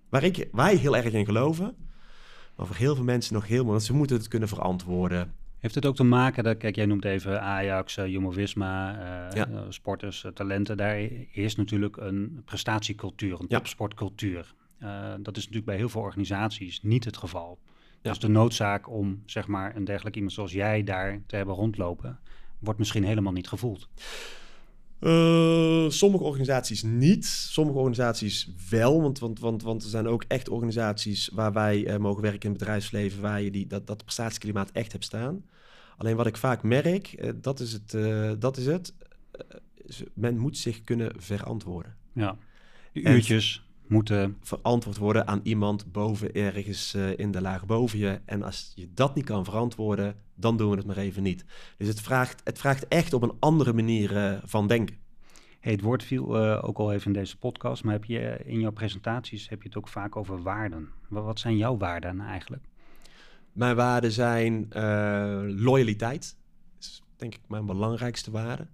waar 0.08 0.24
ik, 0.24 0.48
wij 0.52 0.76
heel 0.76 0.96
erg 0.96 1.12
in 1.12 1.24
geloven, 1.24 1.76
maar 2.56 2.66
voor 2.66 2.76
heel 2.76 2.94
veel 2.94 3.04
mensen 3.04 3.34
nog 3.34 3.46
helemaal, 3.46 3.70
want 3.70 3.82
ze 3.82 3.94
moeten 3.94 4.16
het 4.16 4.28
kunnen 4.28 4.48
verantwoorden. 4.48 5.34
Heeft 5.58 5.74
het 5.74 5.86
ook 5.86 5.96
te 5.96 6.04
maken, 6.04 6.44
dat, 6.44 6.56
kijk, 6.56 6.76
jij 6.76 6.86
noemt 6.86 7.04
even 7.04 7.42
Ajax, 7.42 7.96
uh, 7.96 8.06
uh, 8.06 8.20
Ja. 8.54 9.48
uh, 9.48 9.60
sporters, 9.68 10.24
uh, 10.24 10.32
talenten. 10.32 10.76
Daar 10.76 10.98
is 11.32 11.56
natuurlijk 11.56 11.96
een 11.96 12.42
prestatiecultuur, 12.44 13.32
een 13.40 13.46
Ja. 13.48 13.56
topsportcultuur. 13.56 14.54
Dat 15.20 15.36
is 15.36 15.42
natuurlijk 15.42 15.64
bij 15.64 15.76
heel 15.76 15.88
veel 15.88 16.00
organisaties 16.00 16.82
niet 16.82 17.04
het 17.04 17.16
geval. 17.16 17.58
Ja. 18.02 18.10
Dus 18.10 18.18
de 18.18 18.28
noodzaak 18.28 18.88
om, 18.88 19.22
zeg 19.26 19.46
maar, 19.46 19.76
een 19.76 19.84
dergelijk 19.84 20.14
iemand 20.16 20.32
zoals 20.34 20.52
jij 20.52 20.82
daar 20.84 21.22
te 21.26 21.36
hebben 21.36 21.54
rondlopen, 21.54 22.18
wordt 22.60 22.78
misschien 22.78 23.04
helemaal 23.04 23.32
niet 23.32 23.48
gevoeld. 23.48 23.88
Eh, 25.00 25.88
sommige 25.88 26.24
organisaties 26.24 26.82
niet, 26.82 27.26
sommige 27.26 27.78
organisaties 27.78 28.50
wel. 28.70 29.02
Want, 29.02 29.18
want, 29.18 29.40
want, 29.40 29.62
want 29.62 29.82
er 29.82 29.88
zijn 29.88 30.06
ook 30.06 30.24
echt 30.28 30.48
organisaties 30.48 31.30
waar 31.32 31.52
wij 31.52 31.86
eh, 31.86 31.96
mogen 31.96 32.22
werken 32.22 32.42
in 32.42 32.50
het 32.50 32.58
bedrijfsleven, 32.58 33.22
waar 33.22 33.42
je 33.42 33.50
die, 33.50 33.66
dat, 33.66 33.86
dat 33.86 34.04
prestatieklimaat 34.04 34.70
echt 34.70 34.92
hebt 34.92 35.04
staan. 35.04 35.44
Alleen 35.96 36.16
wat 36.16 36.26
ik 36.26 36.36
vaak 36.36 36.62
merk, 36.62 37.06
eh, 37.12 37.30
dat 37.36 37.60
is 37.60 37.72
het, 37.72 37.96
dat 38.40 38.56
is 38.56 38.66
het 38.66 38.94
men 40.14 40.38
moet 40.38 40.56
zich 40.58 40.80
kunnen 40.80 41.12
verantwoorden. 41.16 41.96
Ja. 42.12 42.36
De 42.92 43.02
En- 43.02 43.14
uurtjes 43.14 43.64
moeten, 43.90 44.36
Verantwoord 44.40 44.96
worden 44.96 45.26
aan 45.26 45.40
iemand 45.42 45.92
boven 45.92 46.32
ergens 46.32 46.94
eh, 46.94 47.18
in 47.18 47.30
de 47.30 47.40
laag 47.40 47.66
boven 47.66 47.98
je. 47.98 48.20
En 48.24 48.42
als 48.42 48.72
je 48.74 48.88
dat 48.94 49.14
niet 49.14 49.24
kan 49.24 49.44
verantwoorden, 49.44 50.14
dan 50.34 50.56
doen 50.56 50.70
we 50.70 50.76
het 50.76 50.86
maar 50.86 50.96
even 50.96 51.22
niet. 51.22 51.44
Dus 51.76 51.88
het 51.88 52.00
vraagt, 52.00 52.40
het 52.44 52.58
vraagt 52.58 52.88
echt 52.88 53.12
op 53.12 53.22
een 53.22 53.36
andere 53.38 53.72
manier 53.72 54.16
eh, 54.16 54.38
van 54.44 54.66
denken. 54.66 54.96
Hey, 55.60 55.72
het 55.72 55.80
woord 55.80 56.02
viel 56.02 56.36
eh, 56.36 56.64
ook 56.64 56.78
al 56.78 56.92
even 56.92 57.06
in 57.06 57.18
deze 57.18 57.38
podcast, 57.38 57.84
maar 57.84 57.92
heb 57.92 58.04
je 58.04 58.40
in 58.44 58.60
jouw 58.60 58.70
presentaties 58.70 59.48
heb 59.48 59.62
je 59.62 59.68
het 59.68 59.78
ook 59.78 59.88
vaak 59.88 60.16
over 60.16 60.42
waarden. 60.42 60.88
Wat, 61.08 61.24
wat 61.24 61.38
zijn 61.38 61.56
jouw 61.56 61.76
waarden 61.76 62.16
nou 62.16 62.30
eigenlijk? 62.30 62.62
Mijn 63.52 63.76
waarden 63.76 64.12
zijn 64.12 64.68
loyaliteit. 65.56 66.36
Dat 66.74 66.88
is 66.88 67.02
denk 67.16 67.34
ik 67.34 67.40
mijn 67.48 67.66
belangrijkste 67.66 68.30
waarde. 68.30 68.66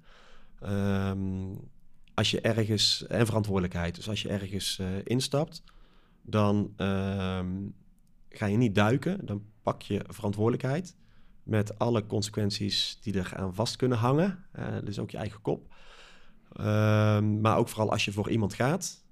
Ehm, 0.61 1.55
als 2.17 2.31
je 2.31 2.41
ergens, 2.41 3.07
en 3.07 3.27
verantwoordelijkheid. 3.27 3.95
Dus 3.95 4.09
als 4.09 4.23
je 4.23 4.29
ergens 4.29 4.79
eh, 4.79 4.87
instapt, 5.05 5.63
dan 6.23 6.73
ehm, 6.77 7.53
ga 8.29 8.47
je 8.47 8.57
niet 8.57 8.75
duiken. 8.75 9.27
Dan 9.27 9.45
pak 9.63 9.83
je 9.83 10.05
verantwoordelijkheid. 10.09 10.97
Met 11.43 11.79
alle 11.79 12.07
consequenties 12.07 12.99
die 13.01 13.19
er 13.19 13.33
aan 13.37 13.55
vast 13.55 13.77
kunnen 13.77 13.99
hangen. 13.99 14.45
Dus 14.85 14.99
ook 14.99 15.11
je 15.11 15.17
eigen 15.17 15.43
kop. 15.43 15.75
Ehm, 16.53 17.41
maar 17.41 17.57
ook 17.57 17.69
vooral 17.69 17.91
als 17.91 18.05
je 18.05 18.13
voor 18.13 18.31
iemand 18.31 18.55
gaat, 18.55 19.05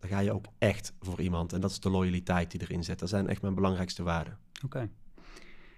dan 0.00 0.10
ga 0.10 0.18
je 0.18 0.32
ook 0.32 0.46
echt 0.58 0.92
voor 1.00 1.20
iemand. 1.20 1.52
En 1.52 1.60
dat 1.60 1.70
is 1.70 1.80
de 1.80 1.90
loyaliteit 1.90 2.50
die 2.50 2.60
erin 2.60 2.84
zit. 2.84 2.98
Dat 2.98 3.08
zijn 3.08 3.28
echt 3.28 3.42
mijn 3.42 3.54
belangrijkste 3.54 4.02
waarden. 4.02 4.38
Oké. 4.64 4.90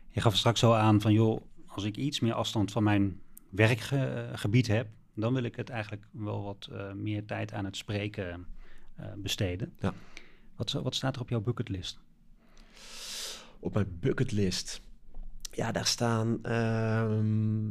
Je 0.08 0.20
gaf 0.20 0.36
straks 0.36 0.60
zo 0.60 0.72
aan 0.72 1.00
van, 1.00 1.12
joh, 1.12 1.40
als 1.66 1.84
ik 1.84 1.96
iets 1.96 2.20
meer 2.20 2.32
afstand 2.32 2.72
van 2.72 2.82
mijn 2.82 3.20
werkgebied 3.50 4.66
heb, 4.66 4.88
dan 5.14 5.34
wil 5.34 5.42
ik 5.42 5.56
het 5.56 5.70
eigenlijk 5.70 6.06
wel 6.10 6.42
wat 6.42 6.68
eh, 6.72 6.92
meer 6.92 7.24
tijd 7.24 7.52
aan 7.52 7.64
het 7.64 7.76
spreken 7.76 8.46
eh, 8.96 9.06
besteden. 9.16 9.72
Ja. 9.80 9.94
Wat, 10.56 10.72
wat 10.72 10.94
staat 10.94 11.14
er 11.14 11.20
op 11.20 11.28
jouw 11.28 11.40
bucketlist? 11.40 11.98
op 13.60 13.74
mijn 13.74 13.98
bucketlist. 14.00 14.80
Ja, 15.52 15.72
daar 15.72 15.86
staan. 15.86 16.44
ehm, 16.44 17.68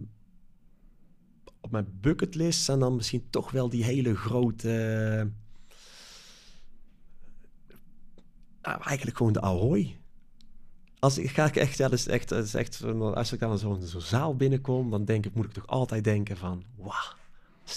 op 1.61 1.71
mijn 1.71 1.87
bucketlist 2.01 2.61
staan 2.61 2.79
dan 2.79 2.95
misschien 2.95 3.27
toch 3.29 3.51
wel 3.51 3.69
die 3.69 3.83
hele 3.83 4.15
grote. 4.15 4.69
nou, 8.61 8.81
eigenlijk 8.83 9.17
gewoon 9.17 9.33
de 9.33 9.41
Ahoy. 9.41 9.97
Als 10.99 11.17
ik 11.17 11.29
ga 11.29 11.45
ik 11.45 11.55
echt, 11.55 11.77
ja, 11.77 11.87
dat 11.87 11.99
is 11.99 12.07
echt, 12.07 12.29
dat 12.29 12.43
is 12.45 12.53
echt, 12.53 12.83
als 12.83 13.33
ik 13.33 13.39
dan 13.39 13.57
zo'n 13.57 13.81
zo'n 13.81 14.01
zaal 14.01 14.35
binnenkom, 14.35 14.89
dan 14.89 15.05
denk 15.05 15.25
ik, 15.25 15.33
moet 15.33 15.45
ik 15.45 15.51
toch 15.51 15.67
altijd 15.67 16.03
denken 16.03 16.37
van, 16.37 16.63
wauw, 16.75 17.15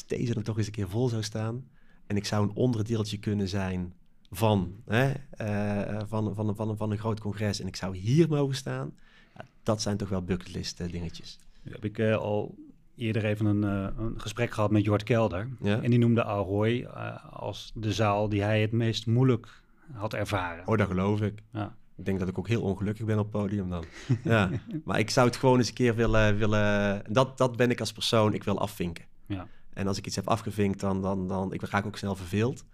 deze 0.06 0.34
dan 0.34 0.42
toch 0.42 0.56
eens 0.56 0.66
een 0.66 0.72
keer 0.72 0.88
vol 0.88 1.08
zou 1.08 1.22
staan 1.22 1.68
en 2.06 2.16
ik 2.16 2.24
zou 2.24 2.48
een 2.48 2.54
onderdeeltje 2.54 3.18
kunnen 3.18 3.48
zijn 3.48 3.92
van, 4.30 4.74
hè, 4.84 5.12
eh, 5.30 6.00
van, 6.08 6.34
van, 6.34 6.56
van, 6.56 6.76
van 6.76 6.90
een 6.90 6.98
groot 6.98 7.20
congres 7.20 7.60
en 7.60 7.66
ik 7.66 7.76
zou 7.76 7.96
hier 7.96 8.28
mogen 8.28 8.54
staan, 8.56 8.94
ja, 9.34 9.44
dat 9.62 9.82
zijn 9.82 9.96
toch 9.96 10.08
wel 10.08 10.22
bucketlist 10.22 10.80
eh, 10.80 10.92
dingetjes. 10.92 11.38
Heb 11.62 11.84
ik 11.84 11.98
eh, 11.98 12.16
al 12.16 12.54
eerder 12.96 13.24
even 13.24 13.46
een, 13.46 13.64
eh, 13.64 14.04
een 14.04 14.20
gesprek 14.20 14.50
gehad 14.50 14.70
met 14.70 14.84
Jort 14.84 15.02
Kelder. 15.02 15.48
Ja? 15.60 15.82
En 15.82 15.90
die 15.90 15.98
noemde 15.98 16.24
Ahoy 16.24 16.82
eh, 16.82 17.32
als 17.32 17.72
de 17.74 17.92
zaal 17.92 18.28
die 18.28 18.42
hij 18.42 18.60
het 18.60 18.72
meest 18.72 19.06
moeilijk 19.06 19.62
had 19.92 20.14
ervaren. 20.14 20.66
Oh, 20.66 20.76
dat 20.78 20.86
geloof 20.86 21.20
ik. 21.20 21.42
Ja. 21.52 21.76
Ik 21.96 22.04
denk 22.04 22.18
dat 22.18 22.28
ik 22.28 22.38
ook 22.38 22.48
heel 22.48 22.62
ongelukkig 22.62 23.04
ben 23.04 23.18
op 23.18 23.32
het 23.32 23.42
podium 23.42 23.68
dan. 23.68 23.84
ja. 24.24 24.50
Maar 24.84 24.98
ik 24.98 25.10
zou 25.10 25.26
het 25.26 25.36
gewoon 25.36 25.58
eens 25.58 25.68
een 25.68 25.74
keer 25.74 25.94
willen... 25.94 26.36
willen 26.36 27.02
dat, 27.08 27.38
dat 27.38 27.56
ben 27.56 27.70
ik 27.70 27.80
als 27.80 27.92
persoon. 27.92 28.34
Ik 28.34 28.44
wil 28.44 28.58
afvinken. 28.58 29.04
Ja. 29.26 29.46
En 29.72 29.86
als 29.86 29.98
ik 29.98 30.06
iets 30.06 30.16
heb 30.16 30.28
afgevinkt, 30.28 30.80
dan, 30.80 31.02
dan, 31.02 31.28
dan 31.28 31.52
ik 31.52 31.62
raak 31.62 31.86
ook 31.86 31.98
snel 31.98 32.16
verveeld. 32.16 32.64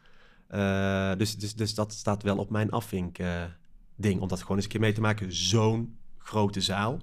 Eh, 0.48 1.12
dus, 1.16 1.36
dus, 1.36 1.54
dus 1.54 1.74
dat 1.74 1.92
staat 1.92 2.22
wel 2.22 2.36
op 2.36 2.50
mijn 2.50 2.70
afvink 2.70 3.18
ding. 3.96 4.20
Om 4.20 4.28
dat 4.28 4.40
gewoon 4.40 4.56
eens 4.56 4.64
een 4.64 4.70
keer 4.70 4.80
mee 4.80 4.92
te 4.92 5.00
maken. 5.00 5.32
Zo'n 5.32 5.98
grote 6.18 6.60
zaal. 6.60 6.98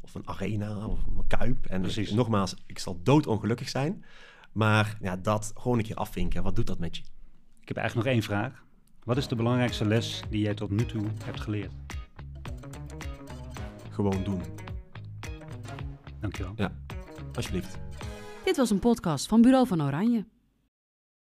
Of 0.00 0.14
een 0.14 0.28
arena, 0.28 0.86
of 0.86 0.98
een 1.06 1.26
kuip. 1.26 1.66
En 1.66 1.80
Precies. 1.80 2.10
nogmaals, 2.10 2.54
ik 2.66 2.78
zal 2.78 3.00
doodongelukkig 3.02 3.68
zijn. 3.68 4.04
Maar 4.52 4.98
ja, 5.00 5.16
dat 5.16 5.52
gewoon 5.54 5.78
een 5.78 5.84
keer 5.84 5.96
afvinken. 5.96 6.42
Wat 6.42 6.56
doet 6.56 6.66
dat 6.66 6.78
met 6.78 6.96
je? 6.96 7.02
Ik 7.60 7.68
heb 7.68 7.76
eigenlijk 7.76 8.06
nog 8.06 8.16
één 8.16 8.24
vraag. 8.24 8.64
Wat 9.04 9.16
is 9.16 9.28
de 9.28 9.34
belangrijkste 9.34 9.84
les 9.84 10.22
die 10.30 10.40
jij 10.40 10.54
tot 10.54 10.70
nu 10.70 10.86
toe 10.86 11.06
hebt 11.24 11.40
geleerd? 11.40 11.72
Gewoon 13.90 14.24
doen. 14.24 14.40
Dankjewel. 16.20 16.52
Ja, 16.56 16.72
alsjeblieft. 17.34 17.78
Dit 18.46 18.56
was 18.56 18.70
een 18.70 18.78
podcast 18.78 19.26
van 19.26 19.42
Bureau 19.42 19.66
van 19.66 19.82
Oranje. 19.82 20.24